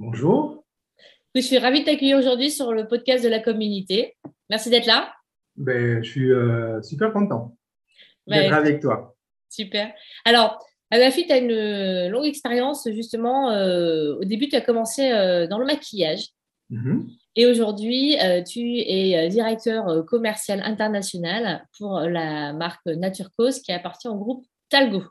Bonjour. 0.00 0.64
Je 1.34 1.40
suis 1.40 1.58
ravie 1.58 1.80
de 1.80 1.84
t'accueillir 1.84 2.18
aujourd'hui 2.18 2.52
sur 2.52 2.72
le 2.72 2.86
podcast 2.86 3.24
de 3.24 3.28
la 3.28 3.40
communauté. 3.40 4.16
Merci 4.48 4.70
d'être 4.70 4.86
là. 4.86 5.12
Ben, 5.56 6.04
je 6.04 6.08
suis 6.08 6.30
euh, 6.30 6.80
super 6.82 7.12
content 7.12 7.56
d'être 8.28 8.52
avec 8.52 8.80
toi. 8.80 9.16
Super. 9.48 9.92
Alors, 10.24 10.64
Anafi, 10.92 11.26
tu 11.26 11.32
as 11.32 11.38
une 11.38 12.12
longue 12.12 12.26
expérience 12.26 12.88
justement. 12.92 13.50
Euh, 13.50 14.14
au 14.20 14.24
début, 14.24 14.48
tu 14.48 14.54
as 14.54 14.60
commencé 14.60 15.10
euh, 15.10 15.48
dans 15.48 15.58
le 15.58 15.66
maquillage. 15.66 16.28
Mm-hmm. 16.70 17.08
Et 17.34 17.46
aujourd'hui, 17.46 18.16
tu 18.48 18.78
es 18.78 19.28
directeur 19.28 20.04
commercial 20.06 20.62
international 20.62 21.66
pour 21.76 22.00
la 22.02 22.52
marque 22.52 22.86
Nature 22.86 23.30
Cause 23.36 23.60
qui 23.60 23.72
appartient 23.72 24.08
au 24.08 24.16
groupe 24.16 24.46
Talgo. 24.68 25.02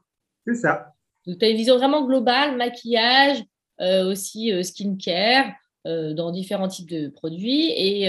C'est 0.46 0.56
ça. 0.56 0.94
Donc, 1.26 1.40
tu 1.40 1.46
as 1.46 1.50
une 1.50 1.58
vision 1.58 1.76
vraiment 1.78 2.06
globale, 2.06 2.56
maquillage, 2.56 3.40
euh, 3.40 3.44
aussi 3.80 4.52
euh, 4.52 4.64
skincare, 4.64 5.52
euh, 5.86 6.14
dans 6.14 6.32
différents 6.32 6.68
types 6.68 6.90
de 6.90 7.10
produits. 7.10 7.72
Et 7.72 8.08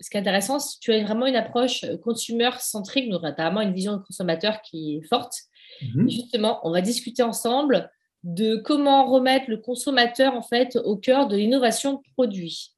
ce 0.00 0.08
qui 0.08 0.16
est 0.16 0.20
intéressant, 0.20 0.58
c'est 0.58 0.78
que 0.78 0.80
tu 0.80 0.92
as 0.92 1.04
vraiment 1.04 1.26
une 1.26 1.36
approche 1.36 1.84
consumer-centrique, 2.02 3.10
donc 3.10 3.20
tu 3.20 3.26
as 3.26 3.32
vraiment 3.32 3.60
une 3.60 3.74
vision 3.74 3.96
de 3.96 4.02
consommateur 4.02 4.60
qui 4.62 4.96
est 4.96 5.06
forte. 5.08 5.34
Mhm. 5.82 6.10
justement, 6.10 6.60
on 6.64 6.72
va 6.72 6.82
discuter 6.82 7.22
ensemble 7.22 7.90
de 8.22 8.56
comment 8.56 9.06
remettre 9.06 9.48
le 9.48 9.56
consommateur 9.56 10.34
en 10.34 10.42
fait 10.42 10.76
au 10.84 10.96
cœur 10.96 11.26
de 11.26 11.36
l'innovation 11.36 11.94
de 11.94 12.00
produits. 12.14 12.74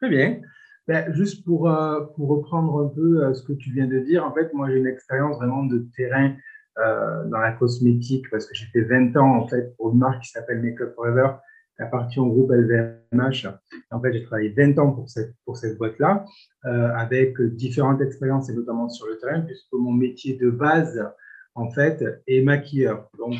Très 0.00 0.08
bien. 0.08 0.40
Ben, 0.88 1.12
juste 1.14 1.44
pour, 1.44 1.70
pour 2.16 2.28
reprendre 2.28 2.84
un 2.84 2.88
peu 2.88 3.32
ce 3.34 3.42
que 3.42 3.52
tu 3.52 3.72
viens 3.72 3.86
de 3.86 4.00
dire, 4.00 4.24
en 4.26 4.32
fait, 4.32 4.52
moi 4.54 4.68
j'ai 4.70 4.78
une 4.78 4.88
expérience 4.88 5.36
vraiment 5.36 5.64
de 5.64 5.86
terrain 5.94 6.34
euh, 6.78 7.24
dans 7.26 7.38
la 7.38 7.52
cosmétique 7.52 8.24
parce 8.30 8.46
que 8.46 8.54
j'ai 8.54 8.64
fait 8.64 8.80
20 8.80 9.14
ans 9.18 9.42
en 9.42 9.46
fait 9.46 9.76
pour 9.76 9.92
une 9.92 9.98
marque 9.98 10.22
qui 10.22 10.30
s'appelle 10.30 10.62
Makeup 10.62 10.94
Forever 10.94 11.28
qui 11.76 11.82
appartient 11.82 12.18
au 12.18 12.28
groupe 12.28 12.50
LVMH. 12.50 13.46
En 13.90 14.00
fait, 14.00 14.12
j'ai 14.14 14.22
travaillé 14.22 14.54
20 14.56 14.78
ans 14.78 14.92
pour 14.92 15.10
cette, 15.10 15.34
pour 15.44 15.58
cette 15.58 15.76
boîte-là 15.76 16.24
euh, 16.64 16.94
avec 16.94 17.38
différentes 17.42 18.00
expériences 18.00 18.48
et 18.48 18.54
notamment 18.54 18.88
sur 18.88 19.06
le 19.06 19.18
terrain 19.18 19.42
puisque 19.42 19.70
mon 19.74 19.92
métier 19.92 20.38
de 20.38 20.48
base 20.48 21.06
en 21.54 21.70
fait 21.70 22.02
est 22.26 22.40
maquilleur. 22.40 23.10
Donc, 23.18 23.34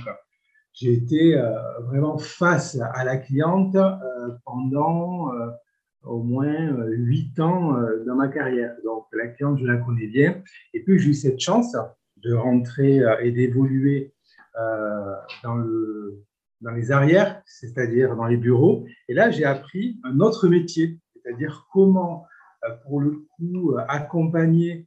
j'ai 0.75 0.93
été 0.93 1.39
euh, 1.39 1.55
vraiment 1.87 2.19
face 2.19 2.79
à 2.93 3.05
la 3.05 3.17
cliente 3.17 3.77
pendant 4.45 5.31
au 6.05 6.23
moins 6.23 6.77
8 6.87 7.41
ans 7.41 7.79
dans 8.07 8.15
ma 8.15 8.29
carrière. 8.29 8.75
Donc, 8.85 9.07
la 9.15 9.29
cliente, 9.29 9.59
je 9.59 9.65
la 9.65 9.79
connais 9.79 10.09
bien. 10.09 10.43
Et 10.75 10.83
puis, 10.83 10.99
j'ai 10.99 11.11
eu 11.11 11.15
cette 11.15 11.41
chance 11.41 11.75
de 12.23 12.35
rentrer 12.35 13.01
euh, 13.01 13.19
et 13.21 13.33
d'évoluer 13.33 14.15
euh, 14.59 15.15
dans, 15.43 15.57
le, 15.57 16.23
dans 16.61 16.73
les 16.73 16.93
arrières, 16.93 17.43
c'est-à-dire 17.47 18.17
dans 18.17 18.27
les 18.27 18.37
bureaux. 18.37 18.87
Et 19.09 19.15
là, 19.15 19.31
j'ai 19.31 19.45
appris 19.45 19.99
un 20.05 20.21
autre 20.21 20.49
métier, 20.49 20.99
c'est-à-dire 21.15 21.67
comment, 21.73 22.27
euh, 22.65 22.69
pour 22.85 23.01
le 23.01 23.27
coup, 23.37 23.77
accompagner 23.89 24.87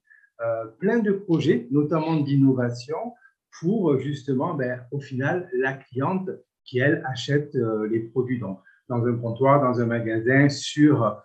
plein 0.79 0.99
de 0.99 1.13
projets, 1.13 1.65
notamment 1.71 2.17
d'innovation, 2.17 2.97
pour 3.57 3.97
justement, 3.99 4.53
ben, 4.53 4.81
au 4.91 4.99
final, 4.99 5.49
la 5.53 5.71
cliente 5.71 6.29
qui, 6.65 6.79
elle, 6.79 7.05
achète 7.09 7.55
les 7.89 8.01
produits 8.01 8.37
dans, 8.37 8.61
dans 8.89 9.05
un 9.05 9.15
comptoir, 9.15 9.61
dans 9.61 9.79
un 9.79 9.85
magasin, 9.85 10.49
sur 10.49 11.23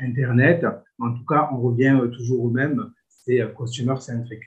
Internet. 0.00 0.64
En 0.98 1.12
tout 1.12 1.26
cas, 1.26 1.50
on 1.52 1.58
revient 1.60 2.00
toujours 2.16 2.44
au 2.44 2.48
même, 2.48 2.90
c'est 3.08 3.46
consumer 3.52 3.96
centric. 4.00 4.40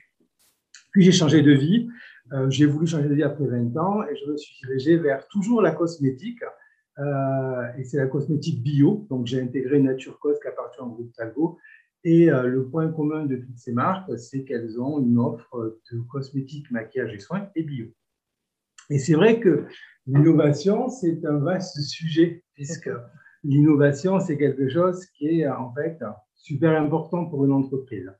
Puis 0.94 1.02
j'ai 1.02 1.12
changé 1.12 1.42
de 1.42 1.52
vie. 1.52 1.88
Euh, 2.32 2.48
j'ai 2.48 2.66
voulu 2.66 2.86
changer 2.86 3.08
de 3.08 3.14
vie 3.14 3.24
après 3.24 3.44
20 3.44 3.76
ans 3.76 4.02
et 4.04 4.16
je 4.16 4.30
me 4.30 4.36
suis 4.36 4.54
dirigé 4.64 4.96
vers 4.96 5.26
toujours 5.26 5.60
la 5.60 5.72
cosmétique. 5.72 6.42
Euh, 7.00 7.66
et 7.76 7.84
c'est 7.84 7.96
la 7.96 8.06
cosmétique 8.06 8.62
bio. 8.62 9.04
Donc 9.10 9.26
j'ai 9.26 9.42
intégré 9.42 9.80
Nature 9.80 10.18
Cos 10.20 10.38
qui 10.40 10.46
appartient 10.46 10.80
au 10.80 10.86
groupe 10.86 11.12
Talgo. 11.12 11.58
Et 12.04 12.30
euh, 12.30 12.44
le 12.44 12.68
point 12.68 12.88
commun 12.92 13.26
de 13.26 13.36
toutes 13.36 13.58
ces 13.58 13.72
marques, 13.72 14.16
c'est 14.18 14.44
qu'elles 14.44 14.80
ont 14.80 15.00
une 15.00 15.18
offre 15.18 15.80
de 15.90 15.98
cosmétiques, 16.00 16.70
maquillage 16.70 17.12
et 17.12 17.18
soins 17.18 17.48
et 17.56 17.64
bio. 17.64 17.86
Et 18.88 19.00
c'est 19.00 19.14
vrai 19.14 19.40
que 19.40 19.64
l'innovation, 20.06 20.88
c'est 20.88 21.24
un 21.24 21.38
vaste 21.38 21.80
sujet, 21.80 22.44
puisque 22.52 22.90
l'innovation, 23.42 24.20
c'est 24.20 24.36
quelque 24.36 24.68
chose 24.68 25.04
qui 25.06 25.40
est 25.40 25.48
en 25.48 25.72
fait 25.74 25.98
super 26.34 26.80
important 26.80 27.24
pour 27.24 27.44
une 27.46 27.52
entreprise. 27.52 28.12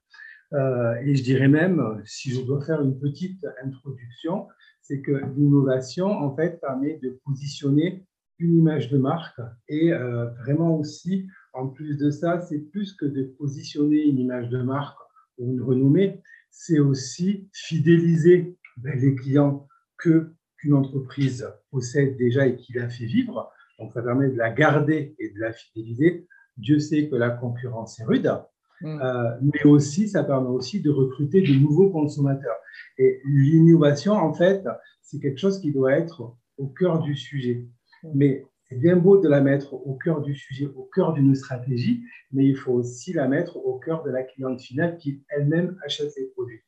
Euh, 0.54 0.94
et 1.04 1.16
je 1.16 1.22
dirais 1.22 1.48
même, 1.48 2.00
si 2.04 2.30
je 2.30 2.40
dois 2.42 2.64
faire 2.64 2.80
une 2.80 2.98
petite 2.98 3.44
introduction, 3.64 4.46
c'est 4.80 5.00
que 5.00 5.12
l'innovation, 5.36 6.06
en 6.06 6.34
fait, 6.36 6.60
permet 6.60 6.98
de 7.02 7.18
positionner 7.24 8.06
une 8.38 8.56
image 8.56 8.90
de 8.90 8.98
marque 8.98 9.40
et 9.68 9.92
euh, 9.92 10.26
vraiment 10.42 10.76
aussi, 10.76 11.26
en 11.52 11.68
plus 11.68 11.96
de 11.96 12.10
ça, 12.10 12.40
c'est 12.40 12.58
plus 12.58 12.92
que 12.92 13.06
de 13.06 13.24
positionner 13.24 14.04
une 14.04 14.18
image 14.18 14.48
de 14.48 14.58
marque 14.62 14.98
ou 15.38 15.52
une 15.52 15.62
renommée, 15.62 16.20
c'est 16.50 16.78
aussi 16.78 17.48
fidéliser 17.52 18.56
ben, 18.76 18.98
les 18.98 19.14
clients 19.14 19.66
que 19.98 20.32
qu'une 20.58 20.74
entreprise 20.74 21.48
possède 21.70 22.16
déjà 22.16 22.46
et 22.46 22.56
qui 22.56 22.72
la 22.74 22.88
fait 22.88 23.06
vivre. 23.06 23.50
Donc, 23.78 23.92
ça 23.92 24.02
permet 24.02 24.28
de 24.28 24.36
la 24.36 24.50
garder 24.50 25.16
et 25.18 25.30
de 25.30 25.40
la 25.40 25.52
fidéliser. 25.52 26.26
Dieu 26.56 26.78
sait 26.78 27.08
que 27.08 27.16
la 27.16 27.30
concurrence 27.30 27.98
est 27.98 28.04
rude, 28.04 28.30
Mm. 28.80 29.00
Euh, 29.00 29.30
mais 29.42 29.64
aussi, 29.64 30.08
ça 30.08 30.24
permet 30.24 30.48
aussi 30.48 30.80
de 30.80 30.90
recruter 30.90 31.42
de 31.42 31.54
nouveaux 31.54 31.90
consommateurs. 31.90 32.56
Et 32.98 33.20
l'innovation, 33.24 34.12
en 34.12 34.32
fait, 34.32 34.64
c'est 35.02 35.20
quelque 35.20 35.38
chose 35.38 35.60
qui 35.60 35.72
doit 35.72 35.92
être 35.92 36.36
au 36.58 36.66
cœur 36.68 37.00
du 37.00 37.16
sujet. 37.16 37.66
Mm. 38.02 38.10
Mais 38.14 38.46
c'est 38.68 38.76
bien 38.76 38.96
beau 38.96 39.18
de 39.18 39.28
la 39.28 39.40
mettre 39.40 39.74
au 39.74 39.94
cœur 39.94 40.22
du 40.22 40.34
sujet, 40.34 40.66
au 40.66 40.88
cœur 40.94 41.12
d'une 41.12 41.34
stratégie, 41.34 42.02
mais 42.32 42.46
il 42.46 42.56
faut 42.56 42.72
aussi 42.72 43.12
la 43.12 43.28
mettre 43.28 43.56
au 43.56 43.78
cœur 43.78 44.02
de 44.02 44.10
la 44.10 44.22
cliente 44.22 44.60
finale 44.60 44.96
qui 44.98 45.22
elle-même 45.28 45.78
achète 45.84 46.10
ses 46.10 46.30
produits. 46.30 46.62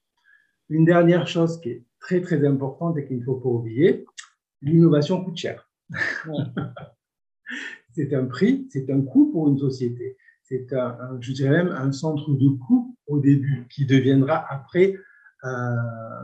Une 0.69 0.85
dernière 0.85 1.27
chose 1.27 1.61
qui 1.61 1.71
est 1.71 1.85
très 2.01 2.21
très 2.21 2.47
importante 2.47 2.99
et 2.99 3.07
qu'il 3.07 3.19
ne 3.19 3.25
faut 3.25 3.37
pas 3.37 3.49
oublier, 3.49 4.05
l'innovation 4.61 5.25
coûte 5.25 5.37
cher. 5.37 5.71
c'est 7.93 8.13
un 8.15 8.27
prix, 8.27 8.67
c'est 8.71 8.91
un 8.91 9.01
coût 9.01 9.31
pour 9.31 9.49
une 9.49 9.59
société 9.59 10.17
c'est 10.49 10.73
un, 10.73 11.19
je 11.21 11.33
dirais 11.33 11.51
même 11.51 11.69
un 11.69 11.91
centre 11.91 12.31
de 12.31 12.49
coût 12.49 12.97
au 13.09 13.19
début 13.19 13.67
qui 13.69 13.85
deviendra 13.85 14.45
après 14.49 14.95
euh, 15.45 15.77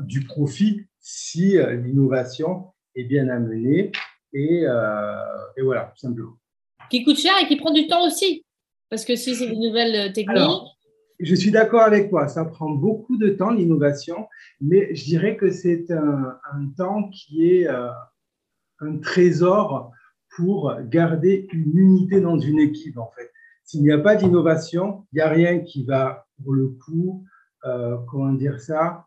du 0.03 0.21
profit 0.25 0.87
si 1.01 1.59
euh, 1.59 1.75
l'innovation 1.75 2.69
est 2.95 3.05
bien 3.05 3.29
amenée 3.29 3.91
et, 4.33 4.63
euh, 4.65 5.15
et, 5.57 5.63
voilà, 5.63 5.93
tout 5.95 5.99
simplement. 5.99 6.37
Qui 6.89 7.05
coûte 7.05 7.19
cher 7.19 7.33
et 7.43 7.49
qui 7.49 7.57
prend 7.57 7.73
du 7.73 7.87
temps 7.89 8.07
aussi, 8.07 8.45
parce 8.89 9.05
que 9.05 9.17
si 9.17 9.35
c'est 9.35 9.47
une 9.47 9.61
nouvelle 9.61 10.13
technique. 10.13 10.39
je 11.19 11.35
suis 11.35 11.51
d'accord 11.51 11.83
avec 11.83 12.09
toi, 12.09 12.29
ça 12.29 12.45
prend 12.45 12.71
beaucoup 12.71 13.17
de 13.17 13.31
temps 13.31 13.51
l'innovation, 13.51 14.29
mais 14.61 14.95
je 14.95 15.05
dirais 15.05 15.37
que 15.37 15.51
c'est 15.51 15.91
un, 15.91 16.39
un, 16.53 16.67
temps 16.77 17.11
qui 17.11 17.49
est 17.49 17.67
un 17.67 18.99
trésor 18.99 19.91
pour 20.37 20.75
garder 20.85 21.49
une 21.53 21.77
unité 21.77 22.21
dans 22.21 22.39
une 22.39 22.61
équipe 22.61 22.99
en 22.99 23.11
fait. 23.17 23.33
S'il 23.65 23.83
n'y 23.83 23.93
a 23.93 23.99
pas 23.99 24.17
d'innovation, 24.17 25.07
il 25.13 25.17
n'y 25.17 25.23
a 25.23 25.29
rien 25.29 25.61
qui 25.61 25.85
va, 25.85 26.27
pour 26.43 26.53
le 26.53 26.69
coup, 26.69 27.25
euh, 27.65 27.97
comment 28.09 28.33
dire 28.33 28.61
ça, 28.61 29.07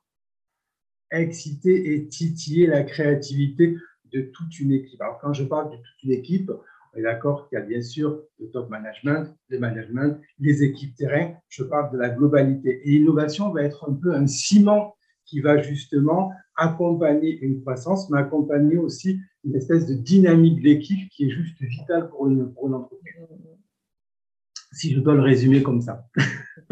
exciter 1.12 1.94
et 1.94 2.07
titiller 2.07 2.68
la 2.68 2.84
créativité 2.84 3.78
de 4.12 4.22
toute 4.22 4.60
une 4.60 4.72
équipe. 4.72 5.02
Alors, 5.02 5.19
quand 5.19 5.34
je 5.34 5.44
parle 5.44 5.72
de 5.72 5.75
toute 5.75 6.04
une 6.04 6.12
équipe, 6.12 6.52
on 6.94 7.00
est 7.00 7.04
d'accord 7.04 7.48
qu'il 7.48 7.60
y 7.60 7.62
a 7.62 7.66
bien 7.66 7.81
sûr 7.81 8.22
le 8.40 8.50
top 8.50 8.69
management, 8.69 9.36
le 9.50 9.60
management, 9.60 10.19
les 10.40 10.63
équipes 10.63 10.96
terrain. 10.96 11.34
Je 11.50 11.63
parle 11.63 11.92
de 11.92 11.98
la 11.98 12.10
globalité. 12.10 12.81
Et 12.86 12.92
l'innovation 12.92 13.52
va 13.52 13.63
être 13.63 13.90
un 13.90 13.94
peu 13.94 14.13
un 14.13 14.28
ciment 14.28 14.96
qui 15.25 15.42
va 15.42 15.62
justement 15.62 16.31
accompagner 16.56 17.38
une 17.40 17.60
croissance, 17.62 18.10
mais 18.10 18.19
accompagner 18.19 18.78
aussi 18.78 19.19
une 19.44 19.56
espèce 19.56 19.88
de 19.88 19.96
dynamique 19.96 20.62
d'équipe 20.62 21.10
qui 21.10 21.25
est 21.25 21.30
juste 21.30 21.62
vitale 21.62 22.10
pour 22.10 22.28
une, 22.28 22.54
pour 22.54 22.68
une 22.68 22.75
entreprise 22.75 23.13
si 24.75 24.94
je 24.94 25.00
dois 25.00 25.16
le 25.16 25.22
résumer 25.22 25.63
comme 25.63 25.81
ça. 25.81 26.06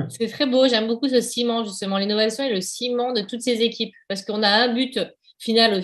C'est 0.10 0.28
très 0.28 0.46
beau, 0.46 0.68
j'aime 0.68 0.88
beaucoup 0.88 1.08
ce 1.08 1.22
ciment, 1.22 1.64
justement. 1.64 1.98
L'innovation 1.98 2.44
est 2.44 2.54
le 2.54 2.62
ciment 2.62 3.14
de 3.14 3.22
toutes 3.22 3.42
ces 3.42 3.62
équipes 3.62 3.94
parce 4.08 4.24
qu'on 4.24 4.44
a 4.44 4.50
un 4.50 4.74
but 4.74 5.00
final 5.40 5.84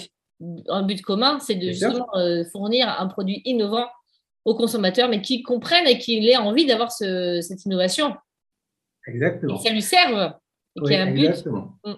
un 0.67 0.83
but 0.83 1.01
commun, 1.01 1.39
c'est 1.39 1.55
de 1.55 1.67
justement 1.67 2.07
euh, 2.15 2.43
fournir 2.51 2.87
un 2.87 3.07
produit 3.07 3.41
innovant 3.45 3.87
aux 4.45 4.55
consommateurs, 4.55 5.09
mais 5.09 5.21
qui 5.21 5.43
comprennent 5.43 5.87
et 5.87 5.97
qui 5.97 6.25
aient 6.27 6.37
envie 6.37 6.65
d'avoir 6.65 6.91
cette 6.91 7.65
innovation. 7.65 8.15
Exactement. 9.07 9.55
Et 9.55 9.57
que 9.57 9.63
ça 9.63 9.73
lui 9.73 9.81
serve. 9.81 10.33
Et 10.75 10.81
qu'il 10.81 10.93
y 10.93 10.95
a 10.95 11.03
un 11.03 11.11
but. 11.11 11.25
Exactement. 11.25 11.77
Mm. 11.83 11.93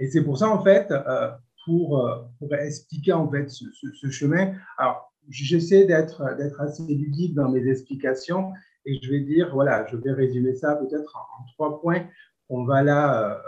Et 0.00 0.10
c'est 0.10 0.24
pour 0.24 0.38
ça, 0.38 0.48
en 0.48 0.62
fait, 0.62 0.90
euh, 0.90 1.30
pour, 1.64 1.98
euh, 1.98 2.16
pour, 2.38 2.54
expliquer 2.54 3.12
en 3.12 3.30
fait 3.30 3.48
ce, 3.50 3.64
ce, 3.72 4.10
chemin, 4.10 4.54
alors 4.78 5.12
j'essaie 5.28 5.84
d'être 5.84 6.22
assez 6.60 6.82
ludique 6.82 7.34
dans 7.34 7.48
mes 7.48 7.68
explications 7.70 8.52
et 8.84 8.98
je 9.02 9.10
vais 9.10 9.20
dire, 9.20 9.50
voilà, 9.52 9.86
je 9.86 9.96
vais 9.96 10.12
résumer 10.12 10.54
ça 10.54 10.76
peut-être 10.76 11.16
en, 11.16 11.44
trois 11.54 11.80
points. 11.80 12.06
On 12.48 12.64
va 12.64 12.82
là, 12.82 13.42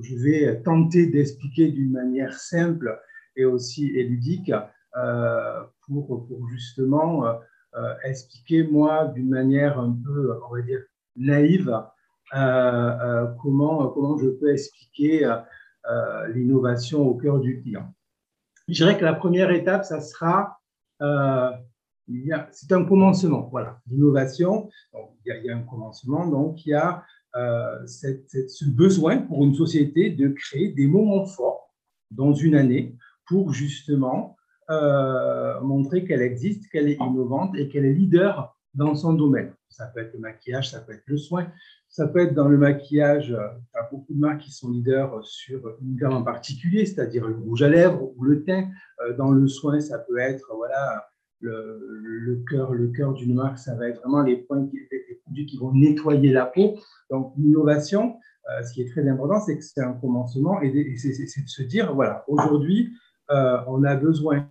je 0.00 0.14
vais 0.16 0.62
tenter 0.62 1.06
d'expliquer 1.06 1.70
d'une 1.70 1.92
manière 1.92 2.34
simple 2.34 3.00
et 3.36 3.44
aussi 3.44 3.90
et 3.96 4.04
ludique 4.04 4.52
euh, 4.96 5.62
pour, 5.86 6.26
pour, 6.26 6.48
justement 6.50 7.26
euh, 7.26 7.32
euh, 7.76 7.94
expliquer, 8.04 8.62
moi, 8.64 9.06
d'une 9.06 9.30
manière 9.30 9.78
un 9.78 9.96
peu, 10.04 10.38
on 10.46 10.54
va 10.54 10.60
dire, 10.62 10.80
naïve, 11.16 11.74
comment, 13.42 13.88
comment 13.88 14.18
je 14.18 14.28
peux 14.28 14.52
expliquer 14.52 15.30
l'innovation 16.28 17.06
au 17.06 17.14
cœur 17.14 17.40
du 17.40 17.60
client. 17.60 17.92
Je 18.68 18.74
dirais 18.74 18.98
que 18.98 19.04
la 19.04 19.14
première 19.14 19.50
étape, 19.50 19.84
ça 19.84 20.00
sera 20.00 20.60
c'est 22.50 22.72
un 22.72 22.84
commencement, 22.84 23.48
voilà, 23.50 23.80
l'innovation. 23.90 24.68
Il, 24.94 25.34
il, 25.42 25.46
y 25.46 25.50
a 25.50 25.56
un 25.56 25.62
commencement, 25.62 26.26
donc 26.26 26.66
il 26.66 26.70
y 26.70 26.74
a 26.74 27.04
ce 27.34 28.64
besoin 28.64 29.18
pour 29.18 29.44
une 29.44 29.54
société 29.54 30.10
de 30.10 30.28
créer 30.28 30.68
des 30.72 30.86
moments 30.86 31.26
forts 31.26 31.72
dans 32.10 32.34
une 32.34 32.54
année 32.54 32.96
pour 33.26 33.52
justement 33.52 34.36
euh, 34.70 35.60
montrer 35.60 36.04
qu'elle 36.04 36.22
existe, 36.22 36.70
qu'elle 36.70 36.88
est 36.88 36.98
innovante 37.00 37.56
et 37.56 37.68
qu'elle 37.68 37.84
est 37.84 37.92
leader 37.92 38.56
dans 38.74 38.94
son 38.94 39.12
domaine. 39.12 39.52
Ça 39.68 39.86
peut 39.86 40.00
être 40.00 40.14
le 40.14 40.20
maquillage, 40.20 40.70
ça 40.70 40.80
peut 40.80 40.92
être 40.92 41.02
le 41.06 41.16
soin, 41.16 41.46
ça 41.88 42.06
peut 42.06 42.20
être 42.20 42.34
dans 42.34 42.48
le 42.48 42.56
maquillage, 42.56 43.28
il 43.28 43.32
y 43.32 43.78
a 43.78 43.88
beaucoup 43.90 44.14
de 44.14 44.18
marques 44.18 44.42
qui 44.42 44.52
sont 44.52 44.70
leaders 44.70 45.24
sur 45.24 45.76
une 45.82 45.96
gamme 45.96 46.12
en 46.12 46.22
particulier, 46.22 46.86
c'est-à-dire 46.86 47.26
le 47.26 47.36
rouge 47.36 47.62
à 47.62 47.68
lèvres 47.68 48.12
ou 48.16 48.24
le 48.24 48.44
teint. 48.44 48.68
Euh, 49.02 49.16
dans 49.16 49.30
le 49.30 49.46
soin, 49.48 49.80
ça 49.80 49.98
peut 49.98 50.18
être 50.18 50.46
voilà, 50.54 51.06
le, 51.42 52.44
cœur, 52.48 52.72
le 52.72 52.88
cœur 52.88 53.14
d'une 53.14 53.34
marque, 53.34 53.58
ça 53.58 53.74
va 53.74 53.88
être 53.88 54.00
vraiment 54.00 54.22
les, 54.22 54.36
points 54.36 54.68
les 54.72 55.20
produits 55.22 55.46
qui 55.46 55.58
vont 55.58 55.72
nettoyer 55.72 56.32
la 56.32 56.46
peau. 56.46 56.78
Donc 57.10 57.32
l'innovation, 57.36 58.16
euh, 58.50 58.62
ce 58.62 58.72
qui 58.72 58.82
est 58.82 58.90
très 58.90 59.08
important, 59.08 59.40
c'est 59.40 59.56
que 59.56 59.64
c'est 59.64 59.82
un 59.82 59.92
commencement 59.92 60.60
et 60.62 60.96
c'est 60.96 61.42
de 61.42 61.48
se 61.48 61.62
dire, 61.62 61.94
voilà, 61.94 62.24
aujourd'hui, 62.28 62.92
euh, 63.30 63.58
on 63.66 63.84
a 63.84 63.96
besoin 63.96 64.48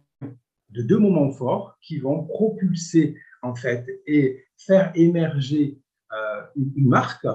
de 0.70 0.82
deux 0.82 0.98
moments 0.98 1.32
forts 1.32 1.78
qui 1.82 2.00
vont 2.00 2.24
propulser 2.24 3.18
en 3.42 3.56
fait 3.56 3.86
et 4.08 4.46
faire 4.58 4.92
émerger 4.96 5.82
euh, 6.14 6.42
une, 6.56 6.88
marque 6.88 7.28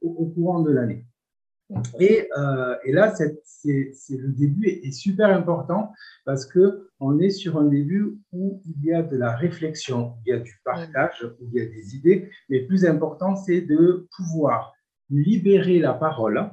au, 0.00 0.26
courant 0.34 0.60
de 0.60 0.72
l'année. 0.72 1.04
Et, 1.98 2.28
là, 2.86 3.14
c'est 3.14 4.16
le 4.16 4.28
début 4.28 4.66
est, 4.66 4.90
super 4.92 5.28
important 5.28 5.92
parce 6.24 6.46
que 6.46 6.88
on 6.98 7.18
est 7.18 7.30
sur 7.30 7.58
un 7.58 7.64
début 7.64 8.18
où 8.32 8.60
il 8.66 8.84
y 8.84 8.92
a 8.92 9.02
de 9.02 9.16
la 9.16 9.34
réflexion, 9.36 10.14
il 10.24 10.30
y 10.30 10.32
a 10.32 10.38
du 10.38 10.60
partage, 10.64 11.24
où 11.40 11.48
il 11.52 11.54
y 11.54 11.60
a 11.60 11.66
des 11.66 11.96
idées, 11.96 12.28
mais 12.48 12.60
plus 12.60 12.84
important, 12.84 13.36
c'est 13.36 13.60
de 13.60 14.08
pouvoir 14.16 14.74
libérer 15.10 15.78
la 15.78 15.94
parole 15.94 16.50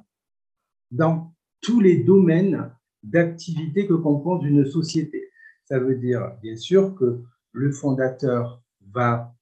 dans 0.91 1.33
tous 1.61 1.79
les 1.79 2.03
domaines 2.03 2.71
d'activité 3.03 3.87
que 3.87 3.93
compose 3.93 4.45
une 4.45 4.65
société. 4.65 5.29
Ça 5.65 5.79
veut 5.79 5.95
dire, 5.95 6.31
bien 6.41 6.55
sûr, 6.55 6.95
que 6.95 7.21
le 7.51 7.71
fondateur 7.71 8.61
va 8.93 9.33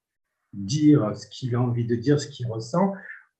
dire 0.54 1.16
ce 1.16 1.28
qu'il 1.28 1.56
a 1.56 1.62
envie 1.62 1.86
de 1.86 1.96
dire, 1.96 2.20
ce 2.20 2.28
qu'il 2.28 2.48
ressent 2.48 2.94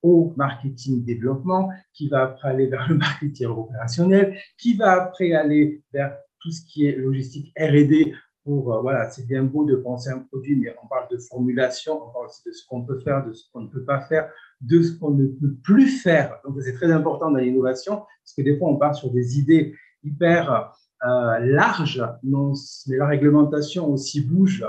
au 0.06 0.34
marketing 0.38 1.04
développement, 1.04 1.70
qui 1.94 2.10
va 2.10 2.24
après 2.24 2.50
aller 2.50 2.68
vers 2.68 2.88
le 2.88 2.96
marketing 2.98 3.48
opérationnel, 3.48 4.38
qui 4.60 4.76
va 4.76 4.92
après 4.92 5.34
aller 5.34 5.84
vers 5.92 6.16
tout 6.40 6.52
ce 6.52 6.62
qui 6.66 6.86
est 6.86 6.96
logistique 6.96 7.52
R&D 7.60 8.14
pour, 8.44 8.72
euh, 8.72 8.82
voilà, 8.82 9.10
c'est 9.10 9.26
bien 9.26 9.44
beau 9.44 9.66
de 9.66 9.76
penser 9.76 10.12
un 10.12 10.20
produit, 10.20 10.56
mais 10.56 10.76
on 10.84 10.88
parle 10.88 11.08
de 11.10 11.18
formulation, 11.18 11.94
on 12.08 12.12
parle 12.12 12.28
aussi 12.28 12.44
de 12.46 12.52
ce 12.52 12.64
qu'on 12.68 12.86
peut 12.86 13.00
faire, 13.00 13.26
de 13.26 13.34
ce 13.34 13.46
qu'on 13.52 13.62
ne 13.62 13.68
peut 13.68 13.84
pas 13.84 14.02
faire, 14.02 14.30
de 14.62 14.84
ce 14.84 14.92
qu'on 14.92 15.10
ne 15.10 15.26
peut 15.26 15.56
plus 15.64 15.88
faire. 15.88 16.38
Donc, 16.46 16.62
c'est 16.62 16.74
très 16.74 16.92
important 16.92 17.32
dans 17.32 17.40
l'innovation, 17.40 17.96
parce 17.96 18.34
que 18.38 18.44
des 18.44 18.56
fois, 18.56 18.70
on 18.70 18.78
part 18.78 18.94
sur 18.94 19.10
des 19.10 19.40
idées 19.40 19.74
hyper 20.04 20.72
euh, 21.04 21.40
large, 21.40 22.04
mais 22.24 22.98
la 22.98 23.08
réglementation 23.08 23.90
aussi 23.92 24.22
bouge 24.22 24.64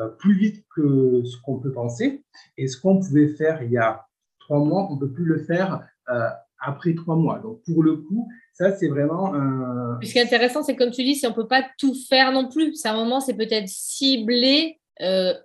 euh, 0.00 0.08
plus 0.08 0.34
vite 0.34 0.64
que 0.74 1.22
ce 1.24 1.40
qu'on 1.40 1.60
peut 1.60 1.72
penser. 1.72 2.24
Et 2.58 2.66
ce 2.66 2.78
qu'on 2.80 2.98
pouvait 2.98 3.28
faire 3.28 3.62
il 3.62 3.70
y 3.70 3.78
a 3.78 4.04
trois 4.44 4.60
mois, 4.60 4.88
on 4.90 4.94
ne 4.94 5.00
peut 5.00 5.10
plus 5.10 5.24
le 5.24 5.38
faire 5.38 5.86
euh, 6.08 6.28
après 6.60 6.94
trois 6.94 7.16
mois. 7.16 7.38
Donc, 7.40 7.62
pour 7.64 7.82
le 7.82 7.96
coup, 7.96 8.28
ça, 8.52 8.72
c'est 8.76 8.88
vraiment 8.88 9.34
un. 9.34 9.98
Ce 10.02 10.12
qui 10.12 10.18
est 10.18 10.22
intéressant, 10.22 10.62
c'est 10.62 10.76
comme 10.76 10.90
tu 10.90 11.02
dis, 11.02 11.16
si 11.16 11.26
on 11.26 11.30
ne 11.30 11.34
peut 11.34 11.48
pas 11.48 11.64
tout 11.78 11.94
faire 12.08 12.32
non 12.32 12.48
plus, 12.48 12.74
c'est 12.74 12.88
un 12.88 12.96
moment, 12.96 13.20
c'est 13.20 13.36
peut-être 13.36 13.68
cibler 13.68 14.78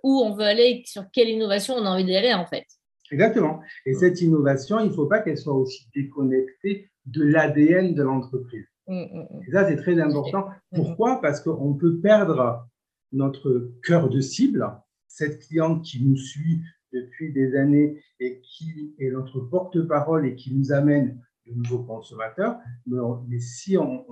où 0.04 0.20
on 0.20 0.32
veut 0.32 0.44
aller, 0.44 0.82
sur 0.86 1.04
quelle 1.12 1.28
innovation 1.28 1.74
on 1.74 1.84
a 1.84 1.90
envie 1.90 2.06
d'aller, 2.06 2.32
en 2.32 2.46
fait. 2.46 2.64
Exactement. 3.10 3.60
Et 3.86 3.94
cette 3.94 4.20
innovation, 4.20 4.78
il 4.78 4.88
ne 4.88 4.92
faut 4.92 5.06
pas 5.06 5.20
qu'elle 5.20 5.38
soit 5.38 5.54
aussi 5.54 5.88
déconnectée 5.94 6.90
de 7.06 7.24
l'ADN 7.24 7.94
de 7.94 8.02
l'entreprise. 8.02 8.66
Mm, 8.86 8.94
mm, 8.94 9.26
mm. 9.30 9.42
Et 9.46 9.52
ça, 9.52 9.68
c'est 9.68 9.76
très 9.76 10.00
important. 10.00 10.48
Pourquoi? 10.74 11.20
Parce 11.20 11.40
qu'on 11.40 11.74
peut 11.74 11.98
perdre 12.00 12.66
notre 13.12 13.72
cœur 13.84 14.08
de 14.08 14.20
cible, 14.20 14.66
cette 15.08 15.40
cliente 15.40 15.84
qui 15.84 16.04
nous 16.04 16.16
suit 16.16 16.60
depuis 16.92 17.32
des 17.32 17.56
années 17.56 18.02
et 18.18 18.40
qui 18.40 18.94
est 18.98 19.10
notre 19.10 19.40
porte-parole 19.40 20.26
et 20.26 20.34
qui 20.34 20.54
nous 20.54 20.72
amène 20.72 21.20
de 21.46 21.54
nouveaux 21.54 21.82
consommateurs. 21.84 22.58
Mais, 22.86 23.40
si 23.40 23.76
on, 23.76 24.04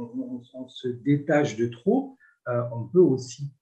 se 0.69 0.89
détache 0.89 1.57
de 1.57 1.67
trop, 1.67 2.17
euh, 2.49 2.63
on 2.73 2.85
peut 2.85 3.01
aussi 3.01 3.53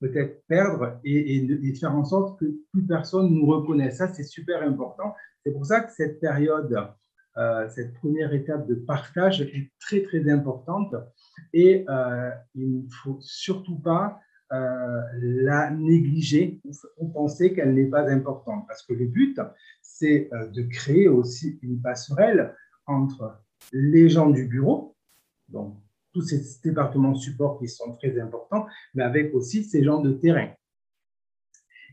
peut-être 0.00 0.44
perdre 0.46 1.00
et, 1.04 1.74
faire 1.74 1.94
en 1.94 2.04
sorte 2.04 2.38
que 2.38 2.46
plus 2.72 2.86
personne 2.86 3.32
nous 3.32 3.46
reconnaisse. 3.46 3.98
Ça, 3.98 4.12
c'est 4.12 4.24
super 4.24 4.62
important. 4.62 5.14
C'est 5.44 5.52
pour 5.52 5.66
ça 5.66 5.80
que 5.80 5.92
cette 5.92 6.20
période 6.20 6.76
euh, 7.38 7.68
cette 7.68 7.92
première 7.92 8.32
étape 8.32 8.66
de 8.66 8.74
partage 8.74 9.42
est 9.42 9.70
très 9.78 10.02
très 10.02 10.30
importante 10.30 10.94
et 11.52 11.84
euh, 11.90 12.30
il 12.54 12.84
ne 12.84 12.88
faut 12.88 13.18
surtout 13.20 13.78
pas 13.78 14.18
euh, 14.52 15.02
la 15.20 15.70
négliger 15.70 16.60
ou 16.98 17.08
penser 17.08 17.52
qu'elle 17.52 17.74
n'est 17.74 17.86
pas 17.86 18.08
importante 18.10 18.64
parce 18.66 18.82
que 18.84 18.92
le 18.92 19.06
but 19.06 19.40
c'est 19.82 20.30
de 20.52 20.62
créer 20.62 21.08
aussi 21.08 21.58
une 21.62 21.80
passerelle 21.80 22.54
entre 22.86 23.40
les 23.72 24.08
gens 24.08 24.30
du 24.30 24.46
bureau, 24.46 24.94
donc 25.48 25.76
tous 26.12 26.22
ces 26.22 26.42
départements 26.62 27.12
de 27.12 27.18
support 27.18 27.58
qui 27.58 27.68
sont 27.68 27.92
très 27.96 28.18
importants, 28.18 28.66
mais 28.94 29.02
avec 29.02 29.34
aussi 29.34 29.64
ces 29.64 29.82
gens 29.82 30.00
de 30.00 30.12
terrain. 30.12 30.50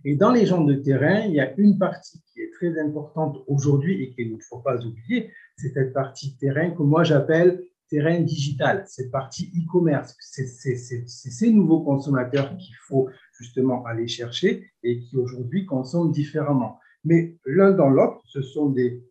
Et 0.05 0.15
dans 0.15 0.31
les 0.31 0.45
gens 0.45 0.63
de 0.63 0.75
terrain, 0.75 1.21
il 1.21 1.33
y 1.33 1.39
a 1.39 1.53
une 1.57 1.77
partie 1.77 2.21
qui 2.31 2.41
est 2.41 2.51
très 2.51 2.79
importante 2.79 3.37
aujourd'hui 3.47 4.03
et 4.03 4.13
qu'il 4.13 4.33
ne 4.33 4.39
faut 4.39 4.59
pas 4.59 4.83
oublier, 4.85 5.31
c'est 5.57 5.69
cette 5.69 5.93
partie 5.93 6.37
terrain 6.37 6.71
que 6.71 6.83
moi 6.83 7.03
j'appelle 7.03 7.63
terrain 7.89 8.19
digital, 8.21 8.83
cette 8.87 9.11
partie 9.11 9.51
e-commerce. 9.55 10.15
C'est 10.19 10.45
ces 10.45 11.51
nouveaux 11.51 11.81
consommateurs 11.81 12.55
qu'il 12.57 12.75
faut 12.87 13.09
justement 13.37 13.85
aller 13.85 14.07
chercher 14.07 14.71
et 14.83 14.99
qui 14.99 15.17
aujourd'hui 15.17 15.65
consomment 15.65 16.11
différemment. 16.11 16.79
Mais 17.03 17.37
l'un 17.45 17.71
dans 17.71 17.89
l'autre, 17.89 18.21
ce 18.25 18.41
sont 18.41 18.69
des 18.69 19.03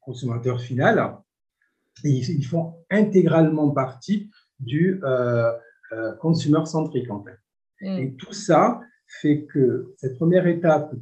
consommateurs 0.00 0.60
finaux 0.60 1.18
et 2.04 2.10
ils 2.10 2.46
font 2.46 2.74
intégralement 2.90 3.70
partie 3.70 4.30
du 4.60 5.00
euh, 5.02 5.52
euh, 5.92 6.12
consumer 6.14 6.64
centrique 6.64 7.10
en 7.10 7.22
fait. 7.22 7.38
Mm. 7.80 7.98
Et 7.98 8.14
tout 8.14 8.32
ça, 8.32 8.80
fait 9.20 9.44
que 9.46 9.94
cette 9.96 10.16
première 10.16 10.46
étape 10.46 10.94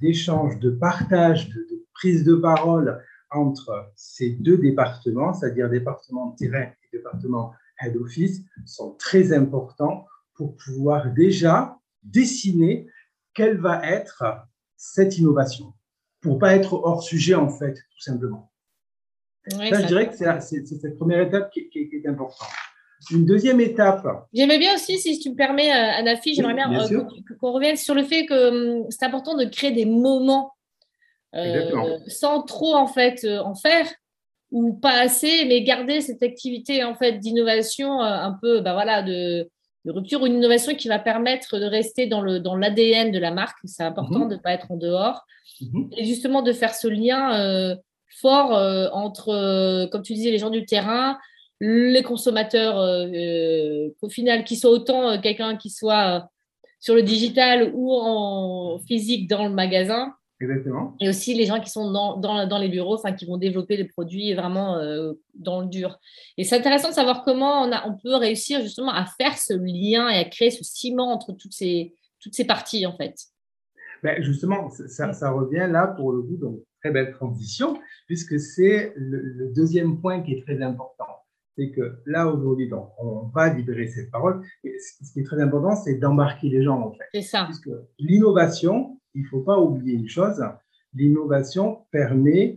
d'échange, 0.00 0.58
de, 0.60 0.70
de, 0.70 0.76
partage, 0.76 1.48
de, 1.48 1.54
de, 1.54 1.84
prise 1.92 2.24
de 2.24 2.36
parole 2.36 3.02
entre 3.30 3.90
ces 3.94 4.30
deux 4.30 4.58
départements, 4.58 5.32
c'est-à-dire 5.32 5.68
département 5.68 6.32
terrain 6.32 6.62
et 6.64 6.96
département 6.96 7.52
head 7.80 7.96
office, 7.96 8.42
sont 8.64 8.92
très 8.92 9.32
importants 9.32 10.06
pour 10.34 10.56
pouvoir 10.56 11.12
déjà 11.12 11.78
dessiner 12.02 12.86
quelle 13.34 13.58
va 13.58 13.84
être 13.84 14.24
cette 14.76 15.18
innovation, 15.18 15.74
pour 16.20 16.38
pas 16.38 16.54
être 16.54 16.74
hors 16.74 17.02
sujet 17.02 17.34
en 17.34 17.50
fait, 17.50 17.74
tout 17.74 18.00
simplement. 18.00 18.50
ça, 19.48 19.82
je 19.82 19.86
dirais 19.86 20.08
que 20.08 20.16
c'est 20.16 20.66
cette 20.66 20.96
première 20.96 21.20
étape 21.20 21.50
qui, 21.50 21.68
qui 21.68 21.90
est 21.92 22.06
importante. 22.06 22.48
Une 23.10 23.24
deuxième 23.24 23.60
étape. 23.60 24.04
J'aimais 24.32 24.58
bien 24.58 24.74
aussi, 24.74 24.98
si 24.98 25.18
tu 25.20 25.30
me 25.30 25.36
permets, 25.36 25.70
euh, 25.70 25.98
Anafi, 25.98 26.34
j'aimerais 26.34 26.54
bien, 26.54 26.72
euh, 26.72 27.04
qu'on 27.40 27.52
revienne 27.52 27.76
sur 27.76 27.94
le 27.94 28.02
fait 28.02 28.26
que 28.26 28.80
hum, 28.80 28.86
c'est 28.90 29.04
important 29.04 29.36
de 29.36 29.44
créer 29.44 29.70
des 29.70 29.86
moments 29.86 30.52
euh, 31.34 31.98
sans 32.06 32.42
trop 32.42 32.74
en 32.74 32.86
fait 32.86 33.26
en 33.44 33.54
faire, 33.54 33.86
ou 34.50 34.72
pas 34.72 34.98
assez, 35.00 35.44
mais 35.46 35.62
garder 35.62 36.00
cette 36.00 36.22
activité 36.22 36.84
en 36.84 36.94
fait 36.94 37.18
d'innovation 37.18 38.00
un 38.00 38.36
peu, 38.40 38.60
bah 38.60 38.72
voilà, 38.72 39.02
de, 39.02 39.48
rupture 39.86 40.22
ou 40.22 40.26
une 40.26 40.34
innovation 40.34 40.74
qui 40.74 40.88
va 40.88 40.98
permettre 40.98 41.58
de 41.58 41.64
rester 41.64 42.06
dans 42.06 42.20
le 42.20 42.40
dans 42.40 42.56
l'ADN 42.56 43.10
de 43.10 43.18
la 43.18 43.30
marque. 43.30 43.56
C'est 43.64 43.82
important 43.82 44.20
mhm. 44.20 44.28
de 44.28 44.34
ne 44.34 44.40
pas 44.40 44.52
être 44.52 44.70
en 44.70 44.76
dehors 44.76 45.22
mhm. 45.60 45.90
et 45.96 46.04
justement 46.04 46.42
de 46.42 46.52
faire 46.52 46.74
ce 46.74 46.88
lien 46.88 47.76
fort 48.20 48.52
entre, 48.92 49.86
comme 49.90 50.02
tu 50.02 50.14
disais, 50.14 50.30
les 50.30 50.38
gens 50.38 50.50
du 50.50 50.66
terrain, 50.66 51.18
les 51.60 52.02
consommateurs, 52.02 52.76
au 54.00 54.08
final, 54.08 54.44
qui 54.44 54.56
soient 54.56 54.70
autant 54.70 55.20
quelqu'un 55.20 55.56
qui 55.56 55.70
soit 55.70 56.28
sur 56.80 56.94
le 56.94 57.02
digital 57.02 57.70
ou 57.74 57.92
en 57.94 58.78
physique 58.86 59.28
dans 59.28 59.44
le 59.44 59.50
magasin. 59.50 60.14
Exactement. 60.40 60.94
Et 61.00 61.08
aussi 61.08 61.34
les 61.34 61.46
gens 61.46 61.60
qui 61.60 61.70
sont 61.70 61.90
dans, 61.90 62.16
dans, 62.16 62.46
dans 62.46 62.58
les 62.58 62.68
bureaux, 62.68 62.94
enfin, 62.94 63.12
qui 63.12 63.26
vont 63.26 63.38
développer 63.38 63.76
les 63.76 63.84
produits 63.84 64.34
vraiment 64.34 64.76
euh, 64.76 65.14
dans 65.34 65.60
le 65.60 65.66
dur. 65.66 65.98
Et 66.36 66.44
c'est 66.44 66.56
intéressant 66.56 66.90
de 66.90 66.94
savoir 66.94 67.24
comment 67.24 67.62
on, 67.62 67.72
a, 67.72 67.88
on 67.88 67.96
peut 67.96 68.14
réussir 68.14 68.60
justement 68.60 68.92
à 68.92 69.04
faire 69.04 69.36
ce 69.36 69.54
lien 69.54 70.08
et 70.08 70.18
à 70.18 70.24
créer 70.24 70.50
ce 70.50 70.62
ciment 70.62 71.12
entre 71.12 71.32
toutes 71.32 71.54
ces, 71.54 71.94
toutes 72.20 72.34
ces 72.34 72.44
parties, 72.44 72.86
en 72.86 72.96
fait. 72.96 73.16
Ben 74.04 74.22
justement, 74.22 74.70
ça, 74.70 75.12
ça, 75.12 75.30
revient 75.30 75.66
là 75.68 75.88
pour 75.88 76.12
le 76.12 76.22
coup, 76.22 76.36
donc 76.36 76.60
très 76.80 76.92
belle 76.92 77.12
transition, 77.12 77.76
puisque 78.06 78.38
c'est 78.38 78.92
le, 78.94 79.52
deuxième 79.52 80.00
point 80.00 80.22
qui 80.22 80.34
est 80.34 80.42
très 80.42 80.62
important 80.62 81.06
c'est 81.58 81.70
que 81.70 81.98
là, 82.06 82.28
aujourd'hui, 82.28 82.70
on 83.02 83.26
va 83.34 83.52
libérer 83.52 83.88
cette 83.88 84.12
parole. 84.12 84.42
Et 84.62 84.76
ce 84.78 85.12
qui 85.12 85.20
est 85.20 85.24
très 85.24 85.40
important, 85.42 85.74
c'est 85.74 85.96
d'embarquer 85.96 86.48
les 86.48 86.62
gens, 86.62 86.80
en 86.80 86.92
fait. 86.92 87.04
C'est 87.12 87.22
ça. 87.22 87.46
Puisque 87.46 87.70
l'innovation, 87.98 89.00
il 89.18 89.22
ne 89.22 89.28
faut 89.28 89.40
pas 89.40 89.58
oublier 89.58 89.94
une 89.94 90.08
chose, 90.08 90.40
l'innovation 90.94 91.80
permet 91.90 92.56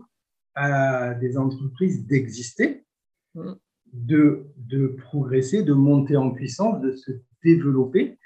à 0.54 1.16
des 1.16 1.38
entreprises 1.38 2.06
d'exister, 2.06 2.86
mm. 3.34 3.54
de, 3.94 4.46
de 4.58 4.88
progresser, 4.88 5.64
de 5.64 5.74
monter 5.74 6.18
en 6.18 6.30
puissance, 6.30 6.80
de 6.82 6.92
se 6.92 7.12
développer 7.44 8.20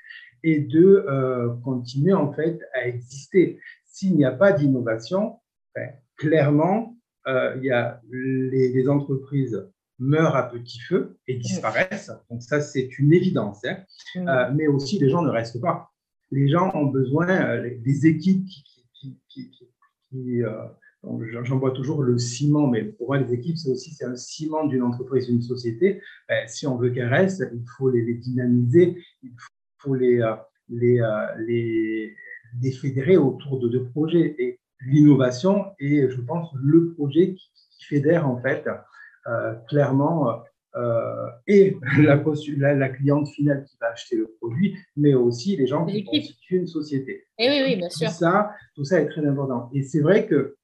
et 0.44 0.60
de 0.60 1.06
euh, 1.08 1.56
continuer, 1.64 2.14
en 2.14 2.34
fait, 2.34 2.60
à 2.74 2.88
exister. 2.88 3.60
S'il 3.86 4.16
n'y 4.16 4.26
a 4.26 4.32
pas 4.32 4.52
d'innovation, 4.52 5.40
ben, 5.74 5.94
clairement, 6.18 6.98
euh, 7.28 7.56
il 7.58 7.64
y 7.64 7.72
a 7.72 8.02
les, 8.12 8.70
les 8.70 8.90
entreprises 8.90 9.66
meurent 9.98 10.36
à 10.36 10.50
petit 10.50 10.82
feu 10.82 11.18
et 11.26 11.38
disparaissent. 11.38 12.12
Donc 12.30 12.44
ça, 12.44 12.60
c'est 12.60 13.00
une 13.00 13.14
évidence. 13.14 13.64
Hein. 13.64 13.78
Mm. 14.16 14.28
Euh, 14.28 14.52
mais 14.54 14.68
aussi, 14.68 15.00
les 15.00 15.10
gens 15.10 15.22
ne 15.22 15.30
restent 15.30 15.62
pas. 15.62 15.90
Les 16.36 16.50
gens 16.50 16.70
ont 16.76 16.88
besoin 16.88 17.30
euh, 17.30 17.70
des 17.84 18.08
équipes 18.08 18.46
qui... 18.94 19.20
qui, 19.30 20.44
euh, 20.44 20.52
J'en 21.44 21.60
vois 21.60 21.70
toujours 21.70 22.02
le 22.02 22.18
ciment, 22.18 22.66
mais 22.66 22.84
pour 22.84 23.10
moi, 23.10 23.20
les 23.20 23.32
équipes, 23.32 23.58
c'est 23.58 23.70
aussi 23.70 23.96
un 24.04 24.16
ciment 24.16 24.66
d'une 24.66 24.82
entreprise, 24.82 25.28
d'une 25.28 25.42
société. 25.42 26.02
Ben, 26.28 26.48
si 26.48 26.66
on 26.66 26.78
veut 26.78 26.90
qu'elles 26.90 27.14
restent, 27.14 27.44
il 27.54 27.64
faut 27.78 27.92
les, 27.92 28.16
dynamiser, 28.16 28.98
il 29.22 29.32
faut 29.78 29.94
les, 29.94 30.20
les, 30.68 31.00
les, 31.38 32.16
les, 32.60 32.72
fédérer 32.72 33.18
autour 33.18 33.60
de 33.60 33.68
deux 33.68 33.86
projets. 33.90 34.36
Et 34.40 34.60
l'innovation 34.88 35.66
est, 35.80 36.10
je 36.10 36.22
pense, 36.22 36.50
le 36.56 36.94
projet 36.94 37.36
qui, 37.36 37.52
qui 37.70 37.86
fédère 37.86 38.28
en 38.28 38.42
fait 38.42 38.68
euh, 39.28 39.54
clairement 39.70 40.44
euh, 40.76 41.30
et 41.48 41.78
la, 42.00 42.22
la, 42.58 42.74
la, 42.74 42.90
cliente 42.90 43.30
finale 43.30 43.64
qui 43.66 43.78
va 43.80 43.88
acheter 43.92 44.18
le 44.18 44.28
produit, 44.40 44.76
mais 44.98 45.14
aussi 45.14 45.56
les 45.56 45.68
gens 45.68 45.86
qui 45.86 46.04
constituent 46.04 46.58
une 46.58 46.68
société. 46.68 47.26
Et 47.38 47.46
eh 47.46 47.50
oui, 47.50 47.64
oui, 47.66 47.76
bien 47.78 47.90
sûr. 47.90 48.08
Tout 48.10 48.14
ça, 48.14 48.52
tout 48.76 48.84
ça 48.84 49.02
est 49.02 49.08
très 49.08 49.26
important. 49.26 49.70
Et 49.74 49.84
c'est 49.84 50.02
vrai 50.02 50.28
que 50.28 50.58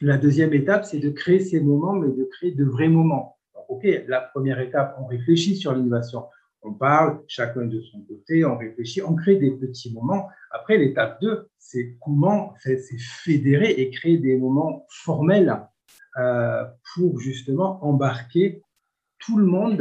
la 0.00 0.18
deuxième 0.18 0.54
étape, 0.54 0.84
c'est 0.84 0.98
de 0.98 1.10
créer 1.10 1.40
ces 1.40 1.60
moments, 1.60 1.94
mais 1.94 2.08
de 2.08 2.24
créer 2.24 2.52
de 2.52 2.64
vrais 2.64 2.88
moments. 2.88 3.38
OK, 3.68 3.86
la 4.08 4.20
première 4.20 4.60
étape, 4.60 4.96
on 5.00 5.06
réfléchit 5.06 5.56
sur 5.56 5.74
l'innovation. 5.74 6.24
On 6.62 6.74
parle 6.74 7.22
chacun 7.26 7.64
de 7.64 7.80
son 7.80 8.00
côté, 8.02 8.44
on 8.44 8.56
réfléchit, 8.56 9.02
on 9.02 9.14
crée 9.14 9.36
des 9.36 9.50
petits 9.50 9.92
moments. 9.92 10.28
Après, 10.50 10.76
l'étape 10.76 11.20
2, 11.22 11.48
c'est 11.58 11.96
comment 12.00 12.54
c'est 12.60 12.80
fédérer 12.98 13.70
et 13.70 13.90
créer 13.90 14.18
des 14.18 14.36
moments 14.36 14.86
formels 14.88 15.56
euh, 16.18 16.64
pour 16.94 17.20
justement 17.20 17.82
embarquer 17.84 18.62
tout 19.20 19.38
le 19.38 19.46
monde 19.46 19.80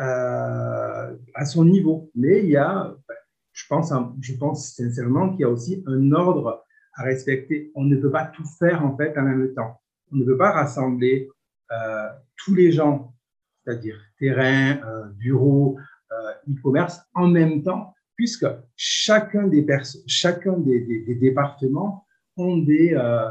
euh, 0.00 1.16
à 1.34 1.44
son 1.44 1.64
niveau. 1.64 2.10
Mais 2.14 2.44
il 2.44 2.50
y 2.50 2.56
a, 2.56 2.94
je 3.52 3.66
pense, 3.68 3.92
je 4.20 4.34
pense 4.34 4.74
sincèrement 4.74 5.30
qu'il 5.30 5.40
y 5.40 5.44
a 5.44 5.48
aussi 5.48 5.82
un 5.86 6.12
ordre 6.12 6.64
à 6.94 7.02
respecter. 7.02 7.72
On 7.74 7.84
ne 7.84 7.96
peut 7.96 8.10
pas 8.10 8.26
tout 8.26 8.46
faire 8.58 8.84
en 8.84 8.96
fait 8.96 9.16
en 9.18 9.22
même 9.22 9.52
temps. 9.54 9.80
On 10.12 10.16
ne 10.16 10.24
peut 10.24 10.38
pas 10.38 10.52
rassembler 10.52 11.28
euh, 11.72 12.08
tous 12.36 12.54
les 12.54 12.72
gens, 12.72 13.14
c'est-à-dire 13.64 14.00
terrain, 14.18 14.80
bureau, 15.16 15.78
e-commerce, 16.48 17.00
en 17.14 17.28
même 17.28 17.62
temps, 17.62 17.94
puisque 18.16 18.46
chacun 18.76 19.46
des, 19.46 19.64
chacun 20.06 20.58
des 20.58 21.18
départements 21.20 22.04
ont 22.36 22.58
des 22.58 22.94
euh, 22.94 23.28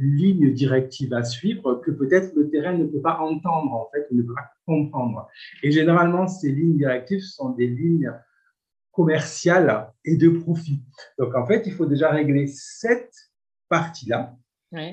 lignes 0.00 0.52
directives 0.52 1.12
à 1.14 1.24
suivre 1.24 1.74
que 1.76 1.90
peut-être 1.90 2.34
le 2.34 2.50
terrain 2.50 2.72
ne 2.72 2.84
peut 2.84 3.00
pas 3.00 3.18
entendre, 3.18 3.72
en 3.72 3.88
fait, 3.92 4.06
ne 4.10 4.22
peut 4.22 4.34
pas 4.34 4.50
comprendre. 4.66 5.28
Et 5.62 5.70
généralement, 5.70 6.26
ces 6.26 6.52
lignes 6.52 6.76
directives 6.76 7.20
sont 7.20 7.50
des 7.50 7.66
lignes 7.66 8.12
commerciales 8.92 9.92
et 10.04 10.16
de 10.16 10.28
profit. 10.28 10.82
Donc, 11.18 11.34
en 11.34 11.46
fait, 11.46 11.66
il 11.66 11.72
faut 11.72 11.86
déjà 11.86 12.10
régler 12.10 12.46
cette 12.46 13.14
partie-là, 13.68 14.36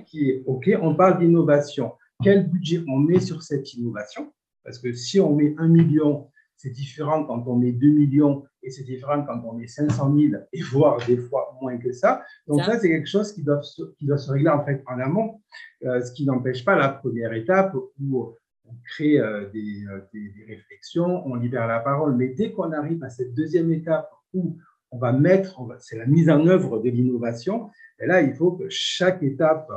qui 0.06 0.30
est, 0.30 0.44
OK, 0.46 0.70
on 0.82 0.96
parle 0.96 1.20
d'innovation. 1.20 1.94
Quel 2.24 2.48
budget 2.48 2.84
on 2.88 2.98
met 2.98 3.20
sur 3.20 3.44
cette 3.44 3.74
innovation? 3.74 4.34
Parce 4.64 4.80
que 4.80 4.94
si 4.94 5.20
on 5.20 5.36
met 5.36 5.56
un 5.58 5.68
million 5.68 6.30
c'est 6.58 6.72
différent 6.72 7.24
quand 7.24 7.44
on 7.48 7.56
met 7.56 7.72
2 7.72 7.88
millions 7.88 8.44
et 8.68 8.72
c'est 8.72 8.84
différent 8.84 9.24
quand 9.24 9.42
on 9.46 9.54
met 9.54 9.68
500 9.68 10.14
000 10.14 10.44
et 10.52 10.62
voire 10.72 11.04
des 11.08 11.18
fois 11.18 11.58
moins 11.62 11.78
que 11.78 11.92
ça. 11.94 12.24
Donc 12.48 12.62
ça, 12.64 12.78
c'est 12.78 12.90
quelque 12.90 13.08
chose 13.08 13.32
qui 13.34 13.42
doit, 13.42 13.64
se, 13.64 13.82
qui 13.98 14.06
doit 14.06 14.18
se 14.18 14.30
régler 14.30 14.50
en 14.50 14.64
fait 14.64 14.84
en 14.86 15.00
amont, 15.00 15.42
euh, 15.86 16.02
ce 16.02 16.12
qui 16.12 16.26
n'empêche 16.26 16.66
pas 16.66 16.76
la 16.76 16.90
première 16.90 17.34
étape 17.34 17.74
où 17.76 18.36
on 18.66 18.74
crée 18.84 19.20
euh, 19.20 19.50
des, 19.52 19.86
euh, 19.90 20.02
des, 20.14 20.30
des, 20.30 20.44
réflexions, 20.44 21.26
on 21.26 21.36
libère 21.36 21.68
la 21.68 21.80
parole. 21.80 22.16
Mais 22.16 22.28
dès 22.28 22.52
qu'on 22.52 22.72
arrive 22.74 23.02
à 23.04 23.10
cette 23.10 23.34
deuxième 23.34 23.72
étape 23.72 24.10
où 24.34 24.58
on 24.92 24.98
va 24.98 25.14
mettre, 25.14 25.60
c'est 25.80 25.98
la 25.98 26.06
mise 26.06 26.30
en 26.30 26.46
œuvre 26.46 26.80
de 26.80 26.90
l'innovation, 26.90 27.70
et 28.00 28.06
là, 28.06 28.22
il 28.22 28.34
faut 28.34 28.52
que 28.52 28.66
chaque 28.70 29.24
étape 29.24 29.70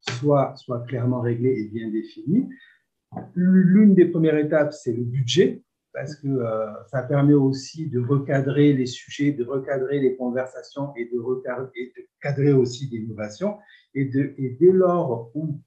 soit, 0.00 0.54
soit 0.56 0.80
clairement 0.86 1.20
réglée 1.20 1.60
et 1.60 1.68
bien 1.68 1.90
définie. 1.90 2.48
L'une 3.34 3.94
des 3.94 4.06
premières 4.06 4.36
étapes, 4.36 4.72
c'est 4.72 4.92
le 4.92 5.04
budget 5.04 5.62
parce 5.98 6.14
que 6.14 6.28
euh, 6.28 6.70
ça 6.86 7.02
permet 7.02 7.34
aussi 7.34 7.88
de 7.88 7.98
recadrer 7.98 8.72
les 8.72 8.86
sujets, 8.86 9.32
de 9.32 9.44
recadrer 9.44 9.98
les 9.98 10.14
conversations 10.14 10.94
et 10.94 11.06
de, 11.06 11.18
recadrer, 11.18 11.92
de 11.96 12.02
cadrer 12.20 12.52
aussi 12.52 12.86
l'innovation. 12.86 13.58
Et, 13.94 14.04
dès 14.04 14.70
lors 14.70 15.32
où 15.34 15.60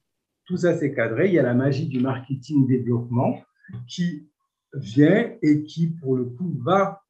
tout 0.46 0.56
ça 0.56 0.74
s'est 0.78 0.94
cadré, 0.94 1.28
il 1.28 1.34
y 1.34 1.38
a 1.38 1.42
la 1.42 1.52
magie 1.52 1.86
du 1.86 2.00
marketing 2.00 2.66
développement 2.66 3.42
qui 3.86 4.30
vient 4.72 5.36
et 5.42 5.64
qui, 5.64 5.88
pour 5.88 6.16
le 6.16 6.24
coup, 6.24 6.56
va 6.64 7.02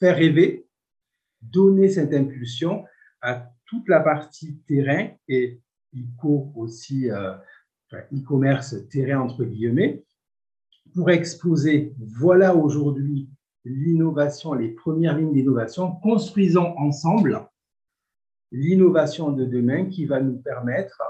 faire 0.00 0.16
rêver, 0.16 0.66
donner 1.40 1.88
cette 1.88 2.12
impulsion 2.12 2.84
à 3.22 3.48
toute 3.66 3.88
la 3.88 4.00
partie 4.00 4.58
terrain 4.66 5.10
et 5.28 5.60
e 5.94 6.28
aussi, 6.56 7.08
euh, 7.12 7.36
e-commerce 7.92 8.88
terrain 8.88 9.20
entre 9.20 9.44
guillemets, 9.44 10.02
pour 10.94 11.10
exposer, 11.10 11.94
voilà 11.98 12.54
aujourd'hui 12.54 13.28
l'innovation, 13.64 14.54
les 14.54 14.70
premières 14.70 15.16
lignes 15.16 15.32
d'innovation. 15.32 15.92
Construisons 16.02 16.74
ensemble 16.78 17.46
l'innovation 18.52 19.32
de 19.32 19.44
demain 19.44 19.86
qui 19.86 20.06
va 20.06 20.20
nous 20.20 20.38
permettre 20.38 21.00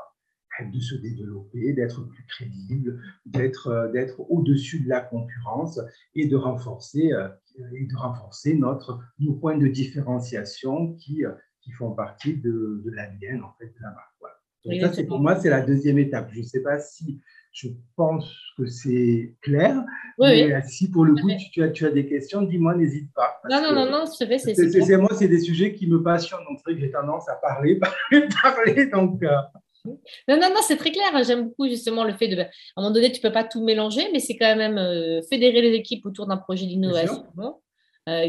de 0.72 0.80
se 0.80 0.94
développer, 0.94 1.72
d'être 1.72 2.02
plus 2.02 2.24
crédible, 2.26 3.00
d'être 3.24 4.16
au-dessus 4.28 4.80
de 4.80 4.88
la 4.88 5.00
concurrence 5.00 5.80
et 6.14 6.26
de 6.26 6.36
renforcer 6.36 7.12
euh, 7.12 7.28
et 7.74 7.86
de 7.86 7.96
renforcer 7.96 8.54
notre 8.54 9.00
nos 9.18 9.34
points 9.34 9.56
de 9.56 9.68
différenciation 9.68 10.94
qui 10.94 11.24
qui 11.62 11.72
font 11.72 11.92
partie 11.92 12.36
de, 12.36 12.82
de 12.84 12.90
l'ADN 12.90 13.42
en 13.42 13.52
fait 13.58 13.68
de 13.68 13.82
la 13.82 13.90
marque. 13.90 14.14
Voilà. 14.20 14.39
Ça, 14.80 14.92
c'est 14.92 15.04
pour 15.04 15.20
moi, 15.20 15.36
c'est 15.36 15.50
la 15.50 15.62
deuxième 15.62 15.98
étape. 15.98 16.30
Je 16.32 16.40
ne 16.40 16.44
sais 16.44 16.62
pas 16.62 16.78
si 16.78 17.20
je 17.52 17.68
pense 17.96 18.32
que 18.56 18.66
c'est 18.66 19.34
clair. 19.42 19.82
mais 20.18 20.62
si 20.62 20.90
pour 20.90 21.04
le 21.04 21.14
coup 21.14 21.28
tu, 21.52 21.62
as, 21.62 21.70
tu 21.70 21.84
as 21.86 21.90
des 21.90 22.06
questions, 22.06 22.42
dis-moi, 22.42 22.74
n'hésite 22.74 23.12
pas. 23.12 23.40
Non, 23.50 23.60
non, 23.62 23.72
non, 23.72 23.90
non, 23.90 24.06
c'est 24.06 24.38
c'est 24.38 24.96
Moi, 24.96 25.10
c'est 25.18 25.28
des 25.28 25.40
sujets 25.40 25.74
qui 25.74 25.86
me 25.86 26.02
passionnent. 26.02 26.44
Donc, 26.48 26.58
c'est 26.58 26.70
vrai 26.70 26.74
que 26.74 26.86
j'ai 26.86 26.92
tendance 26.92 27.28
à 27.28 27.34
parler, 27.36 27.76
parler, 28.10 28.28
parler. 28.42 28.86
Donc, 28.86 29.22
euh. 29.22 29.28
Non, 30.28 30.38
non, 30.38 30.50
non, 30.50 30.60
c'est 30.62 30.76
très 30.76 30.92
clair. 30.92 31.10
J'aime 31.24 31.48
beaucoup 31.48 31.68
justement 31.68 32.04
le 32.04 32.12
fait 32.14 32.28
de. 32.28 32.40
À 32.40 32.44
un 32.76 32.82
moment 32.82 32.90
donné, 32.92 33.10
tu 33.10 33.20
ne 33.20 33.28
peux 33.28 33.32
pas 33.32 33.44
tout 33.44 33.64
mélanger, 33.64 34.08
mais 34.12 34.20
c'est 34.20 34.36
quand 34.36 34.54
même 34.56 34.78
euh, 34.78 35.20
fédérer 35.28 35.62
les 35.62 35.72
équipes 35.72 36.04
autour 36.06 36.26
d'un 36.26 36.36
projet 36.36 36.66
d'innovation. 36.66 37.24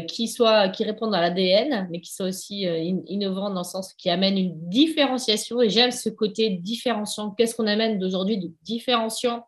Qui, 0.08 0.28
soit, 0.28 0.68
qui 0.68 0.84
répondent 0.84 1.14
à 1.14 1.20
l'ADN, 1.20 1.88
mais 1.90 2.00
qui 2.00 2.12
soit 2.12 2.26
aussi 2.26 2.62
innovants 3.06 3.50
dans 3.50 3.60
le 3.60 3.64
sens 3.64 3.94
qui 3.94 4.10
amène 4.10 4.38
une 4.38 4.68
différenciation. 4.68 5.60
Et 5.62 5.68
j'aime 5.68 5.90
ce 5.90 6.08
côté 6.08 6.50
différenciant. 6.50 7.30
Qu'est-ce 7.30 7.54
qu'on 7.54 7.66
amène 7.66 7.98
d'aujourd'hui 7.98 8.38
de 8.38 8.52
différenciant 8.62 9.46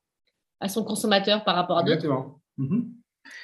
à 0.61 0.69
son 0.69 0.85
consommateur 0.85 1.45
par 1.45 1.57
rapport 1.57 1.79
à 1.79 1.83
d'autres? 1.83 1.97
Exactement. 1.97 2.41
Mhm. 2.57 2.93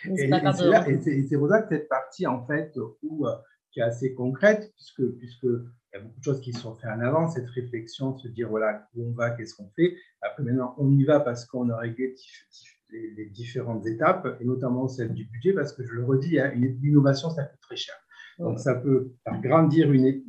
Et, 0.04 1.26
c'est 1.28 1.36
pour 1.36 1.48
ça 1.48 1.62
que 1.62 1.74
cette 1.74 1.88
partie, 1.88 2.26
en 2.26 2.46
fait, 2.46 2.76
où, 3.02 3.26
qui 3.72 3.80
est 3.80 3.84
assez 3.84 4.14
concrète, 4.14 4.72
puisque, 4.76 5.16
puisque 5.18 5.46
il 5.92 5.96
y 5.96 6.00
a 6.00 6.02
beaucoup 6.02 6.18
de 6.18 6.24
choses 6.24 6.40
qui 6.40 6.52
sont 6.52 6.76
faites 6.76 6.90
en 6.90 7.00
avant, 7.00 7.28
cette 7.28 7.48
réflexion, 7.48 8.16
se 8.16 8.28
dire 8.28 8.48
voilà 8.48 8.86
où 8.94 9.08
on 9.08 9.12
va, 9.12 9.30
qu'est-ce 9.30 9.54
qu'on 9.54 9.70
fait? 9.74 9.96
Après 10.20 10.42
maintenant, 10.42 10.74
on 10.78 10.90
y 10.92 11.04
va 11.04 11.20
parce 11.20 11.44
qu'on 11.44 11.68
a 11.70 11.76
réglé 11.76 12.14
les, 12.92 13.26
différentes 13.26 13.86
étapes, 13.86 14.36
et 14.40 14.44
notamment 14.44 14.88
celle 14.88 15.14
du 15.14 15.24
budget, 15.24 15.52
parce 15.52 15.72
que 15.72 15.84
je 15.84 15.92
le 15.92 16.04
redis, 16.04 16.38
hein, 16.38 16.50
une, 16.54 16.78
innovation, 16.82 17.30
ça 17.30 17.44
coûte 17.44 17.60
très 17.60 17.76
cher. 17.76 17.94
Donc 18.38 18.58
ça 18.58 18.74
peut 18.74 19.12
faire 19.24 19.40
grandir 19.40 19.92
une, 19.92 20.22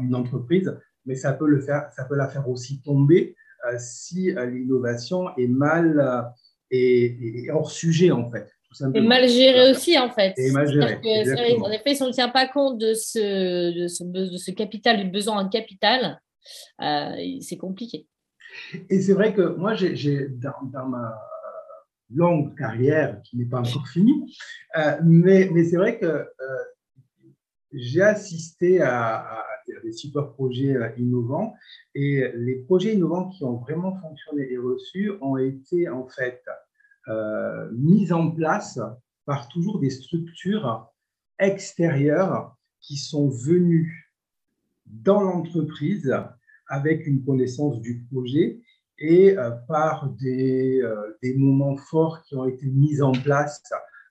une, 0.00 0.14
entreprise, 0.14 0.74
mais 1.04 1.14
ça 1.14 1.32
peut, 1.32 1.46
le 1.46 1.60
faire, 1.60 1.90
ça 1.94 2.04
peut 2.04 2.16
la 2.16 2.28
faire 2.28 2.48
aussi 2.48 2.80
tomber 2.82 3.36
euh, 3.66 3.76
si 3.78 4.30
euh, 4.30 4.46
l'innovation 4.46 5.36
est 5.36 5.46
mal 5.46 6.00
euh, 6.00 6.22
et, 6.70 7.50
hors 7.50 7.70
sujet 7.70 8.10
en 8.10 8.30
fait. 8.30 8.48
Et 8.94 9.00
mal 9.00 9.28
géré 9.28 9.72
aussi, 9.72 9.98
en 9.98 10.10
fait. 10.10 10.32
Et 10.36 10.52
mal 10.52 10.68
géré. 10.70 11.56
en 11.60 11.70
effet, 11.72 11.96
si 11.96 12.02
on 12.04 12.06
ne 12.06 12.12
tient 12.12 12.28
pas 12.28 12.46
compte 12.46 12.78
de 12.78 12.94
ce, 12.94 13.76
de 13.76 13.88
ce, 13.88 14.04
de 14.04 14.36
ce 14.36 14.52
capital, 14.52 15.02
du 15.02 15.10
besoin 15.10 15.44
en 15.44 15.48
capital, 15.48 16.20
c'est 16.78 17.56
compliqué. 17.58 18.06
Et 18.88 19.00
c'est 19.00 19.12
vrai 19.12 19.34
que 19.34 19.42
moi, 19.56 19.74
j'ai 19.74 20.28
dans, 20.28 20.86
ma 20.86 21.18
longue 22.14 22.56
carrière, 22.56 23.20
qui 23.22 23.36
n'est 23.36 23.44
pas 23.44 23.60
encore 23.60 23.88
finie, 23.88 24.36
mais, 25.02 25.48
mais 25.52 25.64
c'est 25.64 25.76
vrai 25.76 25.98
que 25.98 26.26
j'ai 27.72 28.02
assisté 28.02 28.80
à, 28.82 29.44
des 29.84 29.92
super 29.92 30.32
projets 30.32 30.76
euh, 30.76 30.88
innovants. 30.98 31.54
Et 31.94 32.24
les 32.34 32.56
projets 32.56 32.94
innovants 32.94 33.28
qui 33.28 33.44
ont 33.44 33.58
vraiment 33.58 33.96
fonctionné 34.00 34.50
et 34.50 34.58
reçus 34.58 35.12
ont 35.20 35.36
été 35.36 35.88
en 35.88 36.08
fait 36.08 36.42
euh, 37.08 37.70
mis 37.72 38.12
en 38.12 38.30
place 38.30 38.80
par 39.24 39.48
toujours 39.48 39.80
des 39.80 39.90
structures 39.90 40.90
extérieures 41.38 42.56
qui 42.80 42.96
sont 42.96 43.28
venues 43.28 44.12
dans 44.86 45.20
l'entreprise 45.20 46.12
avec 46.66 47.06
une 47.06 47.24
connaissance 47.24 47.80
du 47.80 48.04
projet 48.10 48.60
et 49.00 49.36
euh, 49.36 49.50
par 49.66 50.08
des, 50.10 50.82
des, 51.22 51.34
moments 51.34 51.76
forts 51.76 52.22
qui 52.22 52.36
ont 52.36 52.46
été 52.46 52.66
mis 52.66 53.02
en 53.02 53.12
place 53.12 53.62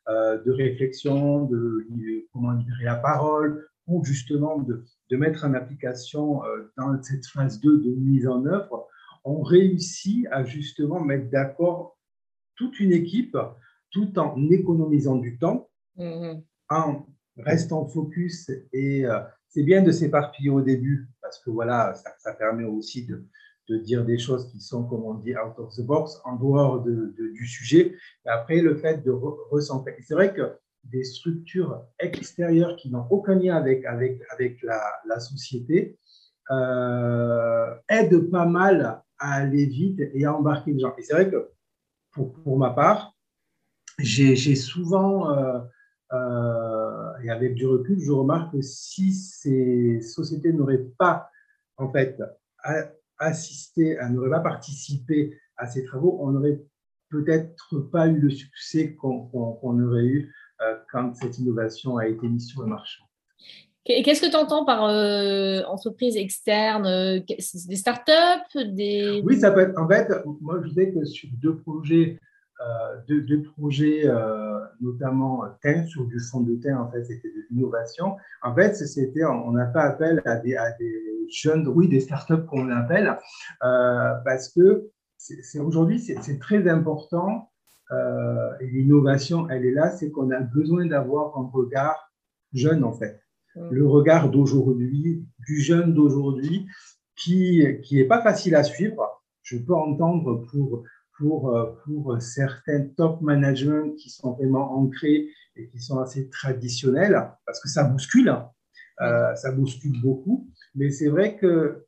euh, 0.10 0.42
de 0.44 0.52
réflexion, 0.52 1.46
de, 1.46 1.86
comment 2.34 2.54
libérer 2.54 2.86
la 2.86 2.96
parole, 2.96 3.68
ou 3.86 4.04
justement 4.04 4.58
de, 4.58 4.84
de 5.12 5.18
mettre 5.18 5.46
en 5.46 5.54
application 5.54 6.44
euh, 6.46 6.72
dans 6.78 7.00
cette 7.04 7.28
phase 7.28 7.60
2 7.60 7.82
de 7.82 7.90
mise 7.92 8.28
en 8.28 8.44
œuvre, 8.48 8.88
on 9.24 9.44
réussit 9.44 10.26
à 10.32 10.44
justement 10.44 11.00
mettre 11.00 11.30
d'accord 11.30 11.96
toute 12.56 12.80
une 12.80 12.92
équipe 12.92 13.38
tout 13.92 14.18
en 14.18 14.50
économisant 14.50 15.18
du 15.18 15.38
temps, 15.38 15.70
mm-hmm. 15.98 16.44
en 16.70 17.06
restant 17.38 17.86
focus. 17.86 18.50
Et 18.74 19.06
euh, 19.06 19.20
c'est 19.48 19.64
bien 19.64 19.84
de 19.84 19.92
s'éparpiller 19.92 20.50
au 20.50 20.62
début 20.62 21.08
parce 21.22 21.38
que 21.38 21.52
voilà, 21.52 21.94
ça 22.18 22.34
permet 22.34 22.64
aussi 22.64 23.06
de, 23.06 23.28
de 23.70 23.78
dire 23.78 24.04
des 24.04 24.18
choses 24.18 24.52
qui 24.52 24.60
sont, 24.60 24.84
comme 24.84 25.04
on 25.04 25.14
dit, 25.14 25.36
out 25.38 25.58
of 25.58 25.74
the 25.76 25.86
box, 25.86 26.20
en 26.26 26.36
dehors 26.36 26.82
de, 26.82 27.14
du 27.16 27.48
sujet. 27.48 27.96
Et 28.26 28.30
après, 28.30 28.62
le 28.62 28.76
fait 28.76 29.04
de 29.04 29.12
ressentir. 29.12 29.94
C'est 30.02 30.16
vrai 30.16 30.34
que 30.34 30.58
des 30.84 31.04
structures 31.04 31.84
extérieures 32.00 32.76
qui 32.76 32.90
n'ont 32.90 33.06
aucun 33.10 33.36
lien 33.36 33.56
avec, 33.56 33.86
avec, 33.86 34.22
avec 34.32 34.62
la, 34.64 34.82
la 35.08 35.20
société 35.20 35.98
euh, 36.52 37.76
aident 37.88 38.30
pas 38.32 38.46
mal 38.46 39.02
à 39.20 39.34
aller 39.34 39.66
vite 39.66 40.02
et 40.14 40.26
à 40.26 40.34
embarquer 40.34 40.72
les 40.72 40.80
gens. 40.80 40.96
Et 40.98 41.04
c'est 41.04 41.14
vrai 41.14 41.30
que 41.30 41.50
pour, 42.12 42.34
pour, 42.34 42.58
ma 42.58 42.72
part, 42.72 43.14
j'ai 44.00 44.56
souvent, 44.56 45.32
euh, 45.32 45.60
euh, 46.14 47.12
et 47.24 47.30
avec 47.30 47.54
du 47.54 47.68
recul, 47.68 48.00
je 48.00 48.12
remarque 48.12 48.54
que 48.54 48.62
si 48.62 49.14
ces 49.14 50.02
sociétés 50.02 50.54
n'auraient 50.54 50.88
pas, 50.98 51.30
en 51.78 51.92
fait, 51.92 52.20
assisté, 53.20 53.98
n'aurait 54.10 54.30
pas 54.30 54.40
participé 54.40 55.38
à 55.58 55.68
ces 55.68 55.84
travaux, 55.84 56.18
on 56.22 56.32
n'aurait 56.32 56.60
peut-être 57.10 57.80
pas 57.92 58.08
eu 58.08 58.20
le 58.20 58.30
succès 58.30 58.96
qu'on 58.96 59.30
aurait 59.64 60.06
eu 60.06 60.34
euh, 60.62 60.76
quand 60.92 61.14
cette 61.16 61.38
innovation 61.40 61.98
a 61.98 62.08
été 62.08 62.28
mise 62.28 62.48
sur 62.48 62.62
le 62.62 62.68
marché. 62.68 63.02
Qu'est-ce 63.86 64.22
que 64.22 64.30
tu 64.30 64.36
entends 64.36 64.66
par 64.66 64.84
euh, 64.86 65.64
entreprise 65.64 66.16
externe 66.16 66.86
euh, 66.86 67.20
Des 67.20 67.76
startups 67.76 68.66
des... 68.66 69.22
Oui, 69.24 69.40
ça 69.40 69.52
peut 69.52 69.62
être. 69.62 69.80
En 69.80 69.88
fait, 69.88 70.08
moi, 70.42 70.60
je 70.62 70.70
disais 70.70 70.92
que 70.92 71.04
sur 71.06 71.30
deux 71.42 71.58
projets, 71.58 72.20
deux, 73.08 73.42
projets 73.42 74.04
notamment 74.80 75.44
thème, 75.64 75.88
sur 75.88 76.06
du 76.06 76.20
fond 76.20 76.42
de 76.42 76.56
thème, 76.56 76.78
en 76.78 76.92
fait, 76.92 77.04
c'était 77.06 77.30
de 77.30 77.46
l'innovation. 77.50 78.18
En 78.44 78.54
fait, 78.54 78.76
c'était, 78.76 79.24
on 79.24 79.52
n'a 79.52 79.66
pas 79.66 79.84
appel 79.84 80.22
à 80.26 80.36
des, 80.36 80.56
à 80.56 80.72
des 80.74 81.09
jeunes, 81.32 81.68
oui, 81.68 81.88
des 81.88 82.00
startups 82.00 82.46
qu'on 82.48 82.70
appelle, 82.72 83.18
euh, 83.64 84.14
parce 84.26 84.50
que 84.50 84.90
c'est, 85.18 85.60
aujourd'hui, 85.60 86.00
c'est, 86.00 86.40
très 86.40 86.68
important, 86.70 87.52
euh, 87.92 88.52
et 88.62 88.68
l'innovation, 88.68 89.50
elle 89.50 89.66
est 89.66 89.72
là, 89.72 89.92
c'est 89.92 90.12
qu'on 90.12 90.32
a 90.32 90.40
besoin 90.40 90.86
d'avoir 90.86 91.38
un 91.38 91.50
regard 91.52 92.12
jeune, 92.54 92.84
en 92.84 92.94
fait. 92.94 93.20
Mm. 93.56 93.70
Le 93.72 93.88
regard 93.88 94.30
d'aujourd'hui, 94.30 95.28
du 95.46 95.60
jeune 95.60 95.94
d'aujourd'hui, 95.94 96.68
qui 97.16 97.66
n'est 97.92 98.06
pas 98.06 98.22
facile 98.22 98.56
à 98.56 98.64
suivre. 98.64 99.22
Je 99.42 99.58
peux 99.58 99.76
entendre 99.76 100.46
pour, 100.52 100.84
pour, 101.18 101.50
euh, 101.50 101.76
pour 101.84 102.22
certains 102.22 102.88
top 102.96 103.22
management 103.22 103.96
qui 103.96 104.10
sont 104.10 104.34
vraiment 104.34 104.72
ancrés 104.78 105.28
et 105.58 105.68
qui 105.68 105.82
sont 105.82 106.00
assez 106.00 106.30
traditionnels, 106.30 107.30
parce 107.46 107.60
que 107.60 107.68
ça 107.68 107.84
bouscule, 107.84 108.30
hein. 108.30 108.50
mm. 109.02 109.36
ça 109.36 109.52
bouscule 109.52 110.00
beaucoup. 110.02 110.48
Mais 110.76 110.92
c'est 110.92 111.08
vrai 111.08 111.38
que, 111.38 111.86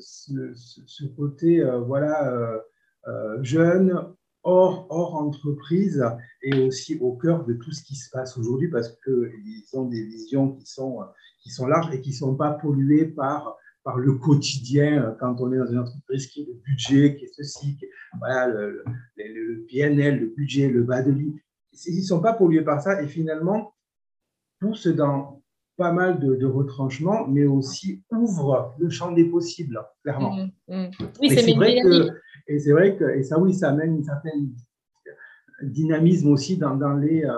ce, 0.00 1.04
côté 1.16 1.60
euh, 1.60 1.80
voilà, 1.80 2.32
euh, 2.32 2.58
euh, 3.06 3.42
jeune, 3.42 3.98
hors, 4.42 4.86
hors 4.90 5.14
entreprise, 5.16 6.04
est 6.42 6.58
aussi 6.60 6.98
au 7.00 7.16
cœur 7.16 7.44
de 7.44 7.54
tout 7.54 7.72
ce 7.72 7.82
qui 7.82 7.96
se 7.96 8.10
passe 8.10 8.36
aujourd'hui 8.38 8.68
parce 8.68 8.96
qu'ils 9.04 9.64
ont 9.74 9.86
des 9.86 10.04
visions 10.04 10.52
qui 10.52 10.66
sont, 10.66 11.00
qui 11.42 11.50
sont 11.50 11.66
larges 11.66 11.94
et 11.94 12.00
qui 12.00 12.10
ne 12.10 12.14
sont 12.14 12.34
pas 12.34 12.52
polluées 12.52 13.06
par, 13.06 13.56
par 13.82 13.98
le 13.98 14.14
quotidien 14.14 15.16
quand 15.20 15.40
on 15.40 15.52
est 15.52 15.58
dans 15.58 15.70
une 15.70 15.78
entreprise 15.78 16.26
qui 16.26 16.42
est 16.42 16.46
le 16.46 16.54
budget, 16.54 17.16
qui 17.16 17.24
est 17.24 17.32
ceci, 17.34 17.78
voilà, 18.18 18.48
le, 18.48 18.84
le, 19.16 19.66
PNL, 19.68 20.20
le 20.20 20.26
budget, 20.26 20.68
le 20.68 20.82
bas 20.82 21.02
de 21.02 21.10
lit. 21.10 21.34
Ils 21.86 21.98
ne 21.98 22.04
sont 22.04 22.20
pas 22.20 22.32
pollués 22.32 22.62
par 22.62 22.80
ça 22.80 23.02
et 23.02 23.08
finalement 23.08 23.74
poussent 24.60 24.86
dans, 24.86 25.43
pas 25.76 25.92
mal 25.92 26.20
de, 26.20 26.46
retranchements, 26.46 27.26
mais 27.26 27.44
aussi 27.44 28.02
ouvre 28.12 28.74
le 28.78 28.90
champ 28.90 29.12
des 29.12 29.24
possibles, 29.24 29.80
clairement. 30.02 30.36
Mmh, 30.68 30.74
mmh. 30.74 30.90
Oui, 31.20 31.30
c'est 31.30 31.54
vrai 31.54 31.80
que, 31.82 32.10
et 32.46 32.58
c'est 32.58 32.72
vrai 32.72 32.96
que, 32.96 33.04
et 33.16 33.22
ça, 33.22 33.38
oui, 33.38 33.54
ça 33.54 33.70
amène 33.70 33.96
une 33.96 34.04
certaine 34.04 34.50
dynamisme 35.62 36.30
aussi 36.30 36.56
dans, 36.56 36.76
dans 36.76 36.94
les, 36.94 37.24
euh, 37.24 37.32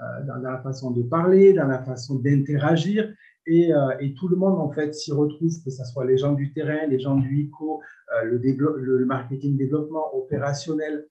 euh, 0.00 0.24
dans, 0.26 0.36
la 0.36 0.58
façon 0.58 0.90
de 0.90 1.02
parler, 1.02 1.52
dans 1.52 1.66
la 1.66 1.82
façon 1.82 2.16
d'interagir. 2.16 3.12
Et, 3.46 3.72
euh, 3.72 3.96
et, 4.00 4.14
tout 4.14 4.28
le 4.28 4.36
monde, 4.36 4.58
en 4.58 4.70
fait, 4.72 4.94
s'y 4.94 5.12
retrouve, 5.12 5.52
que 5.64 5.70
ce 5.70 5.84
soit 5.84 6.04
les 6.04 6.18
gens 6.18 6.32
du 6.32 6.52
terrain, 6.52 6.86
les 6.86 6.98
gens 6.98 7.16
du 7.16 7.42
ICO, 7.42 7.80
le, 8.24 8.38
le, 8.38 9.04
marketing 9.04 9.56
développement 9.56 10.16
opérationnel, 10.16 11.06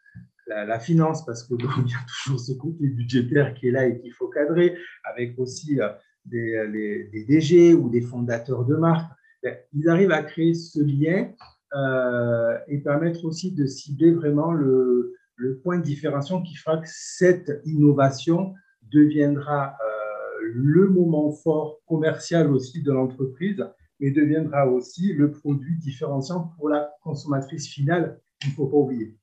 la, 0.48 0.80
finance, 0.80 1.26
parce 1.26 1.44
qu'il 1.44 1.58
y 1.62 1.94
a 1.94 2.06
toujours 2.24 2.40
ce 2.40 2.54
côté 2.54 2.88
budgétaire 2.88 3.54
qui 3.54 3.70
est 3.70 3.72
là 3.72 3.88
et 3.88 4.00
qu'il 4.00 4.14
faut 4.14 4.28
cadrer, 4.28 4.76
avec 5.04 5.40
aussi 5.40 5.80
des, 6.26 7.08
des, 7.12 7.26
DG 7.26 7.74
ou 7.74 7.90
des 7.90 8.02
fondateurs 8.02 8.66
de 8.66 8.76
marque, 8.76 9.12
ben, 9.44 9.56
ils 9.74 9.90
arrivent 9.90 10.12
à 10.12 10.24
créer 10.24 10.54
ce 10.54 10.82
lien 10.82 11.32
euh, 11.74 12.58
et 12.68 12.80
permettre 12.80 13.26
aussi 13.26 13.52
de 13.52 13.66
cibler 13.66 14.12
vraiment 14.12 14.52
le, 14.52 15.14
le, 15.36 15.58
point 15.58 15.78
de 15.78 15.84
différenciation 15.84 16.42
qui 16.42 16.56
fera 16.56 16.78
que 16.78 16.88
cette 16.88 17.62
innovation 17.66 18.54
deviendra 18.82 19.76
euh, 19.82 20.40
le 20.54 20.88
moment 20.90 21.32
fort 21.32 21.82
commercial 21.86 22.52
aussi 22.52 22.82
de 22.82 22.92
l'entreprise, 22.92 23.64
mais 24.00 24.12
deviendra 24.12 24.68
aussi 24.68 25.14
le 25.14 25.32
produit 25.32 25.78
différenciant 25.78 26.54
pour 26.58 26.70
la 26.70 26.92
consommatrice 27.04 27.68
finale 27.68 28.20
il 28.44 28.50
ne 28.50 28.54
faut 28.56 28.68
pas 28.68 28.78
oublier. 28.78 29.16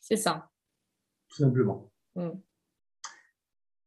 C'est 0.00 0.16
ça. 0.16 0.48
Tout 1.28 1.38
simplement. 1.38 1.90
Mm. 2.14 2.30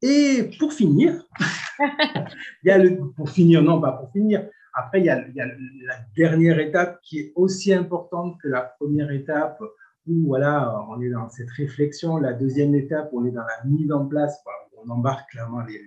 Et 0.01 0.49
pour 0.59 0.73
finir, 0.73 1.27
il 1.79 2.67
y 2.67 2.71
a 2.71 2.77
le, 2.77 2.97
pour 3.15 3.29
finir, 3.29 3.61
non 3.61 3.79
pas 3.81 3.91
pour 3.93 4.11
finir, 4.11 4.47
après 4.73 4.99
il 4.99 5.05
y, 5.05 5.09
a, 5.09 5.27
il 5.27 5.35
y, 5.35 5.41
a, 5.41 5.45
la 5.45 5.95
dernière 6.15 6.59
étape 6.59 6.99
qui 7.01 7.19
est 7.19 7.33
aussi 7.35 7.73
importante 7.73 8.37
que 8.41 8.47
la 8.47 8.61
première 8.61 9.11
étape 9.11 9.59
où 10.07 10.25
voilà, 10.25 10.85
on 10.89 11.01
est 11.01 11.09
dans 11.09 11.29
cette 11.29 11.49
réflexion. 11.51 12.17
La 12.17 12.33
deuxième 12.33 12.75
étape, 12.75 13.09
on 13.13 13.25
est 13.25 13.31
dans 13.31 13.43
la 13.43 13.63
mise 13.65 13.91
en 13.91 14.05
place, 14.05 14.41
on 14.83 14.89
embarque 14.89 15.29
clairement 15.31 15.61
les, 15.61 15.81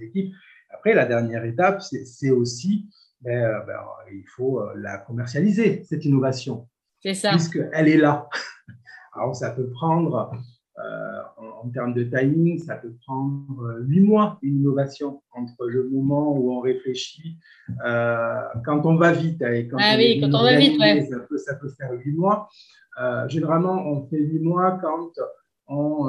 équipes. 0.00 0.32
Après, 0.70 0.94
la 0.94 1.06
dernière 1.06 1.44
étape, 1.44 1.80
c'est 1.82 2.30
aussi, 2.30 2.88
ben, 3.20 3.64
ben, 3.66 3.80
il 4.12 4.24
faut 4.36 4.60
euh, 4.60 4.74
la 4.76 4.98
commercialiser, 4.98 5.82
cette 5.84 6.04
innovation. 6.04 6.68
C'est 7.00 7.14
ça. 7.14 7.30
Puisqu'elle 7.30 7.88
est 7.88 7.96
là. 7.96 8.28
Alors, 9.14 9.34
ça 9.34 9.50
peut 9.50 9.70
prendre 9.70 10.30
euh, 10.78 11.17
en, 11.62 11.68
termes 11.70 11.94
de 11.94 12.04
timing, 12.04 12.58
ça 12.58 12.76
peut 12.76 12.94
prendre 13.06 13.62
euh, 13.62 13.82
huit 13.86 14.00
mois, 14.00 14.38
une 14.42 14.60
innovation, 14.60 15.22
entre 15.32 15.66
le 15.66 15.88
moment 15.88 16.36
où 16.36 16.52
on 16.52 16.60
réfléchit, 16.60 17.38
euh, 17.84 18.40
quand 18.64 18.86
on 18.86 18.96
va 18.96 19.12
vite. 19.12 19.42
Et 19.42 19.68
quand 19.68 19.76
ah 19.80 19.94
on 19.94 19.98
oui, 19.98 20.20
quand 20.20 20.34
on 20.34 20.42
va 20.42 20.56
vite, 20.56 20.78
ouais. 20.80 21.06
ça, 21.06 21.18
peut, 21.20 21.38
ça 21.38 21.54
peut 21.54 21.70
faire 21.70 21.92
huit 21.92 22.16
mois. 22.16 22.48
généralement, 23.28 23.86
on 23.86 24.06
fait 24.08 24.20
huit 24.20 24.40
mois 24.40 24.78
quand 24.80 25.10
on 25.68 26.08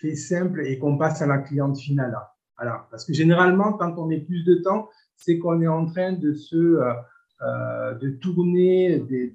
fait 0.00 0.14
simple 0.14 0.66
et 0.66 0.78
qu'on 0.78 0.96
passe 0.96 1.22
à 1.22 1.26
la 1.26 1.38
cliente 1.38 1.78
finale. 1.78 2.16
Alors, 2.56 2.86
parce 2.90 3.04
que 3.04 3.12
généralement, 3.12 3.72
quand 3.74 3.98
on 3.98 4.06
met 4.06 4.20
plus 4.20 4.44
de 4.44 4.56
temps, 4.56 4.88
c'est 5.16 5.38
qu'on 5.38 5.60
est 5.62 5.68
en 5.68 5.86
train 5.86 6.12
de 6.12 6.34
se 6.34 6.78
de 7.40 8.10
tourner 8.20 8.98
des, 9.00 9.32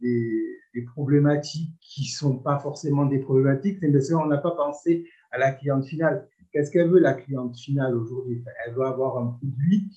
des 0.73 0.81
problématiques 0.81 1.73
qui 1.79 2.01
ne 2.01 2.07
sont 2.07 2.37
pas 2.37 2.59
forcément 2.59 3.05
des 3.05 3.19
problématiques, 3.19 3.79
c'est 4.01 4.13
on 4.13 4.25
n'a 4.25 4.37
pas 4.37 4.51
pensé 4.51 5.07
à 5.31 5.37
la 5.37 5.51
cliente 5.51 5.85
finale. 5.85 6.27
Qu'est-ce 6.51 6.71
qu'elle 6.71 6.89
veut, 6.89 6.99
la 6.99 7.13
cliente 7.13 7.57
finale 7.57 7.95
aujourd'hui? 7.95 8.43
Elle 8.65 8.73
veut 8.73 8.85
avoir 8.85 9.17
un 9.17 9.27
produit, 9.27 9.89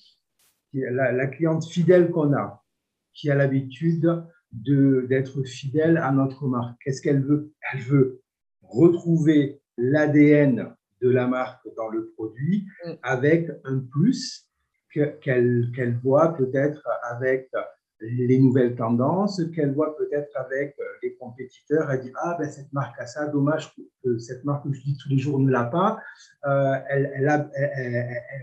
la, 0.73 1.11
la 1.11 1.27
cliente 1.27 1.65
fidèle 1.65 2.09
qu'on 2.09 2.33
a, 2.33 2.63
qui 3.13 3.29
a 3.29 3.35
l'habitude 3.35 4.23
d'être 4.51 5.43
fidèle 5.43 5.97
à 5.97 6.11
notre 6.11 6.47
marque. 6.47 6.81
Qu'est-ce 6.83 7.01
qu'elle 7.01 7.23
veut? 7.23 7.53
Elle 7.73 7.81
veut 7.81 8.21
retrouver 8.61 9.61
l'ADN 9.77 10.75
de 11.01 11.09
la 11.09 11.27
marque 11.27 11.67
dans 11.75 11.89
le 11.89 12.11
produit 12.15 12.67
mm. 12.85 12.91
avec 13.03 13.51
un 13.65 13.79
plus 13.79 14.47
qu'elle 14.93 15.99
voit 16.01 16.35
peut-être 16.35 16.81
avec 17.03 17.51
les 17.99 18.39
nouvelles 18.39 18.75
tendances, 18.75 19.41
qu'elle 19.55 19.73
voit 19.73 19.97
peut-être 19.97 20.29
avec 20.35 20.75
euh, 20.79 20.83
les 21.01 21.15
compétiteurs. 21.15 21.89
Elle 21.91 22.01
dit 22.01 22.11
Ah, 22.21 22.35
ben, 22.39 22.49
cette 22.49 22.71
marque 22.73 22.99
a 22.99 23.05
ça, 23.05 23.27
dommage 23.27 23.73
que 24.03 24.17
cette 24.17 24.43
marque 24.43 24.65
que 24.65 24.73
je 24.73 24.81
dis 24.81 24.97
tous 25.01 25.09
les 25.09 25.17
jours 25.17 25.39
ne 25.39 25.49
l'a 25.49 25.63
pas. 25.63 25.99
Euh, 26.45 26.75
elle, 26.89 27.27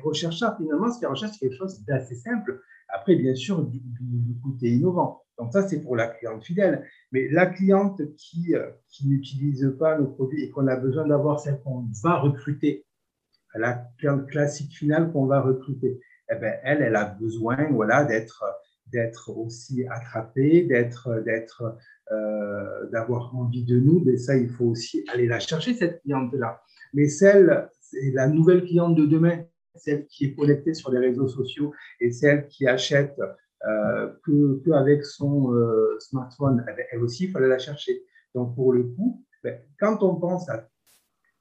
recherche 0.03 0.39
ça. 0.39 0.57
Finalement, 0.59 0.91
ce 0.91 1.01
qu'elle 1.01 1.09
recherche, 1.09 1.33
c'est 1.33 1.47
quelque 1.47 1.57
chose 1.57 1.85
d'assez 1.85 2.17
simple. 2.17 2.61
Après, 2.89 3.17
bien 3.17 3.35
sûr, 3.35 3.65
du, 3.65 3.81
du, 3.81 4.37
côté 4.43 4.71
innovant. 4.71 5.23
Donc, 5.39 5.53
ça, 5.53 5.67
c'est 5.67 5.81
pour 5.81 5.97
la 5.97 6.09
cliente 6.09 6.45
fidèle. 6.45 6.87
Mais 7.13 7.29
la 7.29 7.47
cliente 7.47 8.01
qui, 8.17 8.55
euh, 8.55 8.71
qui 8.89 9.09
n'utilise 9.09 9.75
pas 9.79 9.99
nos 9.99 10.07
produits 10.07 10.45
et 10.45 10.51
qu'on 10.51 10.67
a 10.67 10.77
besoin 10.77 11.07
d'avoir, 11.07 11.41
celle 11.41 11.61
qu'on 11.61 11.87
va 12.03 12.19
recruter, 12.19 12.85
la 13.55 13.87
cliente 13.99 14.27
classique 14.29 14.73
finale 14.73 15.13
qu'on 15.13 15.27
va 15.27 15.41
recruter, 15.41 16.01
eh 16.31 16.35
ben, 16.37 16.59
elle, 16.65 16.83
elle 16.83 16.97
a 16.97 17.05
besoin 17.05 17.69
voilà, 17.71 18.05
d'être 18.05 18.45
d'être 18.87 19.31
aussi 19.31 19.87
attrapé, 19.91 20.63
d'être, 20.63 21.23
d'être, 21.25 21.77
euh, 22.13 22.87
d'avoir 22.91 23.35
envie 23.35 23.65
de 23.65 23.79
nous. 23.79 24.03
Mais 24.05 24.17
ça, 24.17 24.37
il 24.37 24.49
faut 24.49 24.67
aussi 24.67 25.05
aller 25.13 25.27
la 25.27 25.41
chercher, 25.41 25.75
cette 25.75 26.01
cliente-là. 26.03 26.63
Mais 26.93 27.09
celle, 27.09 27.69
c'est 27.81 28.11
la 28.13 28.29
nouvelle 28.29 28.65
cliente 28.65 28.95
de 28.95 29.07
demain, 29.07 29.45
celle 29.75 30.07
qui 30.07 30.27
est 30.27 30.35
connectée 30.35 30.75
sur 30.75 30.91
les 30.93 30.99
réseaux 30.99 31.29
sociaux 31.29 31.73
et 32.01 32.13
celle 32.13 32.47
qui 32.49 32.67
achète 32.67 33.19
euh, 33.67 34.13
que, 34.25 34.73
avec 34.73 35.05
son 35.05 35.55
euh, 35.55 35.97
smartphone, 35.99 36.65
elle 36.93 37.03
aussi, 37.03 37.25
il 37.25 37.31
fallait 37.31 37.49
la 37.49 37.59
chercher. 37.59 38.03
Donc, 38.35 38.55
pour 38.55 38.73
le 38.73 38.85
coup, 38.85 39.25
ben, 39.43 39.59
quand 39.79 40.03
on 40.03 40.17
pense 40.17 40.49
à 40.49 40.69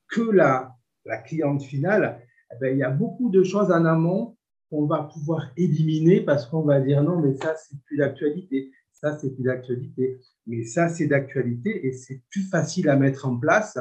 que 0.10 0.22
la, 0.22 0.74
la 1.06 1.18
cliente 1.18 1.64
finale, 1.64 2.22
eh 2.52 2.56
ben, 2.60 2.74
il 2.74 2.78
y 2.78 2.84
a 2.84 2.90
beaucoup 2.90 3.30
de 3.30 3.44
choses 3.44 3.72
en 3.72 3.86
amont 3.86 4.38
on 4.74 4.86
va 4.86 5.04
pouvoir 5.04 5.52
éliminer 5.56 6.22
parce 6.22 6.46
qu'on 6.46 6.64
va 6.64 6.82
dire 6.82 7.04
non, 7.04 7.20
mais 7.20 7.36
ça, 7.36 7.56
c'est 7.56 7.80
plus 7.86 7.98
d'actualité. 7.98 8.72
Ça, 8.92 9.18
c'est 9.18 9.34
plus 9.34 9.44
d'actualité. 9.44 10.20
Mais 10.48 10.64
ça, 10.64 10.90
c'est 10.90 11.08
d'actualité 11.08 11.86
et 11.86 11.94
c'est 11.94 12.22
plus 12.30 12.44
facile 12.44 12.90
à 12.90 12.96
mettre 12.96 13.28
en 13.28 13.38
place 13.38 13.78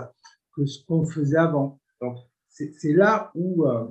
que 0.55 0.67
ce 0.67 0.85
qu'on 0.85 1.07
faisait 1.07 1.39
avant. 1.39 1.81
Donc, 2.01 2.19
c'est 2.49 2.93
là 2.93 3.31
où, 3.35 3.67
euh, 3.67 3.87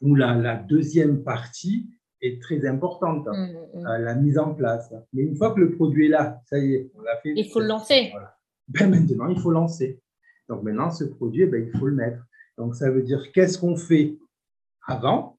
où 0.00 0.14
la, 0.14 0.56
deuxième 0.56 1.24
partie 1.24 1.90
est 2.20 2.40
très 2.40 2.66
importante, 2.66 3.26
mmh, 3.26 3.30
mmh, 3.30 3.80
mmh. 3.80 3.86
Euh, 3.86 3.98
la 3.98 4.14
mise 4.14 4.38
en 4.38 4.54
place. 4.54 4.92
Mais 5.12 5.22
une 5.22 5.36
fois 5.36 5.54
que 5.54 5.60
le 5.60 5.72
produit 5.72 6.06
est 6.06 6.10
là, 6.10 6.40
ça 6.46 6.58
y 6.58 6.74
est, 6.74 6.92
on 6.94 7.00
l'a 7.00 7.16
fait. 7.16 7.32
Il 7.34 7.50
faut 7.50 7.60
le 7.60 7.66
lancer. 7.66 8.12
Ben, 8.68 8.88
maintenant, 8.88 9.28
il 9.28 9.40
faut 9.40 9.50
lancer. 9.50 10.00
Donc 10.48 10.62
maintenant, 10.62 10.90
ce 10.90 11.04
produit, 11.04 11.46
ben, 11.46 11.66
il 11.66 11.78
faut 11.78 11.86
le 11.86 11.94
mettre. 11.94 12.22
Donc 12.56 12.76
ça 12.76 12.90
veut 12.90 13.02
dire 13.02 13.32
qu'est-ce 13.32 13.58
qu'on 13.58 13.76
fait 13.76 14.18
avant 14.86 15.38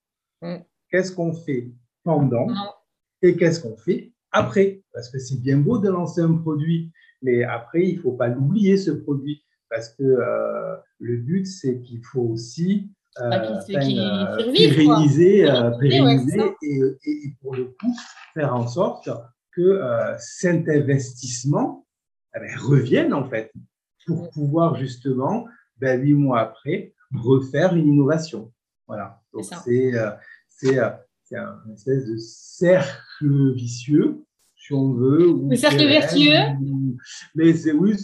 qu'est-ce 0.91 1.12
qu'on 1.12 1.34
fait 1.34 1.71
pendant 2.04 2.47
et 3.21 3.36
qu'est-ce 3.36 3.62
qu'on 3.62 3.77
fait 3.77 4.12
après. 4.32 4.84
Parce 4.93 5.10
que 5.10 5.19
c'est 5.19 5.41
bien 5.41 5.58
beau 5.58 5.77
de 5.77 5.89
lancer 5.89 6.21
un 6.21 6.34
produit, 6.34 6.91
mais 7.21 7.43
après, 7.43 7.88
il 7.88 7.97
ne 7.97 8.01
faut 8.01 8.13
pas 8.13 8.27
l'oublier, 8.27 8.77
ce 8.77 8.91
produit. 8.91 9.43
Parce 9.69 9.89
que 9.89 10.04
euh, 10.04 10.75
le 10.99 11.17
but, 11.17 11.45
c'est 11.45 11.80
qu'il 11.80 12.04
faut 12.04 12.21
aussi 12.21 12.91
euh, 13.21 13.30
pérenniser, 13.67 15.49
euh, 15.49 15.71
pérenniser 15.80 16.41
et, 16.62 16.82
et, 17.06 17.36
pour 17.41 17.56
le 17.56 17.65
coup, 17.65 17.95
faire 18.34 18.54
en 18.54 18.67
sorte 18.67 19.10
que 19.54 19.82
cet 20.17 20.67
investissement 20.69 21.86
eh 22.36 22.39
ben, 22.39 22.58
revienne 22.58 23.13
en 23.13 23.30
fait 23.30 23.51
pour 24.06 24.30
pouvoir 24.32 24.75
justement, 24.75 25.45
ben, 25.77 26.01
huit 26.01 26.13
mois 26.13 26.39
après, 26.39 26.93
refaire 27.13 27.75
une 27.75 27.88
innovation. 27.88 28.51
Voilà. 28.88 29.21
Donc 29.34 29.45
c'est 29.63 29.93
c'est 30.62 31.38
un 31.38 31.74
espèce 31.74 32.06
de 32.08 32.17
cercle 32.17 33.54
vicieux, 33.54 34.24
si 34.56 34.74
on 34.74 34.93
veut. 34.93 35.34
Le 35.50 35.56
cercle 35.56 35.88
vertueux 35.88 36.56
Mais 37.36 37.54
c'est, 37.54 37.71
oui, 37.71 37.95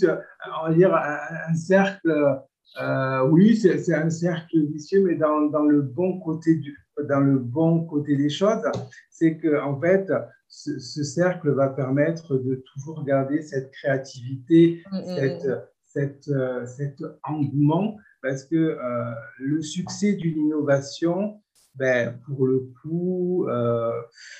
on 0.62 0.67
va 0.67 0.74
dire 0.74 0.93
un, 0.96 1.56
cercle, 1.56 2.41
euh, 2.82 3.28
oui, 3.28 3.56
c'est 3.56 3.93
un 3.93 4.10
cercle 4.10 4.65
vicieux, 4.72 5.04
mais 5.04 5.15
dans, 5.15 5.41
dans, 5.50 5.65
le 5.65 5.82
bon 5.82 6.20
côté 6.20 6.56
du, 6.56 6.76
dans 7.08 7.20
le 7.20 7.38
bon 7.38 7.86
côté 7.86 8.15
des 8.15 8.30
choses, 8.30 8.63
c'est 9.12 9.38
que 9.38 9.62
en 9.62 9.80
fait, 9.80 10.12
ce, 10.48 11.04
cercle 11.04 11.52
va 11.52 11.70
permettre 11.70 12.38
de 12.38 12.63
toujours 12.74 13.04
garder 13.04 13.41
cette 13.43 13.72
créativité, 13.72 14.84
mm, 14.91 14.98
mm, 14.98 15.15
cette, 15.15 15.46
mm. 15.46 15.62
cette, 15.86 16.28
euh, 16.30 16.65
cet 16.65 17.04
engouement, 17.24 17.98
parce 18.24 18.46
que 18.46 18.78
le 19.38 19.62
succès 19.62 20.13
d'une 20.13 20.38
innovation, 20.38 21.39
pour 22.26 22.48
le 22.48 22.72
coup, 22.82 23.48
euh, 23.48 23.92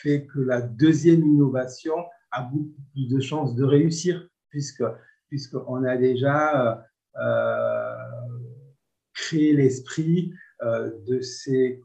fait 0.02 0.26
que 0.26 0.40
la 0.40 0.62
deuxième 0.62 1.24
innovation 1.24 1.96
a 2.32 2.44
beaucoup 2.44 2.82
plus 2.94 3.08
de 3.08 3.20
chances 3.20 3.56
de 3.56 3.64
réussir, 3.64 4.28
puisque 4.50 4.84
puisqu'on 5.30 5.84
a 5.84 5.98
déjà 5.98 6.86
euh, 7.18 7.96
créé 9.14 9.54
l'esprit 9.54 10.34
euh, 10.62 10.92
de 11.06 11.20
ces 11.20 11.82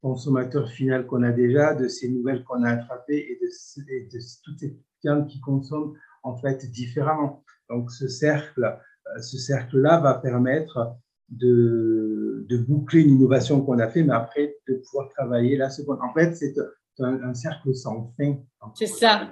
consommateurs 0.00 0.70
finaux 0.70 1.04
qu'on 1.04 1.22
a 1.22 1.32
déjà, 1.32 1.74
de 1.74 1.88
ces 1.88 2.08
nouvelles 2.08 2.42
qu'on 2.44 2.62
a 2.62 2.70
attrapées 2.70 3.26
et 3.30 3.38
de, 3.40 4.10
de 4.10 4.18
toutes 4.44 4.58
ces 4.58 4.78
clients 5.00 5.24
qui 5.24 5.40
consomment 5.40 5.94
en 6.22 6.36
fait 6.36 6.70
différemment. 6.70 7.44
Donc 7.68 7.90
ce 7.90 8.08
cercle, 8.08 8.78
ce 9.20 9.36
cercle-là 9.36 10.00
va 10.00 10.14
permettre 10.14 10.96
de, 11.28 12.46
de, 12.48 12.56
boucler 12.58 13.02
une 13.02 13.16
innovation 13.16 13.60
qu'on 13.60 13.78
a 13.78 13.88
fait, 13.88 14.02
mais 14.04 14.14
après 14.14 14.56
de 14.68 14.74
pouvoir 14.74 15.08
travailler 15.10 15.56
la 15.56 15.70
seconde. 15.70 15.98
En 16.02 16.12
fait, 16.12 16.34
c'est 16.34 16.54
un, 17.00 17.34
cercle 17.34 17.74
sans 17.74 18.14
fin. 18.16 18.36
C'est 18.74 18.86
ça. 18.86 19.30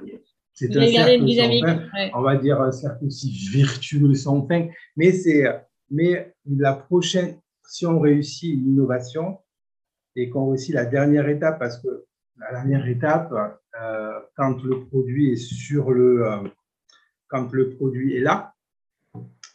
C'est 0.52 0.76
un 0.76 0.86
cercle 0.86 1.28
sans 1.28 1.90
fin. 1.90 2.10
On 2.14 2.22
va 2.22 2.36
dire 2.36 2.60
un 2.60 2.72
cercle 2.72 3.04
aussi 3.06 3.30
virtueux 3.52 4.14
sans 4.14 4.46
fin. 4.46 4.68
Mais 4.96 5.12
c'est, 5.12 5.44
mais 5.90 6.34
la 6.46 6.74
prochaine, 6.74 7.38
si 7.66 7.86
on 7.86 8.00
réussit 8.00 8.54
une 8.54 8.72
innovation 8.72 9.38
et 10.16 10.28
qu'on 10.30 10.50
réussit 10.50 10.74
la 10.74 10.84
dernière 10.84 11.28
étape, 11.28 11.58
parce 11.58 11.78
que 11.80 12.06
la 12.38 12.52
dernière 12.52 12.86
étape, 12.88 13.32
euh, 13.80 14.20
quand 14.36 14.62
le 14.62 14.84
produit 14.86 15.32
est 15.32 15.36
sur 15.36 15.90
le, 15.90 16.26
euh, 16.26 16.48
quand 17.28 17.52
le 17.52 17.70
produit 17.70 18.16
est 18.16 18.20
là, 18.20 18.54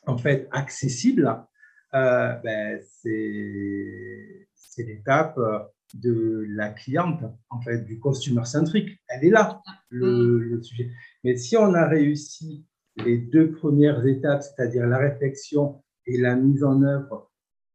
en 0.06 0.18
fait 0.18 0.48
accessible, 0.52 1.46
ben, 1.92 2.80
c'est 2.82 4.48
l'étape 4.84 5.38
euh, 5.38 5.60
de 5.96 6.46
la 6.50 6.70
cliente, 6.70 7.22
en 7.50 7.62
fait, 7.62 7.84
du 7.86 8.00
customer 8.00 8.46
centrique. 8.46 9.00
Elle 9.08 9.26
est 9.26 9.30
là, 9.30 9.62
le, 9.90 10.58
mm. 10.58 10.64
sujet. 10.64 10.92
Mais 11.24 11.38
si 11.38 11.58
on 11.58 11.74
a 11.74 11.88
réussi 11.88 12.66
les 13.04 13.18
deux 13.18 13.52
premières 13.52 14.06
étapes, 14.06 14.44
c'est-à-dire 14.44 14.86
la 14.86 14.98
réflexion 14.98 15.82
et 16.06 16.18
la 16.18 16.36
mise 16.36 16.64
en 16.64 16.84
œuvre, 16.84 17.32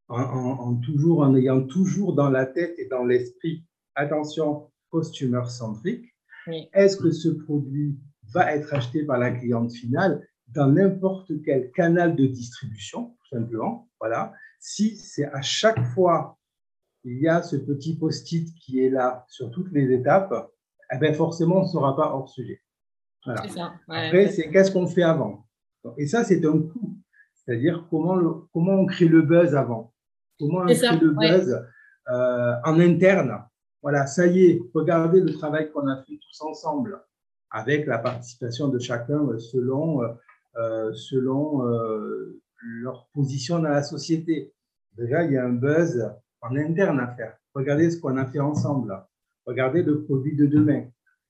en, 0.09 0.77
toujours, 0.77 1.21
en 1.21 1.35
ayant 1.35 1.63
toujours 1.63 2.15
dans 2.15 2.29
la 2.29 2.47
tête 2.47 2.75
et 2.79 2.87
dans 2.87 3.05
l'esprit, 3.05 3.65
attention, 3.95 4.71
customer 4.93 5.45
centrique, 5.49 6.15
est-ce 6.75 6.99
que 6.99 7.11
ce 7.11 7.31
produit 7.31 7.99
va 8.35 8.55
être 8.55 8.73
acheté 8.75 9.05
par 9.05 9.19
la 9.19 9.31
cliente 9.31 9.73
finale? 9.73 10.27
Dans 10.55 10.69
n'importe 10.69 11.33
quel 11.45 11.71
canal 11.73 12.17
de 12.17 12.27
distribution, 12.27 13.17
tout 13.19 13.37
simplement. 13.37 13.89
Voilà. 14.01 14.33
Si 14.61 14.97
c'est 14.97 15.27
à 15.27 15.43
chaque 15.43 15.83
fois 15.95 16.39
il 17.05 17.21
y 17.21 17.29
a 17.29 17.43
ce 17.43 17.57
petit 17.57 17.97
post-it 17.97 18.55
qui 18.55 18.83
est 18.83 18.89
là 18.89 19.27
sur 19.29 19.51
toutes 19.51 19.71
les 19.73 19.93
étapes, 19.93 20.51
eh 20.91 20.99
bien 20.99 21.13
forcément, 21.13 21.59
on 21.59 21.63
ne 21.65 21.69
sera 21.69 21.95
pas 21.95 22.15
hors 22.15 22.29
sujet. 22.29 22.63
Voilà. 23.25 23.43
Après, 23.89 24.29
c'est 24.29 24.51
qu'est-ce 24.51 24.71
qu'on 24.71 24.87
fait 24.87 25.03
avant? 25.03 25.47
Et 25.99 26.07
ça, 26.07 26.25
c'est 26.25 26.45
un 26.47 26.59
coup. 26.59 26.99
C'est-à-dire 27.35 27.87
comment, 27.91 28.47
comment 28.53 28.73
on 28.73 28.87
crée 28.87 29.09
le 29.09 29.21
buzz 29.21 29.55
avant? 29.55 29.93
Comment 30.39 30.61
on 30.61 30.67
crée 30.67 30.99
le 30.99 31.11
buzz 31.11 31.63
euh, 32.09 32.55
en 32.65 32.81
interne? 32.81 33.45
Voilà, 33.83 34.07
ça 34.07 34.27
y 34.27 34.47
est, 34.47 34.63
regardez 34.73 35.21
le 35.21 35.33
travail 35.35 35.71
qu'on 35.71 35.87
a 35.89 36.03
fait 36.05 36.19
tous 36.19 36.41
ensemble 36.41 37.03
avec 37.51 37.87
la 37.87 37.99
participation 37.99 38.69
de 38.69 38.79
chacun 38.79 39.39
selon, 39.39 40.03
euh, 40.03 40.09
selon 40.93 41.67
euh, 41.67 42.41
leur 42.65 43.09
position 43.13 43.59
dans 43.59 43.71
la 43.71 43.83
société. 43.83 44.53
Déjà, 44.97 45.25
il 45.25 45.33
y 45.33 45.37
a 45.37 45.45
un 45.45 45.53
buzz 45.53 46.11
en 46.41 46.57
interne 46.57 47.01
à 47.01 47.15
faire. 47.15 47.37
Regardez 47.55 47.91
ce 47.91 47.99
qu'on 48.01 48.17
a 48.17 48.27
fait 48.27 48.41
ensemble. 48.41 48.97
Regardez 49.47 49.83
le 49.83 50.05
produit 50.05 50.37
de 50.37 50.47
demain. 50.47 50.85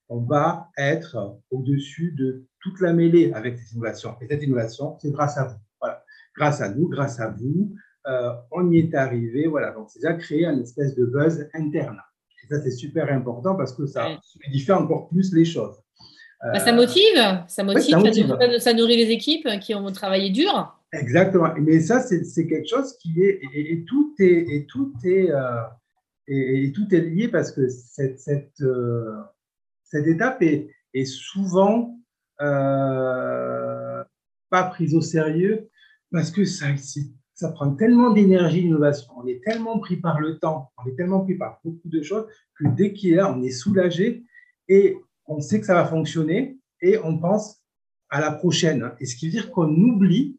On 0.08 0.20
va 0.20 0.70
être 0.76 1.38
au-dessus 1.50 2.12
de 2.12 2.46
toute 2.60 2.80
la 2.80 2.92
mêlée 2.92 3.32
avec 3.32 3.58
cette 3.58 3.72
innovation. 3.72 4.16
Et 4.20 4.26
cette 4.28 4.42
innovation, 4.42 4.98
c'est 5.00 5.10
grâce 5.10 5.36
à 5.38 5.44
vous. 5.44 5.58
Voilà. 5.80 6.04
Grâce 6.36 6.60
à 6.60 6.68
nous, 6.68 6.88
grâce 6.88 7.20
à 7.20 7.30
vous, 7.30 7.74
euh, 8.06 8.32
on 8.52 8.70
y 8.70 8.78
est 8.78 8.94
arrivé. 8.94 9.46
Voilà. 9.46 9.72
Donc, 9.72 9.90
c'est 9.90 10.00
déjà 10.00 10.14
créé 10.14 10.46
un 10.46 10.60
espèce 10.60 10.94
de 10.94 11.04
buzz 11.06 11.48
interne. 11.54 12.00
Et 12.42 12.46
ça, 12.46 12.60
c'est 12.60 12.70
super 12.70 13.10
important 13.10 13.56
parce 13.56 13.72
que 13.74 13.86
ça 13.86 14.18
solidifie 14.22 14.72
encore 14.72 15.08
plus 15.08 15.32
les 15.32 15.44
choses. 15.44 15.83
Bah, 16.52 16.58
ça 16.58 16.72
motive, 16.72 17.44
ça 17.48 17.64
motive, 17.64 17.96
ça, 18.58 18.74
nourrit 18.74 18.96
les 18.96 19.10
équipes 19.10 19.48
qui 19.60 19.74
ont 19.74 19.90
travaillé 19.92 20.30
dur. 20.30 20.78
Exactement. 20.92 21.48
Mais 21.58 21.80
ça, 21.80 22.00
c'est 22.00 22.46
quelque 22.46 22.68
chose 22.68 22.96
qui 22.98 23.22
est 23.22 23.40
et, 23.54 23.84
tout 23.84 24.14
est 24.18 24.46
et 24.48 24.66
tout 24.66 24.92
est 25.04 25.30
euh, 25.30 25.62
et, 26.28 26.70
tout 26.72 26.86
est 26.94 27.00
lié 27.00 27.28
parce 27.28 27.50
que 27.50 27.68
cette 27.68 28.18
cette, 28.18 28.60
euh, 28.60 29.20
cette 29.84 30.06
étape 30.06 30.42
est, 30.42 30.68
est 30.92 31.06
souvent 31.06 31.98
euh, 32.40 34.04
pas 34.50 34.64
prise 34.64 34.94
au 34.94 35.00
sérieux 35.00 35.68
parce 36.12 36.30
que 36.30 36.44
ça 36.44 36.66
ça 37.32 37.50
prend 37.50 37.74
tellement 37.74 38.12
d'énergie 38.12 38.62
l'innovation. 38.62 39.12
On 39.16 39.26
est 39.26 39.42
tellement 39.42 39.78
pris 39.78 39.96
par 39.96 40.20
le 40.20 40.38
temps, 40.38 40.70
on 40.78 40.88
est 40.88 40.94
tellement 40.94 41.24
pris 41.24 41.34
par 41.34 41.60
beaucoup 41.64 41.88
de 41.88 42.02
choses 42.02 42.26
que 42.54 42.68
dès 42.68 42.92
qu'il 42.92 43.12
est 43.14 43.16
là, 43.16 43.34
on 43.34 43.42
est 43.42 43.50
soulagé 43.50 44.24
et 44.68 44.98
on 45.26 45.40
sait 45.40 45.60
que 45.60 45.66
ça 45.66 45.74
va 45.74 45.84
fonctionner 45.86 46.58
et 46.80 46.98
on 46.98 47.18
pense 47.18 47.62
à 48.10 48.20
la 48.20 48.30
prochaine. 48.30 48.92
Et 49.00 49.06
ce 49.06 49.16
qui 49.16 49.26
veut 49.26 49.32
dire 49.32 49.50
qu'on 49.50 49.68
oublie 49.68 50.38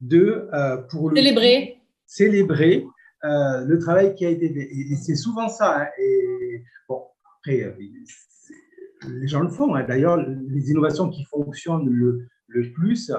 de 0.00 0.48
euh, 0.52 0.78
pour 0.78 1.12
célébrer, 1.14 1.78
célébrer 2.06 2.86
euh, 3.24 3.64
le 3.66 3.78
travail 3.78 4.14
qui 4.14 4.24
a 4.24 4.30
été 4.30 4.48
fait. 4.48 4.68
Et, 4.72 4.96
c'est 4.96 5.16
souvent 5.16 5.48
ça. 5.48 5.82
Hein. 5.82 5.88
Et 5.98 6.62
bon, 6.88 7.02
après, 7.36 7.62
euh, 7.62 7.72
les 9.08 9.28
gens 9.28 9.40
le 9.40 9.50
font. 9.50 9.74
Hein. 9.74 9.84
D'ailleurs, 9.84 10.16
les 10.16 10.70
innovations 10.70 11.10
qui 11.10 11.24
fonctionnent 11.24 11.88
le, 11.88 12.26
le 12.46 12.72
plus, 12.72 13.12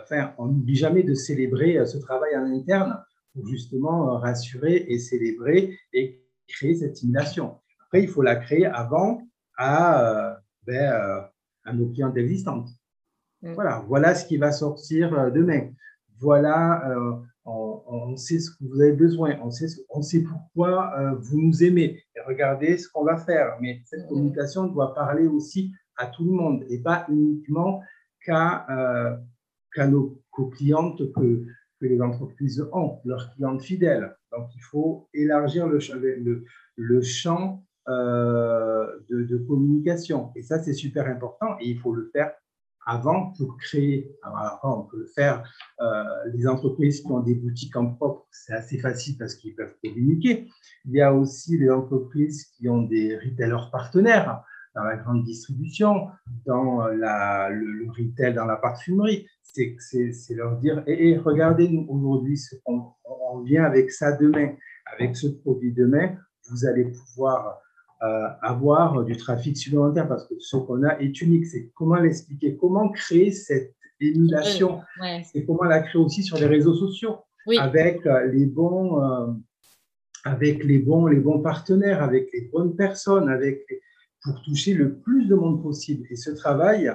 enfin, 0.00 0.34
on 0.38 0.46
n'oublie 0.46 0.74
jamais 0.74 1.02
de 1.02 1.14
célébrer 1.14 1.84
ce 1.86 1.98
travail 1.98 2.36
en 2.36 2.46
interne 2.46 3.00
pour 3.32 3.46
justement 3.46 4.18
rassurer 4.18 4.86
et 4.88 4.98
célébrer 4.98 5.78
et 5.92 6.20
créer 6.48 6.74
cette 6.74 6.96
simulation. 6.96 7.58
Après, 7.86 8.02
il 8.02 8.08
faut 8.08 8.22
la 8.22 8.36
créer 8.36 8.66
avant 8.66 9.22
à, 9.56 10.38
ben, 10.66 11.26
à 11.64 11.72
nos 11.72 11.88
clients 11.90 12.14
existantes. 12.14 12.68
Mm. 13.42 13.54
Voilà, 13.54 13.84
voilà 13.86 14.14
ce 14.14 14.26
qui 14.26 14.36
va 14.36 14.52
sortir 14.52 15.30
demain 15.32 15.70
voilà, 16.20 16.90
euh, 16.90 17.12
on, 17.44 18.16
sait 18.16 18.38
ce 18.38 18.50
que 18.50 18.64
vous 18.64 18.80
avez 18.80 18.92
besoin, 18.92 19.38
on 19.42 19.50
sait, 19.50 19.66
on 19.90 20.02
sait 20.02 20.22
pourquoi 20.22 20.98
euh, 20.98 21.14
vous 21.16 21.40
nous 21.40 21.62
aimez. 21.62 22.02
Et 22.16 22.20
regardez 22.26 22.78
ce 22.78 22.88
qu'on 22.88 23.04
va 23.04 23.16
faire. 23.16 23.56
Mais 23.60 23.82
cette 23.84 24.04
mm. 24.04 24.08
communication 24.08 24.66
doit 24.66 24.94
parler 24.94 25.26
aussi 25.26 25.72
à 25.96 26.06
tout 26.06 26.24
le 26.24 26.32
monde 26.32 26.64
et 26.68 26.78
pas 26.78 27.06
uniquement 27.08 27.82
qu'à 28.24 28.66
euh, 28.70 29.16
nos 29.88 30.18
clientes 30.56 31.12
que, 31.12 31.44
que, 31.80 31.86
les 31.86 32.00
entreprises 32.00 32.66
ont, 32.72 33.00
leurs 33.04 33.34
clientes 33.34 33.62
fidèles. 33.62 34.16
Donc, 34.32 34.48
il 34.54 34.62
faut 34.62 35.08
élargir 35.12 35.66
le, 35.68 35.78
le, 36.00 36.44
le 36.76 37.02
champ 37.02 37.62
de, 37.86 39.24
de, 39.24 39.36
communication. 39.36 40.30
Et 40.36 40.42
ça, 40.42 40.62
c'est 40.62 40.72
super 40.72 41.06
important 41.06 41.56
et 41.60 41.68
il 41.68 41.78
faut 41.78 41.92
le 41.92 42.10
faire 42.12 42.32
avant 42.86 43.32
pour 43.36 43.56
créer, 43.56 44.14
alors 44.22 44.60
on 44.62 44.82
peut 44.82 44.98
le 44.98 45.06
faire, 45.06 45.42
euh, 45.80 46.04
les 46.32 46.46
entreprises 46.46 47.00
qui 47.00 47.10
ont 47.10 47.20
des 47.20 47.34
boutiques 47.34 47.76
en 47.76 47.94
propre, 47.94 48.26
c'est 48.30 48.52
assez 48.52 48.78
facile 48.78 49.16
parce 49.18 49.34
qu'ils 49.34 49.54
peuvent 49.54 49.74
communiquer. 49.82 50.48
Il 50.84 50.92
y 50.92 51.00
a 51.00 51.12
aussi 51.14 51.56
les 51.56 51.70
entreprises 51.70 52.44
qui 52.56 52.68
ont 52.68 52.82
des 52.82 53.16
retailers 53.16 53.70
partenaires 53.70 54.42
dans 54.74 54.84
la 54.84 54.96
grande 54.96 55.24
distribution, 55.24 56.08
dans 56.46 56.86
la, 56.88 57.48
le, 57.48 57.88
retail, 57.90 58.34
dans 58.34 58.44
la 58.44 58.56
parfumerie. 58.56 59.26
C'est 59.42 60.34
leur 60.34 60.56
dire, 60.56 60.82
et, 60.86 61.10
et 61.10 61.16
regardez, 61.16 61.68
nous, 61.68 61.86
aujourd'hui, 61.88 62.40
on, 62.66 62.90
on 63.04 63.40
vient 63.42 63.64
avec 63.64 63.92
ça 63.92 64.12
demain, 64.12 64.52
avec 64.92 65.16
ce 65.16 65.28
produit 65.28 65.72
demain, 65.72 66.16
vous 66.50 66.66
allez 66.66 66.86
pouvoir 66.86 67.46
euh, 67.46 67.52
avoir 68.00 69.04
du 69.04 69.16
trafic 69.16 69.56
supplémentaire 69.56 70.06
parce 70.08 70.26
que 70.26 70.34
ce 70.38 70.56
qu'on 70.56 70.82
a 70.82 70.98
est 71.00 71.20
unique. 71.22 71.46
C'est 71.46 71.70
comment 71.74 71.96
l'expliquer, 71.96 72.56
comment 72.56 72.90
créer 72.90 73.32
cette 73.32 73.74
émulation 74.00 74.82
et 75.34 75.44
comment 75.44 75.64
la 75.64 75.80
créer 75.80 76.00
aussi 76.00 76.22
sur 76.22 76.36
les 76.36 76.46
réseaux 76.46 76.74
sociaux 76.74 77.18
avec 77.58 78.06
euh, 78.06 78.26
les 78.32 78.46
bons, 78.46 79.02
euh, 79.02 79.26
avec 80.24 80.64
les 80.64 80.78
bons, 80.78 81.06
les 81.06 81.20
bons 81.20 81.40
partenaires, 81.40 82.02
avec 82.02 82.30
les 82.32 82.48
bonnes 82.52 82.74
personnes, 82.74 83.28
avec 83.28 83.66
pour 84.22 84.40
toucher 84.42 84.72
le 84.72 84.98
plus 84.98 85.26
de 85.26 85.34
monde 85.34 85.62
possible. 85.62 86.06
Et 86.10 86.16
ce 86.16 86.30
travail 86.30 86.90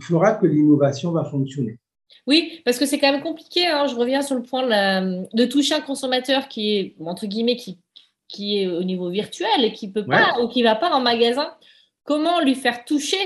fera 0.00 0.34
que 0.34 0.46
l'innovation 0.46 1.12
va 1.12 1.24
fonctionner. 1.24 1.78
Oui, 2.26 2.60
parce 2.64 2.78
que 2.78 2.86
c'est 2.86 2.98
quand 2.98 3.12
même 3.12 3.22
compliqué. 3.22 3.68
Hein. 3.68 3.86
Je 3.86 3.94
reviens 3.94 4.20
sur 4.20 4.34
le 4.34 4.42
point 4.42 4.66
de, 4.66 5.36
de 5.36 5.44
toucher 5.44 5.74
un 5.74 5.80
consommateur 5.80 6.48
qui 6.48 6.76
est, 6.76 6.96
entre 7.00 7.26
guillemets, 7.26 7.54
qui 7.54 7.78
qui 8.32 8.62
est 8.62 8.66
au 8.66 8.82
niveau 8.82 9.10
virtuel 9.10 9.64
et 9.64 9.72
qui 9.72 9.90
peut 9.90 10.06
pas 10.06 10.40
ou 10.40 10.48
qui 10.48 10.62
va 10.62 10.74
pas 10.74 10.90
en 10.90 11.00
magasin, 11.00 11.52
comment 12.04 12.40
lui 12.40 12.54
faire 12.54 12.84
toucher 12.84 13.18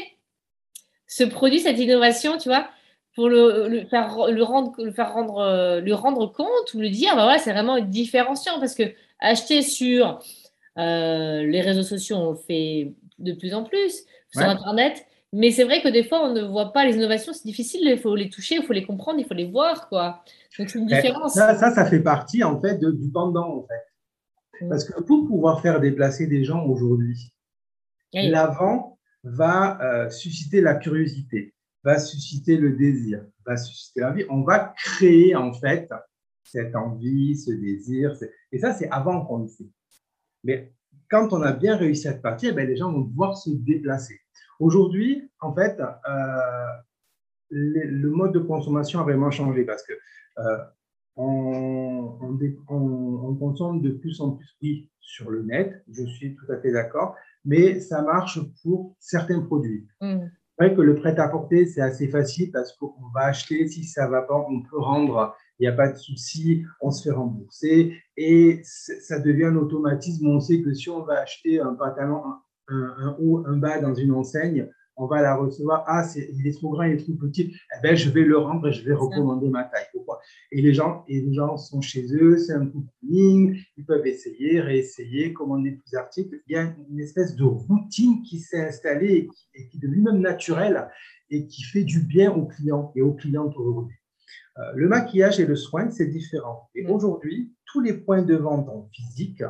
ce 1.07 1.25
produit, 1.25 1.61
cette 1.61 1.79
innovation, 1.79 2.37
tu 2.37 2.49
vois, 2.49 2.69
pour 3.15 3.29
le, 3.29 3.87
faire 3.89 4.27
le 4.29 4.43
rendre, 4.43 4.73
le 4.79 4.93
faire 4.93 5.13
rendre, 5.13 5.39
euh, 5.39 5.81
lui 5.81 5.93
rendre 5.93 6.27
compte 6.27 6.75
ou 6.75 6.81
lui 6.81 6.91
dire, 6.91 7.15
bah 7.17 7.23
voilà, 7.25 7.39
c'est 7.39 7.53
vraiment 7.53 7.81
différenciant 7.81 8.59
parce 8.59 8.75
que 8.75 8.83
acheter 9.21 9.63
sur 9.63 10.19
euh, 10.79 11.43
les 11.45 11.61
réseaux 11.63 11.83
sociaux, 11.83 12.17
on 12.17 12.31
le 12.33 12.37
fait 12.37 12.93
de 13.19 13.33
plus 13.33 13.55
en 13.55 13.65
plus 13.65 14.05
sur 14.33 14.43
Internet. 14.43 15.07
Mais 15.33 15.51
c'est 15.51 15.65
vrai 15.65 15.83
que 15.83 15.89
des 15.89 16.05
fois, 16.05 16.25
on 16.25 16.33
ne 16.33 16.43
voit 16.43 16.73
pas 16.73 16.85
les 16.85 16.97
innovations, 16.97 17.33
c'est 17.33 17.45
difficile, 17.45 17.81
il 17.85 17.99
faut 17.99 18.15
les 18.15 18.31
toucher, 18.31 18.57
il 18.57 18.63
faut 18.63 18.73
les 18.73 18.85
comprendre, 18.85 19.19
il 19.19 19.27
faut 19.27 19.35
les 19.35 19.47
voir, 19.47 19.89
quoi. 19.89 20.23
Donc, 20.59 20.71
c'est 20.71 20.79
une 20.79 20.87
différence. 20.87 21.35
Ça, 21.35 21.55
ça, 21.57 21.75
ça, 21.75 21.85
fait 21.85 22.01
partie, 22.01 22.43
en 22.45 22.61
fait, 22.61 22.79
du 22.79 23.11
pendant, 23.13 23.59
en 23.59 23.63
fait. 23.63 23.96
Parce 24.69 24.85
que 24.85 25.01
pour 25.03 25.27
pouvoir 25.27 25.61
faire 25.61 25.81
déplacer 25.81 26.27
des 26.27 26.45
gens 26.45 26.65
aujourd'hui, 26.65 27.33
l'avant 28.13 28.99
va 29.23 29.81
euh, 29.81 30.11
susciter 30.11 30.61
la 30.61 30.75
curiosité, 30.75 31.55
va 31.85 31.99
susciter 31.99 32.57
le 32.57 32.73
désir, 32.73 33.25
va 33.45 33.57
susciter 33.57 34.01
l'envie. 34.01 34.25
On 34.31 34.43
va 34.43 34.75
créer 34.77 35.35
en 35.35 35.53
fait 35.53 35.91
cette 36.45 36.75
envie, 36.77 37.37
ce 37.37 37.51
désir. 37.51 38.17
Et 38.53 38.59
ça, 38.59 38.73
c'est 38.73 38.89
avant 38.91 39.25
qu'on 39.25 39.39
le 39.39 39.49
fait. 39.49 39.69
Mais 40.45 40.73
quand 41.11 41.33
on 41.33 41.43
a 41.43 41.53
bien 41.53 41.77
réussi 41.77 42.09
à 42.09 42.13
cette 42.13 42.23
partie, 42.23 42.49
eh 42.49 42.53
ben, 42.53 42.67
les 42.67 42.77
gens 42.77 42.93
vont 42.93 43.05
pouvoir 43.05 43.37
se 43.37 43.51
déplacer. 43.51 44.21
Aujourd'hui, 44.59 45.31
en 45.41 45.55
fait, 45.55 45.81
euh, 45.81 46.67
le, 47.51 48.11
mode 48.11 48.33
de 48.33 48.39
consommation 48.39 49.01
a 49.01 49.03
vraiment 49.03 49.31
changé 49.31 49.65
parce 49.65 49.83
que 49.83 49.93
euh, 50.39 50.59
on, 51.17 52.19
on, 52.69 53.35
consomme 53.35 53.81
de 53.81 53.91
plus 53.91 54.21
en 54.21 54.33
plus 54.33 54.57
oui, 54.63 54.91
sur 55.01 55.31
le 55.31 55.43
net, 55.43 55.83
je 55.91 56.05
suis 56.05 56.35
tout 56.35 56.51
à 56.53 56.59
fait 56.59 56.73
d'accord, 56.73 57.15
mais 57.45 57.81
ça 57.81 58.03
marche 58.03 58.39
pour 58.63 58.97
certains 58.99 59.41
produits. 59.41 59.87
Mm. 60.01 60.27
C'est 60.59 60.65
vrai 60.65 60.75
que 60.75 60.81
le 60.81 60.95
prêt-à-porter, 60.95 61.67
c'est 61.67 61.83
assez 61.83 62.09
facile 62.09 62.51
parce 62.51 62.73
qu'on 62.73 62.93
va 63.15 63.27
acheter, 63.27 63.69
si 63.69 63.85
ça 63.85 64.07
ne 64.07 64.11
va 64.11 64.23
pas, 64.23 64.47
on 64.49 64.63
peut 64.63 64.79
rendre, 64.79 65.35
il 65.59 65.63
n'y 65.63 65.69
a 65.69 65.73
pas 65.73 65.89
de 65.89 65.97
souci, 65.97 66.65
on 66.81 66.91
se 66.91 67.03
fait 67.03 67.15
rembourser 67.15 67.95
et 68.17 68.61
ça 68.65 69.19
devient 69.19 69.45
un 69.45 69.57
automatisme. 69.57 70.27
On 70.29 70.41
sait 70.41 70.63
que 70.63 70.73
si 70.73 70.89
on 70.89 71.03
va 71.03 71.21
acheter 71.21 71.61
un 71.61 71.75
pantalon, 71.75 72.23
un, 72.69 73.17
haut, 73.21 73.45
un 73.47 73.59
bas 73.59 73.81
dans 73.81 73.95
une 73.95 74.13
enseigne, 74.13 74.69
on 74.97 75.07
va 75.07 75.23
la 75.23 75.37
recevoir. 75.37 75.85
Ah, 75.87 76.07
il 76.17 76.47
est 76.47 76.53
trop 76.53 76.71
grand, 76.71 76.85
il 76.85 76.95
est 76.95 77.05
trop 77.05 77.13
petit. 77.13 77.55
Eh 77.55 77.83
ben, 77.83 77.95
je 77.95 78.11
vais 78.11 78.23
le 78.23 78.39
rendre 78.39 78.69
et 78.69 78.73
je 78.73 78.85
vais 78.85 78.95
recommander 78.95 79.49
ma 79.49 79.65
taille. 79.65 79.87
Pourquoi? 79.93 80.21
Et 80.51 80.63
les 80.63 80.73
gens, 80.73 81.05
et 81.07 81.21
les 81.21 81.35
gens 81.35 81.57
sont 81.57 81.81
chez 81.81 82.07
eux, 82.15 82.39
c'est 82.39 82.55
un 82.55 82.67
coup 82.67 82.81
de 82.81 83.09
ligne, 83.09 83.61
ils 83.77 83.85
peuvent 83.85 84.07
essayer, 84.07 84.61
réessayer, 84.61 85.33
commander 85.33 85.73
plus 85.73 85.91
d'articles. 85.91 86.41
Il 86.47 86.55
y 86.55 86.57
a 86.57 86.75
une 86.91 87.01
espèce 87.01 87.37
de 87.37 87.45
routine 87.45 88.23
qui 88.23 88.39
s'est 88.39 88.67
installée 88.67 89.29
et 89.55 89.69
qui, 89.69 89.77
est 89.77 89.81
de 89.81 89.87
lui-même 89.87 90.21
naturelle 90.21 90.89
et 91.31 91.47
qui 91.47 91.63
fait 91.63 91.85
du 91.85 92.01
bien 92.01 92.33
aux 92.33 92.47
clients 92.47 92.93
et 92.97 93.03
aux 93.03 93.15
clientes 93.15 93.55
aujourd'hui. 93.57 93.97
Euh, 94.59 94.73
le 94.75 94.89
maquillage 94.89 95.39
et 95.39 95.47
le 95.47 95.57
soin, 95.57 95.91
c'est 95.91 96.07
différent. 96.07 96.71
Et 96.75 96.87
aujourd'hui, 96.87 97.53
tous 97.67 97.81
les 97.81 97.93
points 97.93 98.23
de 98.23 98.37
vente 98.37 98.69
en 98.69 98.89
physique 98.93 99.43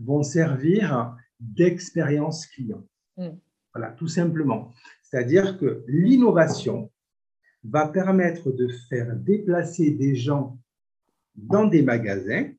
vont 0.00 0.22
servir 0.22 1.14
d'expérience 1.38 2.46
client. 2.46 2.82
Mm. 3.16 3.28
Voilà, 3.78 3.92
tout 3.92 4.08
simplement. 4.08 4.72
C'est-à-dire 5.02 5.56
que 5.56 5.84
l'innovation 5.86 6.90
va 7.62 7.86
permettre 7.86 8.50
de 8.50 8.66
faire 8.88 9.14
déplacer 9.14 9.92
des 9.92 10.16
gens 10.16 10.58
dans 11.36 11.64
des 11.64 11.82
magasins, 11.82 12.50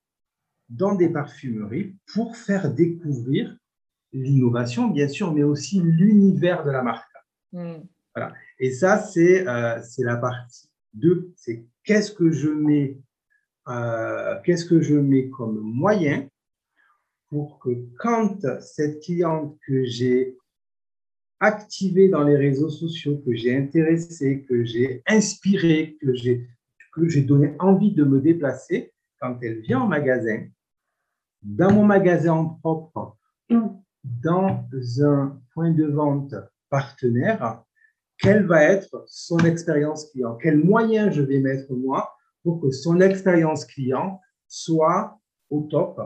dans 0.70 0.96
des 0.96 1.10
parfumeries, 1.10 1.98
pour 2.14 2.38
faire 2.38 2.74
découvrir 2.74 3.58
l'innovation, 4.14 4.88
bien 4.88 5.10
sûr, 5.10 5.34
mais 5.34 5.44
aussi 5.44 5.82
l'univers 5.82 6.64
de 6.64 6.72
la 6.72 6.84
marque. 6.84 7.12
Mm. 7.52 7.82
Voilà. 8.16 8.34
Et 8.58 8.72
ça, 8.72 8.98
c'est 8.98 9.46
euh, 9.46 9.82
la 9.98 10.16
partie 10.16 10.70
2. 10.94 11.34
C'est 11.36 11.66
qu'est-ce 11.84 12.14
que 12.14 12.32
je 12.32 12.48
mets, 12.48 12.98
euh, 13.68 14.36
qu'est-ce 14.46 14.64
que 14.64 14.80
je 14.80 14.96
mets 14.96 15.28
comme 15.28 15.60
moyen 15.60 16.30
pour 17.28 17.60
que 17.60 17.72
quand 18.00 18.40
cette 18.62 19.02
cliente 19.04 19.58
que 19.68 19.84
j'ai 19.84 20.39
activée 21.40 22.10
dans 22.10 22.24
les 22.24 22.36
réseaux 22.36 22.70
sociaux, 22.70 23.22
que 23.26 23.34
j'ai 23.34 23.56
intéressée, 23.56 24.46
que 24.48 24.64
j'ai 24.64 25.04
j'ai 25.08 26.48
que 26.92 27.08
j'ai 27.08 27.22
donné 27.22 27.56
envie 27.60 27.94
de 27.94 28.04
me 28.04 28.20
déplacer, 28.20 28.92
quand 29.20 29.38
elle 29.42 29.60
vient 29.62 29.82
en 29.82 29.88
magasin, 29.88 30.48
dans 31.42 31.72
mon 31.72 31.84
magasin 31.84 32.34
en 32.34 32.46
propre, 32.46 33.18
dans 34.04 34.66
un 35.02 35.40
point 35.54 35.72
de 35.72 35.86
vente 35.86 36.34
partenaire, 36.70 37.64
quelle 38.18 38.46
va 38.46 38.64
être 38.64 39.04
son 39.08 39.40
expérience 39.40 40.12
client, 40.12 40.36
quels 40.36 40.58
moyens 40.58 41.14
je 41.14 41.22
vais 41.22 41.40
mettre 41.40 41.74
moi 41.74 42.14
pour 42.44 42.62
que 42.62 42.72
son 42.72 43.00
expérience 43.00 43.66
client 43.66 44.20
soit 44.48 45.20
au 45.50 45.62
top? 45.62 46.00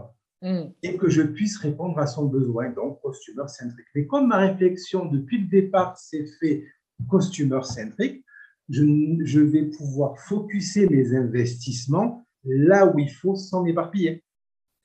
Mm. 0.43 0.73
et 0.83 0.97
que 0.97 1.09
je 1.09 1.23
puisse 1.23 1.57
répondre 1.57 1.97
à 1.97 2.05
son 2.05 2.25
besoin, 2.25 2.69
donc 2.69 2.99
customer 3.01 3.47
centric. 3.47 3.85
Mais 3.95 4.05
comme 4.05 4.27
ma 4.27 4.37
réflexion 4.37 5.05
depuis 5.05 5.39
le 5.39 5.47
départ 5.47 5.97
s'est 5.97 6.27
fait 6.39 6.65
customer 7.09 7.63
centric, 7.63 8.23
je, 8.69 8.83
je, 9.23 9.39
vais 9.39 9.65
pouvoir 9.65 10.17
focuser 10.19 10.87
mes 10.87 11.15
investissements 11.15 12.25
là 12.45 12.85
où 12.85 12.99
il 12.99 13.09
faut 13.09 13.35
sans 13.35 13.63
m'éparpiller. 13.63 14.23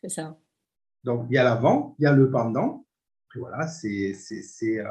C'est 0.00 0.08
ça. 0.08 0.38
Donc, 1.04 1.26
il 1.30 1.34
y 1.34 1.38
a 1.38 1.44
l'avant, 1.44 1.94
il 1.98 2.04
y 2.04 2.06
a 2.06 2.12
le 2.12 2.30
pendant. 2.30 2.84
voilà, 3.36 3.66
c'est 3.68 4.12
euh, 4.12 4.84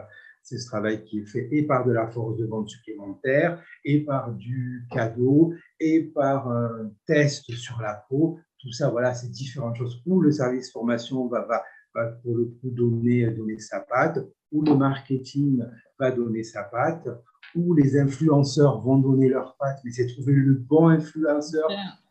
c'est 0.48 0.60
ce 0.60 0.66
travail 0.66 1.04
qui 1.04 1.20
est 1.20 1.26
fait 1.26 1.50
et 1.52 1.64
par 1.64 1.86
de 1.86 1.92
la 1.92 2.08
force 2.08 2.38
de 2.38 2.46
vente 2.46 2.70
supplémentaire, 2.70 3.62
et 3.84 4.06
par 4.06 4.32
du 4.32 4.88
cadeau, 4.90 5.54
et 5.80 6.04
par 6.04 6.50
un 6.50 6.90
test 7.06 7.52
sur 7.52 7.82
la 7.82 8.06
peau. 8.08 8.40
Tout 8.68 8.74
ça, 8.74 8.90
voilà, 8.90 9.14
c'est 9.14 9.32
différentes 9.32 9.78
choses. 9.78 10.02
Où 10.06 10.20
le 10.20 10.30
service 10.30 10.74
formation 10.74 11.28
va, 11.28 11.46
va, 11.46 11.64
va 11.96 12.08
pour 12.22 12.36
le 12.36 12.46
coup 12.46 12.70
donner, 12.70 13.26
donner 13.32 13.60
sa 13.60 13.80
patte, 13.80 14.20
où 14.52 14.62
le 14.62 14.76
marketing 14.76 15.64
va 15.98 16.12
donner 16.12 16.44
sa 16.44 16.64
patte, 16.64 17.08
où 17.56 17.74
les 17.74 17.98
influenceurs 17.98 18.82
vont 18.82 18.98
donner 18.98 19.30
leur 19.30 19.56
patte, 19.58 19.80
mais 19.86 19.92
c'est 19.92 20.08
trouver 20.08 20.34
le 20.34 20.54
bon 20.56 20.90
influenceur 20.90 21.70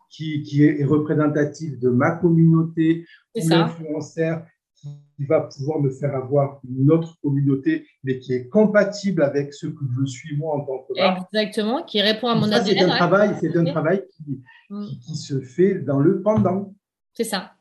qui, 0.09 0.43
qui, 0.45 0.65
est 0.65 0.83
représentatif 0.85 1.79
de 1.79 1.91
ma 1.91 2.13
communauté, 2.13 3.07
ou 3.35 3.47
l'influenceur 3.47 4.47
qui 5.17 5.25
va 5.25 5.41
pouvoir 5.41 5.81
me 5.81 5.91
faire 5.91 6.15
avoir 6.15 6.61
une 6.69 6.91
autre 6.93 7.17
communauté, 7.23 7.87
mais 8.05 8.19
qui 8.19 8.35
est 8.35 8.49
compatible 8.49 9.23
avec 9.23 9.55
ce 9.55 9.67
que 9.67 9.85
je 9.99 10.07
suis 10.07 10.37
moi 10.37 10.57
en 10.57 10.61
tant 10.61 10.79
que 10.89 10.99
marque. 10.99 11.27
Exactement, 11.33 11.83
qui 11.83 12.01
répond 12.03 12.29
à 12.29 12.35
mon 12.35 12.53
ADN. 12.53 12.79
C'est 12.79 12.85
un, 12.85 12.89
travail, 12.89 13.37
c'est 13.41 13.57
un 13.57 13.65
travail 13.65 14.03
mm. 14.69 14.87
qui, 14.87 14.99
qui, 15.01 15.17
se 15.17 15.41
fait 15.41 15.75
dans 15.77 15.99
le 15.99 16.21
pendant. 16.23 16.75
C'est 17.15 17.25
ça. 17.25 17.53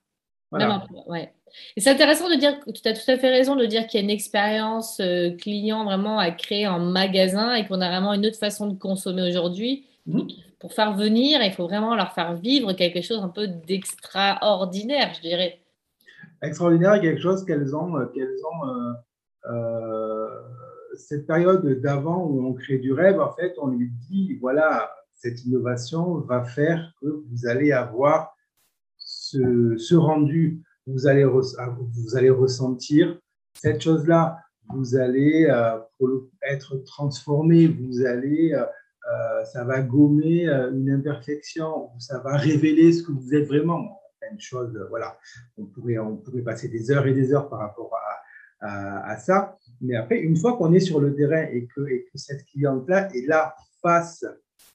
Voilà. 0.52 0.86
ouais. 1.08 1.34
Et 1.78 1.82
c'est 1.82 1.90
intéressant 1.90 2.30
de 2.30 2.36
dire, 2.36 2.60
tu 2.74 2.88
as 2.88 2.94
tout 2.94 3.10
à 3.10 3.18
fait 3.18 3.30
raison 3.30 3.56
de 3.56 3.66
dire 3.66 3.88
qu'il 3.88 4.00
y 4.00 4.02
a 4.02 4.04
une 4.04 4.12
expérience 4.12 5.00
euh, 5.00 5.32
client 5.32 5.86
vraiment 5.86 6.20
à 6.20 6.32
créer 6.32 6.68
en 6.68 6.80
magasin 6.80 7.54
et 7.54 7.66
qu'on 7.66 7.80
a 7.82 7.90
vraiment 7.90 8.14
une 8.14 8.26
autre 8.26 8.38
façon 8.38 8.68
de 8.68 8.78
consommer 8.78 9.28
aujourd'hui. 9.28 9.86
Mm. 10.06 10.22
Pour 10.60 10.74
faire 10.74 10.94
venir, 10.94 11.42
il 11.42 11.52
faut 11.52 11.68
vraiment 11.68 11.96
leur 11.96 12.14
faire 12.14 12.34
vivre 12.34 12.74
quelque 12.74 13.02
chose 13.02 13.20
un 13.20 13.30
peu 13.30 13.48
d'extraordinaire, 13.48 15.14
je 15.16 15.22
dirais 15.22 15.60
extraordinaire, 16.42 17.00
quelque 17.02 17.22
chose 17.22 17.46
qu'elles 17.46 17.76
ont, 17.76 17.98
euh, 17.98 18.06
qu'elles 18.08 18.38
ont 18.54 18.68
euh, 18.68 18.94
euh, 19.52 20.30
cette 20.96 21.28
période 21.28 21.66
d'avant 21.82 22.26
où 22.26 22.46
on 22.46 22.54
crée 22.54 22.78
du 22.78 22.94
rêve, 22.94 23.20
en 23.20 23.32
fait, 23.34 23.54
on 23.62 23.68
lui 23.68 23.92
dit, 24.10 24.38
voilà, 24.42 24.92
cette 25.14 25.44
innovation 25.46 26.20
va 26.20 26.44
faire 26.44 26.94
que 27.02 27.08
vous 27.08 27.48
allez 27.48 27.72
avoir 27.72 28.36
ce, 28.98 29.96
rendu, 29.96 30.64
vous 30.88 31.08
allez, 31.08 31.26
vous 31.26 32.16
allez 32.16 32.30
ressentir 32.30 33.20
cette 33.54 33.82
chose-là, 33.82 34.38
vous 34.70 34.96
allez 34.96 35.52
être 36.42 36.78
transformé, 36.86 37.68
vous 37.68 38.06
allez, 38.06 38.58
ça 39.52 39.64
va 39.64 39.82
gommer 39.82 40.48
une 40.48 40.90
imperfection, 40.90 41.90
ça 42.00 42.20
va 42.20 42.38
révéler 42.38 42.94
ce 42.94 43.04
que 43.04 43.12
vous 43.12 43.34
êtes 43.34 43.48
vraiment 43.48 44.00
euh, 44.54 44.88
voilà, 44.90 45.18
on 45.58 45.66
pourrait, 45.66 45.98
on 45.98 46.18
pourrait 46.18 46.42
passer 46.42 46.68
des 46.68 46.92
heures 46.92 47.06
et 47.08 47.14
des 47.14 47.34
heures 47.34 47.50
par 47.50 47.60
rapport 47.60 47.92
à, 48.62 49.12
à, 49.12 49.18
ça. 49.18 49.58
Mais 49.82 49.96
après, 49.96 50.20
une 50.20 50.38
fois 50.38 50.58
qu'on 50.58 50.74
est 50.74 50.80
sur 50.80 51.00
le 51.00 51.16
terrain 51.16 51.44
et 51.52 51.68
que, 51.68 51.88
et 51.88 52.06
que 52.12 52.18
cette 52.18 52.46
cliente-là 52.46 53.10
est 53.14 53.28
là 53.28 53.56
face 53.82 54.26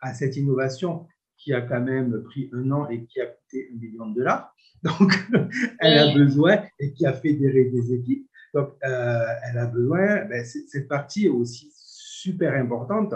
à 0.01 0.15
cette 0.15 0.37
innovation 0.37 1.07
qui 1.37 1.55
a 1.55 1.63
quand 1.63 1.81
même 1.81 2.23
pris 2.23 2.51
un 2.53 2.71
an 2.71 2.89
et 2.89 3.05
qui 3.07 3.21
a 3.21 3.27
coûté 3.27 3.71
un 3.73 3.79
million 3.79 4.07
de 4.11 4.17
dollars, 4.17 4.55
donc 4.83 5.13
elle 5.79 5.99
a 5.99 6.15
besoin 6.15 6.63
et 6.79 6.93
qui 6.93 7.07
a 7.07 7.13
fédéré 7.13 7.65
des 7.65 7.93
équipes, 7.93 8.29
donc 8.55 8.71
euh, 8.85 9.25
elle 9.45 9.59
a 9.59 9.67
besoin, 9.67 10.25
ben, 10.27 10.45
cette 10.45 10.89
partie 10.89 11.27
est 11.27 11.31
aussi 11.31 11.71
super 11.75 12.55
importante. 12.55 13.15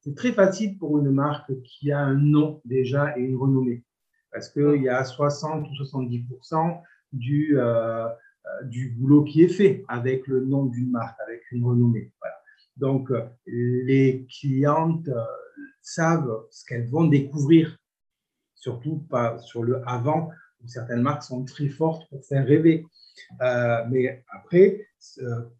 C'est 0.00 0.14
très 0.14 0.32
facile 0.32 0.76
pour 0.76 0.98
une 0.98 1.10
marque 1.10 1.52
qui 1.62 1.90
a 1.90 2.00
un 2.00 2.14
nom 2.14 2.60
déjà 2.64 3.16
et 3.16 3.22
une 3.22 3.36
renommée 3.36 3.82
parce 4.32 4.48
qu'il 4.48 4.82
y 4.82 4.88
a 4.88 5.04
60 5.04 5.68
ou 5.68 5.74
70% 5.74 6.80
du, 7.12 7.58
euh, 7.58 8.06
euh, 8.06 8.08
du 8.64 8.90
boulot 8.90 9.24
qui 9.24 9.42
est 9.42 9.48
fait 9.48 9.84
avec 9.88 10.26
le 10.26 10.44
nom 10.44 10.66
d'une 10.66 10.90
marque, 10.90 11.20
avec 11.20 11.42
une 11.52 11.64
renommée. 11.64 12.12
Donc, 12.76 13.10
euh, 13.10 13.28
les 13.46 14.26
clientes 14.30 15.10
savent 15.82 16.46
ce 16.50 16.64
qu'elles 16.64 16.88
vont 16.88 17.04
découvrir, 17.04 17.76
surtout 18.54 18.98
pas 19.10 19.38
sur 19.38 19.62
le 19.62 19.86
avant, 19.86 20.30
où 20.62 20.68
certaines 20.68 21.02
marques 21.02 21.24
sont 21.24 21.44
très 21.44 21.68
fortes 21.68 22.08
pour 22.08 22.24
faire 22.24 22.46
rêver. 22.46 22.86
mais 23.90 24.24
après, 24.32 24.86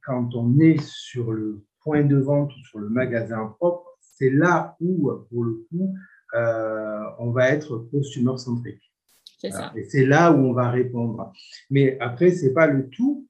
quand 0.05 0.35
on 0.35 0.59
est 0.59 0.81
sur 0.81 1.33
le 1.33 1.63
point 1.81 2.05
de 2.05 2.17
vente 2.17 2.53
ou 2.57 2.65
sur 2.65 2.79
le 2.79 2.89
magasin 2.89 3.55
propre, 3.59 3.99
c'est 4.01 4.31
là 4.31 4.77
où, 4.81 5.11
pour 5.29 5.45
le 5.45 5.67
coup, 5.69 5.95
euh, 5.95 6.22
on 6.33 7.31
va 7.31 7.51
être 7.51 7.79
consumer 7.90 8.37
centrique. 8.38 8.92
C'est 9.38 9.51
ça. 9.51 9.73
Et 9.75 9.85
c'est 9.85 10.07
là 10.07 10.31
où 10.33 10.37
on 10.37 10.53
va 10.53 10.71
répondre. 10.71 11.33
Mais 11.68 11.99
après, 12.01 12.31
ce 12.31 12.47
n'est 12.47 12.53
pas 12.53 12.68
le 12.68 12.88
tout 12.88 13.29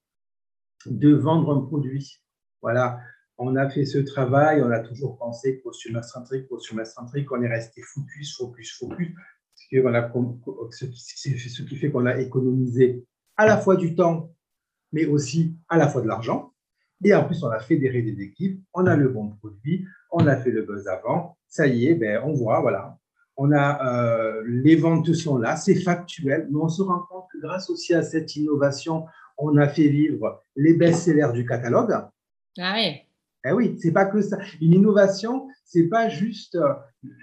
de 0.86 1.12
vendre 1.14 1.56
un 1.56 1.60
produit. 1.62 2.20
Voilà, 2.60 3.00
on 3.38 3.56
a 3.56 3.68
fait 3.68 3.84
ce 3.84 3.98
travail, 3.98 4.62
on 4.62 4.70
a 4.70 4.80
toujours 4.80 5.16
pensé 5.18 5.60
consumer 5.62 6.02
centrique, 6.02 6.48
consumer 6.48 6.84
centrique, 6.84 7.32
on 7.32 7.42
est 7.42 7.48
resté 7.48 7.82
focus, 7.82 8.36
focus, 8.36 8.78
focus, 8.78 9.08
ce 9.56 10.84
qui, 10.86 11.38
ce 11.38 11.62
qui 11.62 11.76
fait 11.76 11.90
qu'on 11.90 12.06
a 12.06 12.18
économisé 12.18 13.04
à 13.36 13.46
la 13.46 13.56
fois 13.56 13.76
du 13.76 13.94
temps, 13.94 14.30
mais 14.92 15.06
aussi 15.06 15.56
à 15.68 15.78
la 15.78 15.88
fois 15.88 16.02
de 16.02 16.08
l'argent. 16.08 16.52
Et 17.04 17.14
en 17.14 17.24
plus, 17.24 17.42
on 17.42 17.48
a 17.48 17.58
fédéré 17.58 18.02
des 18.02 18.22
équipes, 18.22 18.62
on 18.74 18.86
a 18.86 18.96
le 18.96 19.08
bon 19.08 19.30
produit, 19.30 19.86
on 20.12 20.26
a 20.26 20.36
fait 20.36 20.50
le 20.50 20.62
buzz 20.62 20.86
avant, 20.86 21.36
ça 21.48 21.66
y 21.66 21.86
est, 21.86 21.94
ben, 21.94 22.22
on 22.24 22.32
voit, 22.32 22.60
voilà. 22.60 22.98
On 23.36 23.50
a 23.50 23.94
euh, 23.94 24.42
les 24.46 24.76
ventes 24.76 25.12
sont 25.14 25.38
là, 25.38 25.56
c'est 25.56 25.74
factuel, 25.74 26.48
mais 26.50 26.58
on 26.60 26.68
se 26.68 26.82
rend 26.82 27.00
compte 27.10 27.24
que 27.32 27.38
grâce 27.38 27.70
aussi 27.70 27.94
à 27.94 28.02
cette 28.02 28.36
innovation, 28.36 29.06
on 29.38 29.56
a 29.56 29.66
fait 29.66 29.88
vivre 29.88 30.42
les 30.54 30.74
best-sellers 30.74 31.32
du 31.32 31.46
catalogue. 31.46 31.96
Ah 32.58 32.74
oui. 32.76 33.00
Eh 33.44 33.52
oui, 33.52 33.76
c'est 33.80 33.90
pas 33.90 34.04
que 34.04 34.20
ça. 34.20 34.38
Une 34.60 34.74
innovation, 34.74 35.48
c'est 35.64 35.88
pas 35.88 36.08
juste 36.08 36.54
euh, 36.54 36.74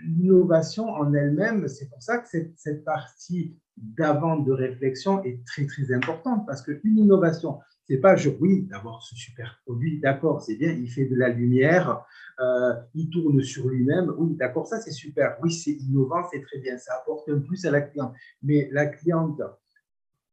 l'innovation 0.03 0.89
en 0.89 1.13
elle-même. 1.13 1.67
C'est 1.67 1.89
pour 1.89 2.01
ça 2.01 2.17
que 2.17 2.27
cette, 2.27 2.57
cette 2.57 2.83
partie 2.83 3.55
d'avant 3.77 4.37
de 4.37 4.51
réflexion 4.51 5.23
est 5.23 5.45
très 5.45 5.65
très 5.65 5.93
importante 5.93 6.45
parce 6.45 6.61
qu'une 6.61 6.97
innovation, 6.97 7.59
C'est 7.89 7.97
pas, 7.97 8.15
je, 8.15 8.29
oui, 8.39 8.67
d'avoir 8.69 9.01
ce 9.01 9.15
super 9.15 9.59
produit, 9.65 9.99
d'accord, 9.99 10.41
c'est 10.43 10.55
bien, 10.55 10.71
il 10.71 10.87
fait 10.87 11.05
de 11.05 11.15
la 11.15 11.29
lumière, 11.29 12.05
euh, 12.39 12.75
il 12.93 13.09
tourne 13.09 13.41
sur 13.41 13.67
lui-même, 13.67 14.13
oui, 14.15 14.35
d'accord, 14.35 14.67
ça 14.67 14.79
c'est 14.79 14.91
super, 14.91 15.37
oui, 15.41 15.51
c'est 15.51 15.71
innovant, 15.71 16.21
c'est 16.31 16.41
très 16.41 16.59
bien, 16.59 16.77
ça 16.77 16.93
apporte 17.01 17.27
un 17.29 17.39
plus 17.39 17.65
à 17.65 17.71
la 17.71 17.81
cliente. 17.81 18.13
Mais 18.43 18.69
la 18.71 18.85
cliente, 18.85 19.41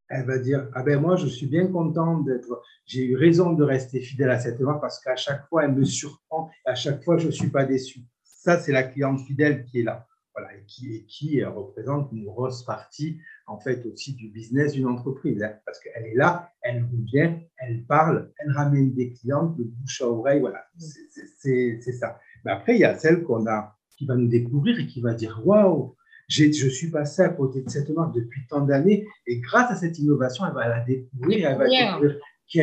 elle 0.08 0.26
va 0.26 0.38
dire, 0.38 0.68
ah 0.74 0.82
ben 0.82 1.00
moi, 1.00 1.16
je 1.16 1.28
suis 1.28 1.46
bien 1.46 1.66
contente 1.68 2.26
d'être, 2.26 2.62
j'ai 2.84 3.06
eu 3.06 3.16
raison 3.16 3.54
de 3.54 3.64
rester 3.64 4.00
fidèle 4.00 4.30
à 4.30 4.38
cette 4.38 4.60
marque 4.60 4.82
parce 4.82 5.02
qu'à 5.02 5.16
chaque 5.16 5.48
fois, 5.48 5.64
elle 5.64 5.72
me 5.72 5.84
surprend, 5.84 6.50
à 6.66 6.74
chaque 6.74 7.02
fois, 7.02 7.16
je 7.16 7.30
suis 7.30 7.48
pas 7.48 7.64
déçu. 7.64 8.00
Ça, 8.22 8.60
c'est 8.60 8.72
la 8.72 8.82
cliente 8.82 9.20
fidèle 9.20 9.64
qui 9.64 9.80
est 9.80 9.84
là 9.84 10.06
voilà, 10.36 10.54
et 10.54 10.64
qui, 10.66 11.06
qui 11.06 11.42
euh, 11.42 11.50
représente 11.50 12.12
une 12.12 12.24
grosse 12.24 12.62
partie 12.62 13.18
en 13.46 13.58
fait 13.58 13.86
aussi 13.86 14.14
du 14.14 14.28
business 14.28 14.72
d'une 14.72 14.86
entreprise, 14.86 15.42
hein, 15.42 15.54
parce 15.64 15.80
qu'elle 15.80 16.04
est 16.04 16.14
là, 16.14 16.52
elle 16.60 16.84
revient, 16.84 17.32
elle 17.58 17.84
parle, 17.86 18.30
elle 18.38 18.52
ramène 18.52 18.92
des 18.94 19.12
clients 19.12 19.46
de 19.46 19.64
bouche 19.64 20.02
à 20.02 20.08
oreille, 20.08 20.40
voilà, 20.40 20.64
c'est 20.76 21.80
ça. 21.80 22.18
Mais 22.44 22.52
après, 22.52 22.74
il 22.74 22.80
y 22.80 22.84
a 22.84 22.98
celle 22.98 23.22
qu'on 23.22 23.46
a, 23.46 23.76
qui 23.96 24.04
va 24.04 24.14
nous 24.14 24.28
découvrir 24.28 24.78
et 24.78 24.86
qui 24.86 25.00
va 25.00 25.14
dire 25.14 25.40
waouh, 25.44 25.96
je 26.28 26.68
suis 26.68 26.90
passé 26.90 27.22
à 27.22 27.30
côté 27.30 27.62
de 27.62 27.70
cette 27.70 27.88
marque 27.90 28.14
depuis 28.14 28.46
tant 28.48 28.60
d'années, 28.60 29.06
et 29.26 29.40
grâce 29.40 29.70
à 29.70 29.76
cette 29.76 29.98
innovation, 29.98 30.44
elle 30.46 30.54
va 30.54 30.68
la 30.68 30.80
découvrir, 30.80 31.50
elle 31.50 31.58
va 31.58 31.68
découvrir 31.68 32.18
qui, 32.46 32.60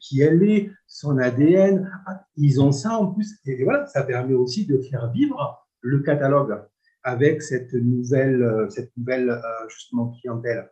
qui 0.00 0.22
elle 0.22 0.42
est, 0.42 0.70
son 0.86 1.18
ADN. 1.18 1.88
Ah, 2.06 2.24
ils 2.36 2.60
ont 2.60 2.72
ça 2.72 2.98
en 2.98 3.12
plus, 3.12 3.38
et 3.44 3.62
voilà, 3.62 3.86
ça 3.86 4.02
permet 4.02 4.34
aussi 4.34 4.66
de 4.66 4.78
faire 4.78 5.10
vivre 5.12 5.60
le 5.82 6.00
catalogue 6.00 6.58
avec 7.02 7.42
cette 7.42 7.72
nouvelle, 7.72 8.42
euh, 8.42 8.68
cette 8.68 8.96
nouvelle 8.96 9.30
euh, 9.30 9.68
justement 9.68 10.10
clientèle. 10.20 10.70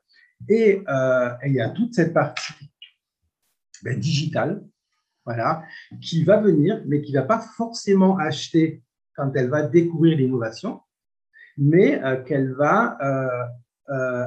Euh, 0.50 0.50
et, 0.50 0.82
il 1.46 1.54
y 1.54 1.60
a 1.60 1.70
toute 1.70 1.94
cette 1.94 2.12
partie 2.12 2.52
ben, 3.82 3.98
digitale, 3.98 4.64
voilà, 5.24 5.62
qui 6.00 6.24
va 6.24 6.40
venir, 6.40 6.82
mais 6.86 7.02
qui 7.02 7.12
ne 7.12 7.20
va 7.20 7.26
pas 7.26 7.40
forcément 7.56 8.16
acheter 8.18 8.82
quand 9.14 9.32
elle 9.34 9.48
va 9.48 9.62
découvrir 9.62 10.16
l'innovation, 10.16 10.80
mais 11.56 12.00
qu'elle 12.24 12.54
va 12.54 12.96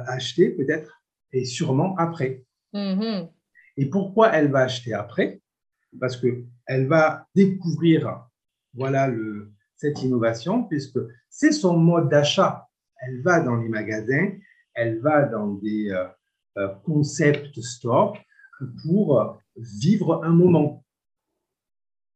acheter 0.06 0.50
peut-être 0.50 1.02
et 1.32 1.44
sûrement 1.44 1.96
après. 1.96 2.44
Mm-hmm. 2.74 3.30
Et 3.78 3.86
pourquoi 3.86 4.32
elle 4.32 4.50
va 4.50 4.60
acheter 4.60 4.92
après? 4.92 5.40
Parce 5.98 6.16
qu'elle 6.16 6.86
va 6.86 7.26
découvrir 7.34 8.28
voilà, 8.74 9.08
le, 9.08 9.52
cette 9.82 10.00
innovation, 10.02 10.62
puisque 10.62 11.00
c'est 11.28 11.50
son 11.50 11.76
mode 11.76 12.08
d'achat. 12.08 12.68
Elle 12.98 13.20
va 13.22 13.40
dans 13.40 13.56
les 13.56 13.68
magasins, 13.68 14.30
elle 14.74 15.00
va 15.00 15.24
dans 15.24 15.54
des 15.54 15.90
euh, 15.90 16.06
euh, 16.58 16.68
concept 16.84 17.60
stores 17.60 18.16
pour 18.84 19.38
vivre 19.56 20.22
un 20.24 20.30
moment. 20.30 20.84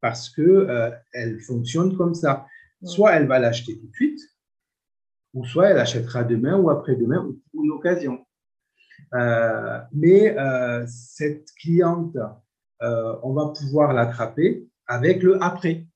Parce 0.00 0.30
que 0.30 0.42
euh, 0.42 0.90
elle 1.12 1.40
fonctionne 1.40 1.96
comme 1.96 2.14
ça. 2.14 2.46
Soit 2.84 3.14
elle 3.14 3.26
va 3.26 3.40
l'acheter 3.40 3.76
tout 3.80 3.88
de 3.88 3.94
suite, 3.94 4.20
ou 5.34 5.44
soit 5.44 5.70
elle 5.70 5.78
achètera 5.78 6.22
demain 6.22 6.56
ou 6.56 6.70
après-demain 6.70 7.24
ou 7.24 7.42
pour 7.50 7.64
une 7.64 7.72
occasion. 7.72 8.24
mais 9.92 10.36
cette 10.86 11.50
cliente, 11.60 12.16
on 12.80 13.32
va 13.32 13.52
pouvoir 13.58 13.92
l'attraper 13.92 14.68
avec 14.86 15.22
le 15.22 15.42
après. 15.42 15.86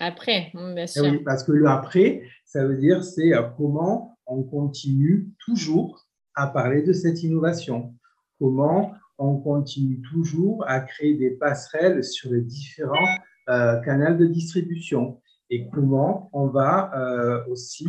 Après, 0.00 0.50
bien 0.54 0.74
eh 0.76 0.86
sûr. 0.86 1.04
Oui, 1.04 1.18
parce 1.24 1.44
que 1.44 1.52
le 1.52 1.66
après, 1.66 2.22
ça 2.44 2.64
veut 2.64 2.76
dire 2.76 3.04
c'est 3.04 3.34
euh, 3.34 3.42
comment 3.56 4.18
on 4.26 4.42
continue 4.42 5.28
toujours 5.44 6.06
à 6.34 6.46
parler 6.46 6.82
de 6.82 6.92
cette 6.92 7.22
innovation, 7.22 7.94
comment 8.38 8.94
on 9.18 9.38
continue 9.38 10.00
toujours 10.02 10.64
à 10.68 10.80
créer 10.80 11.14
des 11.14 11.30
passerelles 11.30 12.04
sur 12.04 12.30
les 12.30 12.42
différents 12.42 13.16
euh, 13.48 13.80
canaux 13.80 14.16
de 14.16 14.26
distribution 14.26 15.20
et 15.50 15.68
comment 15.68 16.30
on 16.32 16.46
va 16.46 16.92
euh, 16.94 17.44
aussi 17.48 17.88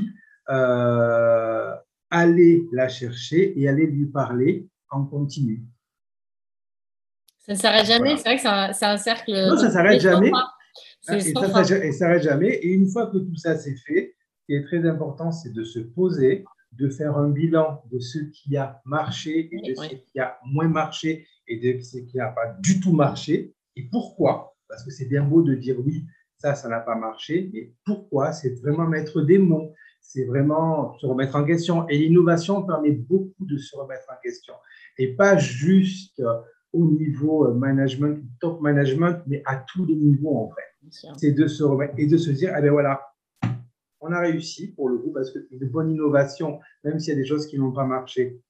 aller 2.10 2.64
la 2.72 2.90
chercher 2.90 3.60
et 3.60 3.70
aller 3.70 3.86
lui 3.86 4.08
parler 4.08 4.68
en 4.90 5.06
continu. 5.06 5.64
Ça 7.38 7.54
ne 7.54 7.58
s'arrête 7.58 7.86
jamais, 7.86 8.18
c'est 8.18 8.24
vrai 8.24 8.36
que 8.36 8.42
c'est 8.76 8.86
un, 8.86 8.98
cercle. 8.98 9.32
Non, 9.32 9.58
ça 9.58 9.68
ne 9.68 9.72
s'arrête 9.72 10.02
jamais. 10.02 10.32
Et, 11.08 11.22
ça, 11.22 11.64
ça, 11.64 11.92
s'arrête 11.92 12.24
jamais. 12.24 12.56
Et 12.56 12.70
une 12.70 12.90
fois 12.90 13.08
que 13.08 13.18
tout 13.18 13.36
ça 13.36 13.58
c'est 13.58 13.76
fait, 13.76 14.16
ce 14.42 14.46
qui 14.46 14.54
est 14.54 14.64
très 14.64 14.88
important, 14.88 15.32
c'est 15.32 15.54
de 15.54 15.64
se 15.64 15.80
poser, 15.80 16.44
de 16.74 16.90
faire 16.90 17.18
un 17.18 17.30
bilan 17.30 17.82
de 17.92 18.00
ce 18.00 18.20
qui 18.20 18.58
a 18.58 18.82
marché 18.86 19.50
et 19.52 19.70
de 19.70 19.76
ce 19.76 19.96
qui 19.96 20.20
a 20.20 20.40
moins 20.46 20.68
marché 20.68 21.28
et 21.48 21.58
de 21.60 21.82
ce 21.82 21.98
qui 21.98 22.18
n'a 22.18 22.30
pas 22.30 22.56
du 22.60 22.80
tout 22.80 22.94
marché. 22.94 23.54
Et 23.76 23.84
pourquoi? 23.90 24.56
Parce 24.68 24.84
que 24.84 24.92
c'est 24.92 25.06
bien 25.06 25.24
beau 25.24 25.42
de 25.42 25.56
dire 25.56 25.78
oui, 25.84 26.06
ça, 26.38 26.56
ça 26.56 26.70
n'a 26.70 26.80
pas 26.80 26.96
marché, 26.96 27.50
mais 27.54 27.74
pourquoi? 27.86 28.32
C'est 28.34 28.60
vraiment 28.62 28.88
mettre 28.88 29.22
des 29.22 29.40
mots, 29.40 29.74
c'est 30.00 30.26
vraiment 30.26 30.98
se 31.00 31.06
remettre 31.06 31.36
en 31.36 31.44
question. 31.44 31.88
Et 31.88 31.98
l'innovation 31.98 32.64
permet 32.64 32.92
beaucoup 32.92 33.46
de 33.46 33.58
se 33.58 33.76
remettre 33.76 34.06
en 34.10 34.22
question. 34.22 34.54
Et 34.98 35.16
pas 35.16 35.38
juste 35.38 36.22
au 36.72 36.92
niveau 36.92 37.52
management, 37.54 38.24
top 38.40 38.62
management, 38.62 39.22
mais 39.26 39.42
à 39.46 39.56
tous 39.56 39.86
les 39.86 39.96
niveaux 39.96 40.38
en 40.38 40.50
fait 40.50 40.69
c'est 41.18 41.32
de 41.32 41.48
se 41.48 41.64
remettre 41.64 41.94
et 41.98 42.08
de 42.08 42.18
se 42.18 42.30
dire, 42.32 42.54
ben 42.54 42.72
voilà, 42.72 43.02
on 44.02 44.12
a 44.12 44.20
réussi 44.20 44.68
pour 44.68 44.90
le 44.90 44.98
coup 44.98 45.12
parce 45.12 45.32
que 45.32 45.40
une 45.52 45.68
bonne 45.68 45.92
innovation, 45.92 46.60
même 46.84 47.00
s'il 47.00 47.14
y 47.14 47.18
a 47.18 47.20
des 47.20 47.26
choses 47.26 47.48
qui 47.48 47.60
n'ont 47.60 47.72
pas 47.72 47.86
marché, 47.86 48.42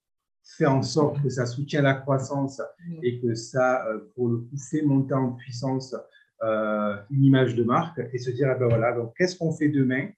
fait 0.44 0.66
en 0.66 0.82
sorte 0.82 1.22
que 1.22 1.30
ça 1.30 1.46
soutient 1.46 1.82
la 1.82 1.94
croissance 1.94 2.62
et 3.04 3.20
que 3.20 3.36
ça, 3.36 3.86
euh, 3.88 4.00
pour 4.16 4.30
le 4.30 4.38
coup, 4.38 4.58
fait 4.58 4.82
monter 4.82 5.14
en 5.14 5.34
puissance 5.34 5.96
euh, 6.44 6.96
une 7.12 7.24
image 7.24 7.56
de 7.56 7.64
marque 7.64 8.02
et 8.14 8.18
se 8.18 8.32
dire, 8.32 8.48
ah 8.50 8.56
ben 8.56 8.68
voilà, 8.68 8.94
donc 8.94 9.14
qu'est-ce 9.18 9.38
qu'on 9.38 9.52
fait 9.52 9.70
demain 9.70 10.10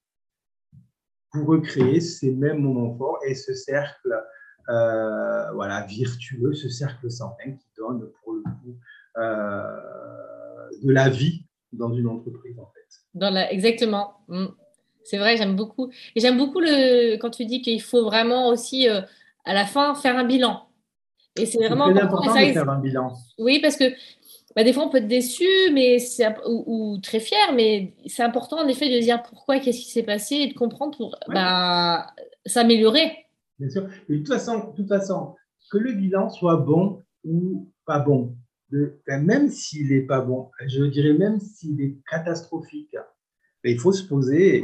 pour 1.32 1.47
recréer 1.47 1.99
ces 2.01 2.32
mêmes 2.32 2.59
moments 2.59 2.95
forts 2.95 3.20
et 3.26 3.36
ce 3.36 3.53
cercle 3.53 4.22
euh, 4.70 5.51
voilà, 5.53 5.86
virtueux, 5.86 6.53
ce 6.53 6.70
cercle 6.70 7.09
sans 7.09 7.36
fin 7.38 7.51
qui 7.51 7.68
donne 7.76 8.09
pour 8.24 8.34
le 8.34 8.43
coup 8.43 8.78
de 10.84 10.91
la 10.91 11.09
vie 11.09 11.45
dans 11.74 11.93
une 11.93 12.07
entreprise, 12.07 12.57
en 12.59 12.69
fait. 12.74 12.88
Dans 13.13 13.30
la... 13.30 13.51
Exactement. 13.51 14.13
Mm. 14.28 14.47
C'est 15.03 15.17
vrai, 15.17 15.38
j'aime 15.38 15.55
beaucoup. 15.55 15.91
Et 16.15 16.19
j'aime 16.19 16.38
beaucoup 16.38 16.59
le... 16.59 17.17
quand 17.17 17.32
tu 17.32 17.45
dis 17.45 17.61
qu'il 17.61 17.82
faut 17.82 18.03
vraiment 18.03 18.49
aussi, 18.49 18.88
euh, 18.88 19.01
à 19.45 19.53
la 19.53 19.65
fin, 19.65 19.95
faire 19.95 20.17
un 20.17 20.26
bilan. 20.26 20.67
Et 21.38 21.45
c'est 21.45 21.65
vraiment 21.65 21.86
important, 21.86 22.34
de 22.34 22.51
faire 22.51 22.69
un 22.69 22.80
bilan. 22.80 23.13
Oui, 23.38 23.59
parce 23.61 23.78
que 23.78 23.86
bah, 24.55 24.63
des 24.63 24.74
fois, 24.74 24.86
on 24.86 24.89
peut 24.89 24.97
être 24.97 25.07
déçu 25.07 25.45
mais 25.74 25.97
ou, 26.45 26.63
ou, 26.67 26.97
très 26.99 27.19
fier, 27.19 27.53
mais 27.55 27.93
c'est 28.05 28.24
important, 28.24 28.59
en 28.59 28.67
effet, 28.67 28.93
de 28.93 28.99
dire 28.99 29.24
pourquoi, 29.24 29.59
qu'est-ce 29.59 29.80
qui 29.80 29.91
s'est 29.91 30.03
passé 30.03 30.36
et 30.36 30.47
de 30.47 30.53
comprendre 30.53 30.97
pour 30.97 31.15
bah, 31.30 32.07
s'améliorer. 32.45 33.26
Bien 33.59 33.69
sûr. 33.69 33.88
de 34.09 34.17
toute 34.17 34.28
façon, 34.28 34.72
de 34.72 34.76
toute 34.76 34.89
façon, 34.89 35.36
que 35.72 35.78
le 35.78 35.93
bilan 35.93 36.30
soit 36.30 36.57
bon 36.57 37.01
ou 37.24 37.69
pas 37.86 37.99
bon, 37.99 38.36
même 39.07 39.49
s'il 39.49 39.89
n'est 39.89 40.01
pas 40.01 40.22
bon, 40.22 40.49
je 40.67 40.84
dirais 40.84 41.13
même 41.13 41.39
s'il 41.39 41.82
est 41.82 41.97
catastrophique, 42.09 42.95
il 43.63 43.80
faut 43.80 43.91
se 43.91 44.03
poser 44.03 44.63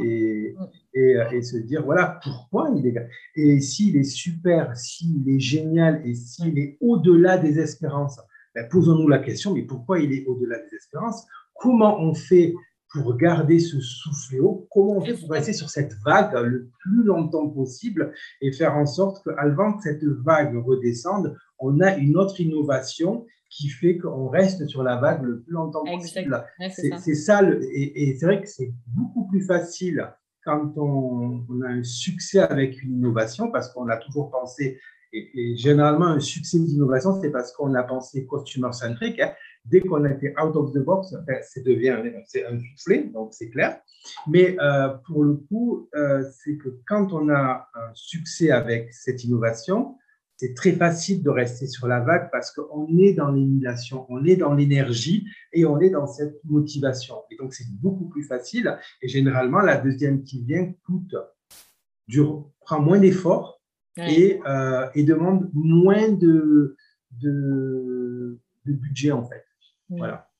et, 0.94 1.42
se 1.42 1.56
dire, 1.56 1.84
voilà, 1.84 2.18
pourquoi 2.22 2.70
il 2.76 2.86
est... 2.86 3.08
Et 3.36 3.60
s'il 3.60 3.96
est 3.96 4.04
super, 4.04 4.76
s'il 4.76 5.28
est 5.28 5.38
génial 5.38 6.02
et 6.04 6.14
s'il 6.14 6.58
est 6.58 6.76
au-delà 6.80 7.38
des 7.38 7.60
espérances, 7.60 8.18
ben, 8.54 8.68
posons-nous 8.68 9.08
la 9.08 9.20
question, 9.20 9.54
mais 9.54 9.62
pourquoi 9.62 10.00
il 10.00 10.12
est 10.12 10.26
au-delà 10.26 10.58
des 10.58 10.76
espérances? 10.76 11.24
Comment 11.54 12.00
on 12.00 12.14
fait 12.14 12.54
pour 12.92 13.16
garder 13.16 13.60
ce 13.60 13.78
souffle 13.80 14.40
haut? 14.40 14.66
Comment 14.70 14.96
on 14.96 15.00
fait 15.00 15.14
pour 15.14 15.30
rester 15.30 15.52
sur 15.52 15.70
cette 15.70 15.94
vague 16.04 16.34
le 16.44 16.70
plus 16.80 17.04
longtemps 17.04 17.48
possible 17.48 18.12
et 18.40 18.50
faire 18.50 18.76
en 18.76 18.86
sorte 18.86 19.22
qu'avant 19.22 19.74
que 19.74 19.82
cette 19.84 20.04
vague 20.04 20.56
redescende, 20.56 21.36
on 21.60 21.80
a 21.80 21.96
une 21.96 22.16
autre 22.16 22.40
innovation 22.40 23.26
qui 23.50 23.68
fait 23.68 23.98
qu'on 23.98 24.28
reste 24.28 24.66
sur 24.68 24.82
la 24.82 24.96
vague 24.96 25.22
le 25.22 25.40
plus 25.40 25.52
longtemps 25.52 25.84
possible. 25.84 26.44
c'est 26.70 27.14
ça, 27.14 27.42
et, 27.72 28.16
c'est 28.18 28.26
vrai 28.26 28.42
que 28.42 28.48
c'est 28.48 28.72
beaucoup 28.86 29.26
plus 29.28 29.42
facile 29.42 30.12
quand 30.44 30.72
on, 30.76 31.44
a 31.62 31.68
un 31.68 31.82
succès 31.82 32.38
avec 32.38 32.82
une 32.82 32.92
innovation, 32.98 33.50
parce 33.50 33.72
qu'on 33.72 33.88
a 33.88 33.96
toujours 33.96 34.30
pensé, 34.30 34.80
et, 35.12 35.56
généralement 35.56 36.06
un 36.06 36.20
succès 36.20 36.58
d'innovation, 36.58 37.20
c'est 37.20 37.30
parce 37.30 37.52
qu'on 37.52 37.74
a 37.74 37.82
pensé 37.82 38.26
customer 38.26 38.72
centric. 38.72 39.20
Hein. 39.20 39.32
Dès 39.64 39.80
qu'on 39.80 40.04
a 40.04 40.10
été 40.10 40.32
out 40.42 40.56
of 40.56 40.72
the 40.72 40.78
box, 40.78 41.14
ben, 41.26 41.38
c'est 41.42 41.62
devient 41.62 41.96
c'est 42.26 42.46
un 42.46 42.58
soufflé, 42.58 43.04
donc 43.04 43.34
c'est 43.34 43.50
clair. 43.50 43.80
Mais 44.26 44.56
euh, 44.60 44.88
pour 45.06 45.24
le 45.24 45.34
coup, 45.34 45.88
euh, 45.94 46.24
c'est 46.32 46.56
que 46.56 46.80
quand 46.86 47.12
on 47.12 47.28
a 47.28 47.68
un 47.74 47.90
succès 47.94 48.50
avec 48.50 48.92
cette 48.94 49.24
innovation, 49.24 49.96
c'est 50.38 50.54
très 50.54 50.70
facile 50.72 51.20
de 51.24 51.30
rester 51.30 51.66
sur 51.66 51.88
la 51.88 51.98
vague 51.98 52.30
parce 52.30 52.52
qu'on 52.52 52.96
est 52.96 53.12
dans 53.12 53.32
l'émulation, 53.32 54.06
on 54.08 54.24
est 54.24 54.36
dans 54.36 54.54
l'énergie 54.54 55.26
et 55.52 55.64
on 55.64 55.80
est 55.80 55.90
dans 55.90 56.06
cette 56.06 56.38
motivation. 56.44 57.16
Et 57.32 57.36
donc, 57.36 57.52
c'est 57.52 57.68
beaucoup 57.68 58.08
plus 58.08 58.22
facile. 58.22 58.78
Et 59.02 59.08
généralement, 59.08 59.58
la 59.58 59.76
deuxième 59.76 60.22
qui 60.22 60.44
vient 60.44 60.72
coûte, 60.86 61.16
dure, 62.06 62.48
prend 62.60 62.80
moins 62.80 63.00
d'efforts 63.00 63.60
et, 63.96 64.40
euh, 64.46 64.86
et, 64.94 65.02
demande 65.02 65.50
moins 65.52 66.08
de, 66.08 66.76
de, 67.20 68.38
budget 68.64 69.10
en 69.10 69.24
fait. 69.24 69.44
Voilà. 69.88 70.30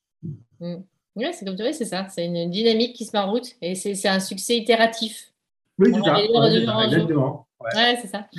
Mm. 0.61 0.75
Oui, 1.17 1.25
c'est 1.33 1.43
comme 1.43 1.57
tu 1.57 1.63
dis, 1.63 1.73
c'est 1.73 1.83
ça. 1.83 2.07
C'est 2.07 2.25
une 2.25 2.49
dynamique 2.49 2.95
qui 2.95 3.03
se 3.03 3.11
met 3.11 3.19
en 3.21 3.31
route 3.31 3.53
et 3.61 3.75
c'est 3.75 4.07
un 4.07 4.21
succès 4.21 4.55
itératif. 4.55 5.33
Oui, 5.77 5.91
c'est 5.93 6.01
ça. 6.01 6.85
exactement. 6.85 7.47
Ouais, 7.59 7.97
c'est 8.01 8.07
ça. 8.07 8.29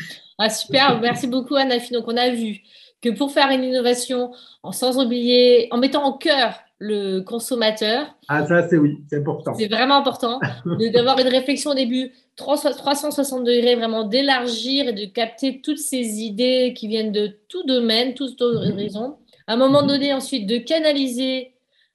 Ah, 0.42 0.48
super, 0.48 0.98
merci 1.00 1.26
beaucoup 1.26 1.54
Anafi. 1.54 1.92
Donc 1.92 2.04
on 2.06 2.16
a 2.16 2.30
vu 2.30 2.62
que 3.02 3.10
pour 3.10 3.30
faire 3.30 3.50
une 3.50 3.62
innovation, 3.62 4.32
sans 4.72 4.98
oublier, 4.98 5.68
en 5.70 5.76
mettant 5.76 6.02
en 6.02 6.14
cœur 6.14 6.54
le 6.78 7.20
consommateur. 7.20 8.06
Ah, 8.28 8.46
ça, 8.46 8.66
c'est 8.66 8.78
oui, 8.78 9.02
c'est 9.10 9.18
important. 9.18 9.52
C'est 9.54 9.68
vraiment 9.68 9.96
important 9.96 10.40
d'avoir 10.94 11.18
une 11.18 11.28
réflexion 11.28 11.72
au 11.72 11.74
début 11.74 12.12
360 12.36 13.44
degrés, 13.44 13.76
vraiment 13.76 14.04
d'élargir 14.04 14.88
et 14.88 14.92
de 14.94 15.04
capter 15.04 15.60
toutes 15.60 15.78
ces 15.78 16.20
idées 16.20 16.72
qui 16.74 16.88
viennent 16.88 17.12
de 17.12 17.36
tout 17.48 17.62
domaine, 17.64 18.14
toutes 18.14 18.40
horizons. 18.40 19.18
À 19.46 19.54
un 19.54 19.56
moment 19.56 19.82
donné, 19.82 20.14
ensuite, 20.14 20.46
de 20.46 20.56
canaliser 20.56 21.52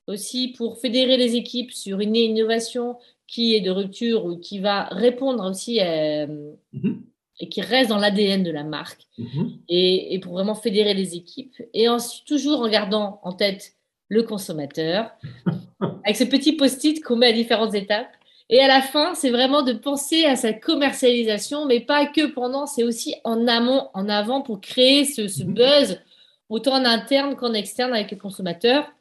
aussi 0.07 0.53
pour 0.55 0.77
fédérer 0.77 1.17
les 1.17 1.35
équipes 1.35 1.71
sur 1.71 1.99
une 1.99 2.15
innovation 2.15 2.97
qui 3.25 3.55
est 3.55 3.61
de 3.61 3.71
rupture 3.71 4.25
ou 4.25 4.37
qui 4.37 4.59
va 4.59 4.83
répondre 4.91 5.49
aussi 5.49 5.79
mhm. 5.79 7.01
Et 7.39 7.49
qui 7.49 7.61
reste 7.61 7.89
dans 7.89 7.97
l'ADN 7.97 8.43
de 8.43 8.51
la 8.51 8.63
marque 8.63 9.03
mhm. 9.17 9.57
et, 9.67 10.13
et, 10.13 10.19
pour 10.19 10.33
vraiment 10.33 10.55
fédérer 10.55 10.93
les 10.93 11.15
équipes. 11.15 11.55
Et 11.73 11.89
ensuite, 11.89 12.25
toujours 12.25 12.61
en 12.61 12.69
gardant 12.69 13.19
en 13.23 13.33
tête 13.33 13.73
le 14.07 14.23
consommateur, 14.23 15.11
avec 16.03 16.15
ce 16.15 16.23
petit 16.23 16.53
post-it 16.53 17.03
qu'on 17.03 17.17
met 17.17 17.27
à 17.27 17.33
différentes 17.33 17.73
étapes. 17.73 18.11
Et 18.49 18.59
à 18.59 18.67
la 18.67 18.81
fin, 18.81 19.15
c'est 19.15 19.31
vraiment 19.31 19.63
de 19.63 19.73
penser 19.73 20.25
à 20.25 20.35
sa 20.35 20.53
commercialisation, 20.53 21.65
mais 21.65 21.79
pas 21.79 22.05
que 22.05 22.27
pendant, 22.27 22.67
c'est 22.67 22.83
aussi 22.83 23.15
en 23.23 23.47
amont, 23.47 23.89
en 23.93 24.07
avant 24.07 24.41
pour 24.41 24.61
créer 24.61 25.03
ce, 25.03 25.43
mhm. 25.43 25.53
buzz, 25.53 26.01
autant 26.49 26.73
en 26.73 26.85
interne 26.85 27.35
qu'en 27.35 27.53
externe 27.53 27.93
avec 27.93 28.11
le 28.11 28.17
consommateur, 28.17 28.91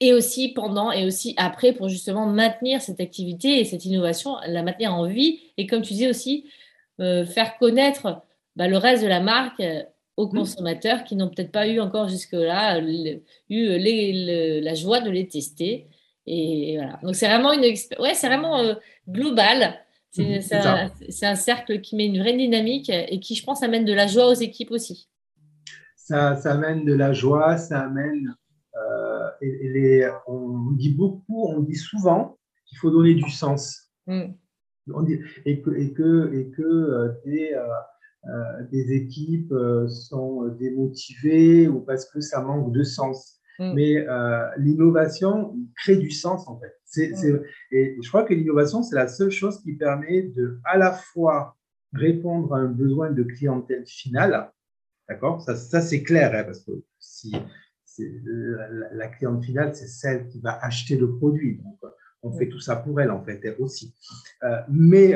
et 0.00 0.12
aussi 0.12 0.48
pendant 0.48 0.92
et 0.92 1.06
aussi 1.06 1.34
après 1.38 1.72
pour 1.72 1.88
justement 1.88 2.26
maintenir 2.26 2.82
cette 2.82 3.00
activité 3.00 3.60
et 3.60 3.64
cette 3.64 3.84
innovation, 3.86 4.36
la 4.46 4.62
maintenir 4.62 4.92
en 4.92 5.06
vie, 5.06 5.40
et 5.56 5.66
comme 5.66 5.80
tu 5.80 5.94
disais 5.94 6.10
aussi, 6.10 6.44
euh, 7.00 7.24
faire 7.24 7.58
connaître 7.58 8.22
bah, 8.56 8.68
le 8.68 8.76
reste 8.76 9.02
de 9.02 9.08
la 9.08 9.20
marque 9.20 9.62
aux 10.16 10.26
mmh. 10.26 10.36
consommateurs 10.36 11.04
qui 11.04 11.16
n'ont 11.16 11.28
peut-être 11.28 11.52
pas 11.52 11.66
eu 11.66 11.80
encore 11.80 12.08
jusque-là 12.08 12.80
eu 12.80 14.60
la 14.60 14.74
joie 14.74 15.00
de 15.00 15.10
les 15.10 15.26
tester. 15.26 15.88
Et 16.26 16.76
voilà. 16.76 16.98
Donc 17.02 17.14
c'est 17.14 17.26
vraiment 17.26 17.52
une 17.52 17.62
ouais, 17.62 18.14
c'est 18.14 18.28
vraiment 18.28 18.58
euh, 18.58 18.74
global. 19.08 19.74
Mmh, 20.16 20.40
c'est 20.40 21.26
un, 21.26 21.34
cercle 21.34 21.80
qui 21.80 21.96
met 21.96 22.06
une 22.06 22.20
vraie 22.20 22.36
dynamique 22.36 22.88
et 22.88 23.18
qui, 23.18 23.34
je 23.34 23.44
pense, 23.44 23.64
amène 23.64 23.84
de 23.84 23.92
la 23.92 24.06
joie 24.06 24.28
aux 24.28 24.34
équipes 24.34 24.70
aussi. 24.70 25.08
Ça, 25.96 26.36
ça 26.36 26.52
amène 26.52 26.84
de 26.84 26.94
la 26.94 27.12
joie, 27.12 27.56
ça 27.56 27.80
amène. 27.80 28.32
Euh, 28.76 29.28
et, 29.40 29.68
les, 29.70 30.10
on 30.28 30.70
dit 30.72 30.94
beaucoup, 30.94 31.48
on 31.48 31.60
dit 31.60 31.74
souvent 31.74 32.38
qu'il 32.66 32.78
faut 32.78 32.90
donner 32.90 33.14
du 33.14 33.28
sens. 33.28 33.90
Mmh. 34.06 34.34
Et 35.46 35.62
que, 35.62 35.70
et 35.70 35.92
que, 35.92 36.34
et 36.34 36.50
que 36.50 36.62
euh, 36.62 37.08
des, 37.24 37.54
euh, 38.26 38.62
des 38.72 38.92
équipes 38.92 39.52
euh, 39.52 39.86
sont 39.86 40.48
démotivées 40.58 41.68
ou 41.68 41.80
parce 41.80 42.08
que 42.10 42.20
ça 42.20 42.40
manque 42.40 42.72
de 42.72 42.82
sens. 42.82 43.38
Mm. 43.58 43.72
Mais 43.74 44.08
euh, 44.08 44.48
l'innovation 44.56 45.54
crée 45.76 45.96
du 45.96 46.10
sens 46.10 46.48
en 46.48 46.58
fait. 46.58 46.72
Mm. 46.96 47.40
et 47.72 47.98
je 48.00 48.08
crois 48.08 48.22
que 48.22 48.32
l'innovation, 48.32 48.82
c'est 48.82 48.94
la 48.94 49.08
seule 49.08 49.30
chose 49.30 49.60
qui 49.62 49.74
permet 49.74 50.22
de 50.22 50.58
à 50.64 50.78
la 50.78 50.92
fois 50.92 51.56
répondre 51.92 52.54
à 52.54 52.58
un 52.58 52.68
besoin 52.68 53.10
de 53.10 53.24
clientèle 53.24 53.84
finale, 53.84 54.50
d'accord? 55.08 55.42
Ça, 55.42 55.54
ça 55.54 55.82
c'est 55.82 56.02
clair, 56.02 56.32
hein, 56.34 56.44
parce 56.44 56.60
que 56.60 56.72
si 56.98 57.34
la, 57.98 58.92
la, 58.92 59.08
cliente 59.08 59.44
finale, 59.44 59.74
c'est 59.74 59.86
celle 59.86 60.28
qui 60.28 60.40
va 60.40 60.58
acheter 60.64 60.96
le 60.96 61.14
produit. 61.16 61.58
Donc, 61.58 61.78
on 62.24 62.32
fait 62.32 62.48
tout 62.48 62.58
ça 62.58 62.76
pour 62.76 63.00
elle 63.00 63.10
en 63.10 63.22
fait, 63.22 63.40
elle 63.44 63.56
aussi. 63.60 63.94
mais 64.68 65.14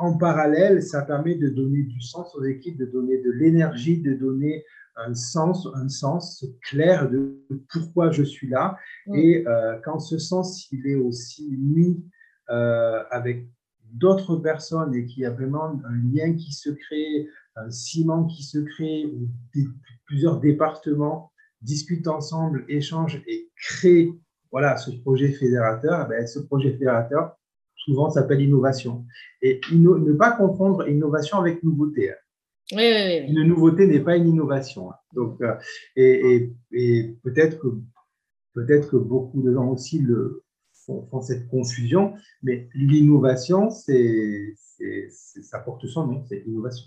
en 0.00 0.16
parallèle, 0.16 0.82
ça 0.82 1.02
permet 1.02 1.34
de 1.34 1.50
donner 1.50 1.82
du 1.82 2.00
sens 2.00 2.34
aux 2.34 2.44
équipes, 2.44 2.78
de 2.78 2.86
donner 2.86 3.18
de 3.18 3.30
l'énergie, 3.30 4.00
de 4.00 4.14
donner 4.14 4.64
un 4.96 5.14
sens, 5.14 5.68
un 5.74 5.88
sens 5.88 6.44
clair 6.62 7.10
de 7.10 7.38
pourquoi 7.70 8.10
je 8.10 8.22
suis 8.22 8.48
là. 8.48 8.78
Et 9.14 9.44
euh, 9.46 9.78
quand 9.84 9.98
ce 9.98 10.18
sens 10.18 10.70
il 10.72 10.86
est 10.86 10.94
aussi 10.94 11.54
mis 11.58 12.02
euh, 12.48 13.02
avec 13.10 13.46
d'autres 13.92 14.36
personnes 14.36 14.94
et 14.94 15.04
qu'il 15.04 15.22
y 15.22 15.26
a 15.26 15.30
vraiment 15.30 15.80
un 15.84 15.96
lien 16.14 16.34
qui 16.34 16.52
se 16.52 16.70
crée, 16.70 17.28
un 17.56 17.70
ciment 17.70 18.24
qui 18.24 18.42
se 18.42 18.58
crée, 18.58 19.04
où 19.04 19.28
plusieurs 20.06 20.40
départements 20.40 21.30
discutent 21.60 22.08
ensemble, 22.08 22.64
échangent 22.68 23.22
et 23.26 23.50
créent 23.56 24.12
voilà, 24.52 24.76
ce 24.76 24.90
projet 24.90 25.32
fédérateur, 25.32 26.06
eh 26.06 26.08
ben, 26.08 26.26
ce 26.26 26.40
projet 26.40 26.72
fédérateur, 26.72 27.36
souvent 27.76 28.10
s'appelle 28.10 28.40
innovation. 28.40 29.04
Et 29.42 29.60
ne 29.72 30.12
pas 30.12 30.32
confondre 30.32 30.88
innovation 30.88 31.38
avec 31.38 31.62
nouveauté. 31.62 32.12
Hein. 32.12 32.16
Oui, 32.72 32.82
oui, 32.84 33.20
oui. 33.26 33.32
Une 33.32 33.42
nouveauté 33.48 33.86
n'est 33.86 34.00
pas 34.00 34.16
une 34.16 34.28
innovation. 34.28 34.90
Hein. 34.90 34.96
Donc, 35.14 35.40
euh, 35.40 35.54
et, 35.96 36.52
peut-être 37.22 37.58
que, 37.58 37.68
peut 38.54 38.66
que 38.66 38.96
beaucoup 38.96 39.42
de 39.42 39.52
gens 39.52 39.68
aussi 39.68 39.98
le, 39.98 40.44
font, 40.86 41.20
cette 41.20 41.48
confusion, 41.48 42.14
mais 42.42 42.68
l'innovation, 42.74 43.70
c'est, 43.70 44.54
ça 45.42 45.60
porte 45.60 45.86
son 45.86 46.06
nom, 46.06 46.24
c'est 46.28 46.42
l'innovation. 46.46 46.86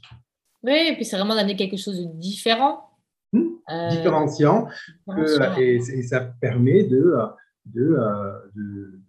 Oui, 0.64 0.89
et 0.91 0.95
puis 0.95 1.05
c'est 1.05 1.18
vraiment 1.18 1.36
d'amener 1.36 1.55
quelque 1.55 1.78
chose 1.78 1.99
de 1.99 2.05
différent. 2.18 2.89
Hmm, 3.34 3.47
euh, 3.70 3.89
différenciant, 3.89 4.68
et, 5.57 5.80
ça 6.03 6.20
permet 6.20 6.84
de, 6.84 7.16
de, 7.66 7.97
de, 8.55 9.01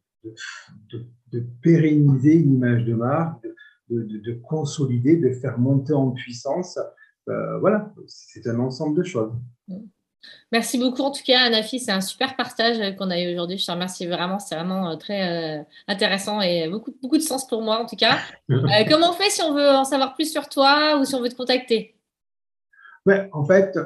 de 0.90 1.06
de 1.34 1.44
pérenniser 1.62 2.34
une 2.34 2.54
image 2.54 2.84
de 2.84 2.94
marque, 2.94 3.46
de, 3.90 4.32
consolider, 4.48 5.16
de 5.16 5.30
faire 5.32 5.58
monter 5.58 5.92
en 5.92 6.12
puissance. 6.12 6.78
Euh, 7.28 7.58
voilà, 7.58 7.92
c'est 8.06 8.46
un 8.46 8.58
ensemble 8.60 8.96
de 8.96 9.02
choses. 9.02 9.32
Merci 10.52 10.78
beaucoup 10.78 11.02
en 11.02 11.10
tout 11.10 11.22
cas, 11.24 11.40
Anafi. 11.40 11.80
C'est 11.80 11.90
un 11.90 12.00
super 12.00 12.36
partage 12.36 12.96
qu'on 12.96 13.10
a 13.10 13.20
eu 13.20 13.32
aujourd'hui. 13.32 13.58
Je 13.58 13.66
te 13.66 13.72
remercie 13.72 14.06
vraiment. 14.06 14.38
C'est 14.38 14.54
vraiment 14.54 14.90
euh, 14.90 14.96
très 14.96 15.58
euh, 15.60 15.62
intéressant 15.88 16.40
et 16.40 16.68
beaucoup, 16.68 16.94
beaucoup 17.02 17.18
de 17.18 17.22
sens 17.22 17.46
pour 17.46 17.60
moi 17.60 17.82
en 17.82 17.86
tout 17.86 17.96
cas. 17.96 18.18
comment 18.48 19.10
on 19.10 19.12
fait 19.12 19.30
si 19.30 19.42
on 19.42 19.54
veut 19.54 19.68
en 19.68 19.84
savoir 19.84 20.14
plus 20.14 20.30
sur 20.30 20.48
toi 20.48 20.98
ou 20.98 21.04
si 21.04 21.14
on 21.14 21.20
veut 21.20 21.28
te 21.28 21.36
contacter? 21.36 21.96
Ouais, 23.06 23.28
En 23.32 23.44
fait, 23.44 23.76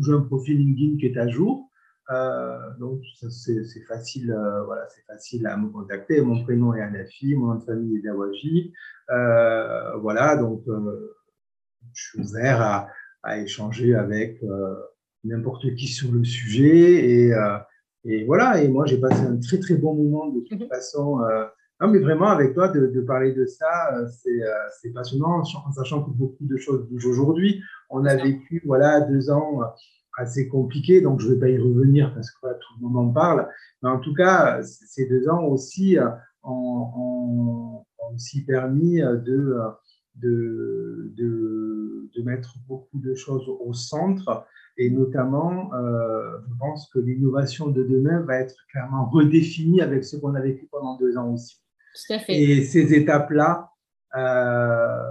j'ai 0.00 0.12
un 0.12 0.22
profil 0.22 0.58
LinkedIn 0.58 0.98
qui 0.98 1.06
est 1.06 1.18
à 1.18 1.28
jour. 1.28 1.70
Euh, 2.12 2.58
donc, 2.78 3.00
c'est 3.30 3.84
facile, 3.86 4.32
euh, 4.32 4.64
voilà, 4.64 4.86
c'est 4.88 5.04
facile 5.06 5.46
à 5.46 5.56
me 5.56 5.68
contacter. 5.68 6.20
Mon 6.20 6.42
prénom 6.42 6.74
est 6.74 6.82
Anafi, 6.82 7.34
mon 7.34 7.46
nom 7.46 7.54
de 7.56 7.64
famille 7.64 7.96
est 7.96 8.02
Dawaji. 8.02 8.72
Euh, 9.10 9.96
voilà, 9.96 10.36
donc 10.36 10.62
je 11.94 12.02
suis 12.02 12.20
ouvert 12.20 12.60
à, 12.60 12.88
à 13.22 13.38
échanger 13.38 13.94
avec 13.94 14.42
n'importe 15.24 15.74
qui 15.74 15.86
sur 15.86 16.12
le 16.12 16.24
sujet. 16.24 17.28
Et, 17.28 17.32
et, 18.04 18.24
voilà, 18.24 18.62
et 18.62 18.68
moi, 18.68 18.84
j'ai 18.86 18.98
passé 18.98 19.22
un 19.22 19.38
très, 19.38 19.58
très 19.58 19.74
bon 19.74 19.94
moment 19.94 20.28
de 20.28 20.40
toute 20.40 20.60
mhm. 20.60 20.68
façon. 20.68 21.20
non, 21.80 21.88
mais 21.88 21.98
vraiment, 21.98 22.28
avec 22.28 22.54
toi, 22.54 22.68
de, 22.68 22.88
de 22.88 23.00
parler 23.00 23.32
de 23.32 23.46
ça, 23.46 23.94
c'est 24.80 24.90
passionnant, 24.90 25.40
en 25.40 25.72
sachant 25.72 26.02
que 26.02 26.10
beaucoup 26.10 26.44
de 26.44 26.56
choses 26.56 26.86
bougent 26.88 27.06
aujourd'hui. 27.06 27.62
On 27.90 28.04
a 28.04 28.16
vécu, 28.16 28.62
voilà, 28.64 29.00
deux 29.00 29.30
ans 29.30 29.60
assez 30.18 30.48
compliqué, 30.48 31.00
donc 31.00 31.20
je 31.20 31.28
ne 31.28 31.34
vais 31.34 31.40
pas 31.40 31.48
y 31.48 31.58
revenir 31.58 32.12
parce 32.14 32.30
que 32.30 32.46
tout 32.46 32.74
le 32.80 32.88
monde 32.88 33.08
en 33.08 33.12
parle. 33.12 33.48
Mais 33.82 33.88
en 33.88 33.98
tout 33.98 34.14
cas, 34.14 34.62
ces 34.62 35.06
deux 35.06 35.28
ans 35.28 35.44
aussi 35.44 35.98
euh, 35.98 36.08
ont, 36.42 37.84
aussi 38.12 38.44
permis 38.44 39.00
de, 39.00 39.54
de, 40.16 41.12
de, 41.16 42.10
de, 42.14 42.22
mettre 42.22 42.56
beaucoup 42.68 42.98
de 42.98 43.14
choses 43.14 43.48
au 43.48 43.72
centre. 43.72 44.44
Et 44.76 44.90
notamment, 44.90 45.72
euh, 45.74 46.38
je 46.48 46.58
pense 46.58 46.90
que 46.92 46.98
l'innovation 46.98 47.68
de 47.68 47.82
demain 47.82 48.20
va 48.20 48.38
être 48.38 48.56
clairement 48.70 49.08
redéfinie 49.08 49.80
avec 49.80 50.04
ce 50.04 50.16
qu'on 50.16 50.34
a 50.34 50.40
vécu 50.40 50.68
pendant 50.70 50.96
deux 50.98 51.16
ans 51.16 51.32
aussi. 51.32 51.56
Tout 51.94 52.14
à 52.14 52.18
fait. 52.18 52.34
Et 52.34 52.64
ces 52.64 52.94
étapes-là, 52.94 53.70
euh, 54.14 55.02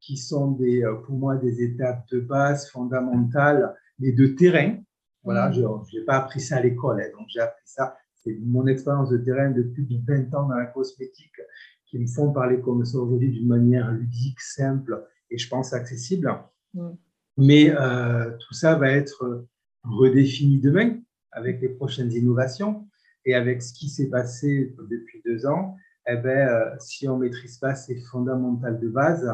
qui 0.00 0.16
sont 0.16 0.52
des, 0.52 0.84
pour 1.06 1.16
moi 1.16 1.36
des 1.36 1.62
étapes 1.62 2.06
de 2.10 2.20
base 2.20 2.68
fondamentales 2.70 3.74
mais 3.98 4.12
de 4.12 4.26
terrain. 4.26 4.76
Voilà, 5.22 5.48
mm. 5.48 5.54
je 5.54 5.98
n'ai 5.98 6.04
pas 6.04 6.16
appris 6.16 6.40
ça 6.40 6.56
à 6.56 6.60
l'école, 6.60 7.00
hein, 7.00 7.08
donc 7.16 7.26
j'ai 7.28 7.40
appris 7.40 7.62
ça. 7.64 7.96
C'est 8.14 8.38
mon 8.42 8.66
expérience 8.66 9.10
de 9.10 9.18
terrain 9.18 9.50
de 9.50 9.62
plus 9.62 9.84
de 9.84 9.98
20 10.06 10.34
ans 10.34 10.48
dans 10.48 10.56
la 10.56 10.66
cosmétique 10.66 11.40
qui 11.86 11.98
me 11.98 12.06
font 12.06 12.32
parler 12.32 12.60
comme 12.60 12.84
ça 12.84 12.98
aujourd'hui 12.98 13.30
d'une 13.30 13.48
manière 13.48 13.90
ludique, 13.92 14.40
simple 14.40 15.06
et 15.30 15.38
je 15.38 15.48
pense 15.48 15.72
accessible. 15.72 16.32
Mm. 16.74 16.90
Mais 17.36 17.70
euh, 17.70 18.30
tout 18.38 18.54
ça 18.54 18.76
va 18.76 18.90
être 18.90 19.46
redéfini 19.82 20.60
demain 20.60 20.98
avec 21.32 21.60
les 21.60 21.68
prochaines 21.68 22.12
innovations 22.12 22.86
et 23.24 23.34
avec 23.34 23.62
ce 23.62 23.72
qui 23.72 23.88
s'est 23.88 24.08
passé 24.08 24.74
depuis 24.90 25.20
deux 25.24 25.46
ans. 25.46 25.76
Eh 26.06 26.16
ben, 26.16 26.48
euh, 26.48 26.70
si 26.78 27.08
on 27.08 27.16
ne 27.16 27.24
maîtrise 27.24 27.58
pas 27.58 27.74
ces 27.74 27.96
fondamentales 27.96 28.78
de 28.78 28.88
base, 28.88 29.26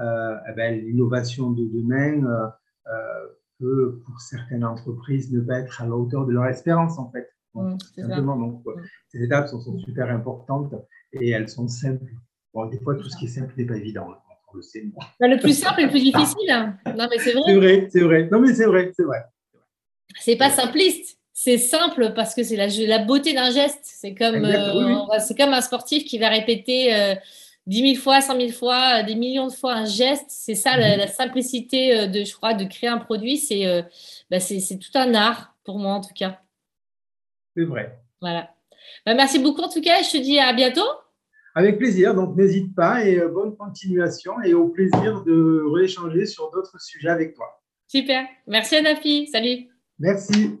euh, 0.00 0.36
eh 0.48 0.52
ben, 0.52 0.80
l'innovation 0.80 1.50
de 1.50 1.64
demain 1.66 2.52
peut, 3.58 4.02
pour 4.04 4.20
certaines 4.20 4.64
entreprises, 4.64 5.32
ne 5.32 5.40
pas 5.40 5.60
être 5.60 5.80
à 5.80 5.86
la 5.86 5.94
hauteur 5.94 6.26
de 6.26 6.32
leur 6.32 6.46
espérance, 6.46 6.98
en 6.98 7.10
fait. 7.10 7.28
Mmh, 7.54 7.76
simplement, 7.96 8.36
donc, 8.36 8.66
mmh. 8.66 8.70
ces 9.08 9.22
étapes 9.22 9.48
sont, 9.48 9.78
super 9.78 10.10
importantes 10.10 10.74
et 11.12 11.30
elles 11.30 11.48
sont 11.48 11.68
simples. 11.68 12.12
Bon, 12.52 12.66
des 12.66 12.78
fois, 12.78 12.94
tout 12.96 13.08
ce 13.08 13.16
qui 13.16 13.26
est 13.26 13.28
simple 13.28 13.54
n'est 13.56 13.64
pas 13.64 13.76
évident. 13.76 14.08
Hein, 14.10 14.18
on 14.52 14.56
le, 14.56 14.62
sait, 14.62 14.84
bah, 15.20 15.28
le 15.28 15.38
plus 15.38 15.58
simple 15.58 15.80
est 15.80 15.84
le 15.84 15.90
plus 15.90 16.02
difficile. 16.02 16.50
Hein. 16.50 16.76
Non, 16.86 17.06
mais 17.10 17.18
c'est 17.18 17.32
vrai. 17.32 17.42
C'est 17.46 17.56
vrai, 17.56 17.88
c'est 17.90 18.00
vrai. 18.00 18.28
Non, 18.30 18.40
mais 18.40 18.54
c'est 18.54 18.66
vrai, 18.66 18.92
c'est 18.94 19.04
vrai. 19.04 19.24
C'est 20.20 20.36
pas 20.36 20.50
simpliste. 20.50 21.18
C'est 21.32 21.58
simple 21.58 22.12
parce 22.14 22.34
que 22.34 22.42
c'est 22.42 22.56
la, 22.56 22.66
la, 22.66 23.04
beauté 23.04 23.34
d'un 23.34 23.50
geste. 23.50 23.80
C'est 23.82 24.14
comme, 24.14 24.44
euh, 24.44 25.18
c'est 25.18 25.36
comme 25.36 25.52
un 25.52 25.60
sportif 25.60 26.04
qui 26.04 26.18
va 26.18 26.30
répéter 26.30 26.94
euh, 26.94 27.14
10 27.66 27.94
000 27.94 28.02
fois, 28.02 28.20
100 28.20 28.38
000 28.38 28.52
fois, 28.52 29.02
des 29.02 29.14
millions 29.14 29.48
de 29.48 29.52
fois 29.52 29.74
un 29.74 29.84
geste. 29.84 30.26
C'est 30.28 30.54
ça 30.54 30.76
la, 30.76 30.96
mhm. 30.96 31.08
simplicité 31.08 31.98
euh, 31.98 32.06
de, 32.06 32.24
je 32.24 32.34
crois, 32.34 32.54
de 32.54 32.64
créer 32.64 32.88
un 32.88 32.98
produit. 32.98 33.38
C'est 33.38 33.84
bah, 34.30 34.40
c'est 34.40 34.78
tout 34.78 34.96
un 34.96 35.14
art 35.14 35.54
pour 35.64 35.78
moi 35.78 35.94
en 35.94 36.00
tout 36.00 36.14
cas. 36.14 36.40
C'est 37.56 37.64
vrai. 37.64 37.98
Voilà. 38.20 38.50
Bah, 39.04 39.14
merci 39.14 39.38
beaucoup 39.38 39.62
en 39.62 39.68
tout 39.68 39.80
cas. 39.80 40.02
Je 40.02 40.12
te 40.12 40.16
dis 40.18 40.38
à 40.38 40.52
bientôt. 40.52 40.86
Avec 41.54 41.78
plaisir. 41.78 42.14
Donc 42.14 42.36
n'hésite 42.36 42.74
pas 42.74 43.04
et 43.04 43.18
bonne 43.28 43.56
continuation 43.56 44.40
et 44.42 44.54
au 44.54 44.68
plaisir 44.68 45.22
de 45.24 45.64
rééchanger 45.74 46.26
sur 46.26 46.50
d'autres 46.50 46.80
sujets 46.80 47.08
avec 47.08 47.34
toi. 47.34 47.62
Super. 47.88 48.26
Merci 48.46 48.76
Anafi. 48.76 49.28
Salut. 49.28 49.68
Merci. 49.98 50.58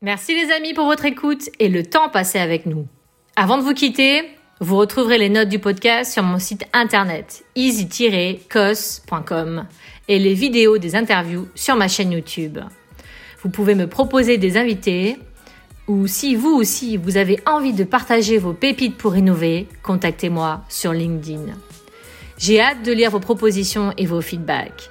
Merci 0.00 0.34
les 0.34 0.52
amis 0.52 0.74
pour 0.74 0.86
votre 0.86 1.04
écoute 1.06 1.50
et 1.58 1.68
le 1.68 1.84
temps 1.84 2.08
passé 2.08 2.38
avec 2.38 2.66
nous. 2.66 2.86
Avant 3.34 3.58
de 3.58 3.62
vous 3.62 3.74
quitter, 3.74 4.37
vous 4.60 4.76
retrouverez 4.76 5.18
les 5.18 5.28
notes 5.28 5.48
du 5.48 5.60
podcast 5.60 6.12
sur 6.12 6.24
mon 6.24 6.40
site 6.40 6.64
internet 6.72 7.44
easy-cos.com 7.54 9.66
et 10.08 10.18
les 10.18 10.34
vidéos 10.34 10.78
des 10.78 10.96
interviews 10.96 11.46
sur 11.54 11.76
ma 11.76 11.86
chaîne 11.86 12.10
YouTube. 12.10 12.58
Vous 13.42 13.50
pouvez 13.50 13.76
me 13.76 13.86
proposer 13.86 14.36
des 14.36 14.56
invités 14.56 15.16
ou 15.86 16.08
si 16.08 16.34
vous 16.34 16.50
aussi 16.50 16.96
vous 16.96 17.16
avez 17.16 17.38
envie 17.46 17.72
de 17.72 17.84
partager 17.84 18.36
vos 18.38 18.52
pépites 18.52 18.96
pour 18.96 19.16
innover, 19.16 19.68
contactez-moi 19.84 20.64
sur 20.68 20.92
LinkedIn. 20.92 21.52
J'ai 22.36 22.60
hâte 22.60 22.82
de 22.84 22.90
lire 22.92 23.12
vos 23.12 23.20
propositions 23.20 23.94
et 23.96 24.06
vos 24.06 24.20
feedbacks. 24.20 24.90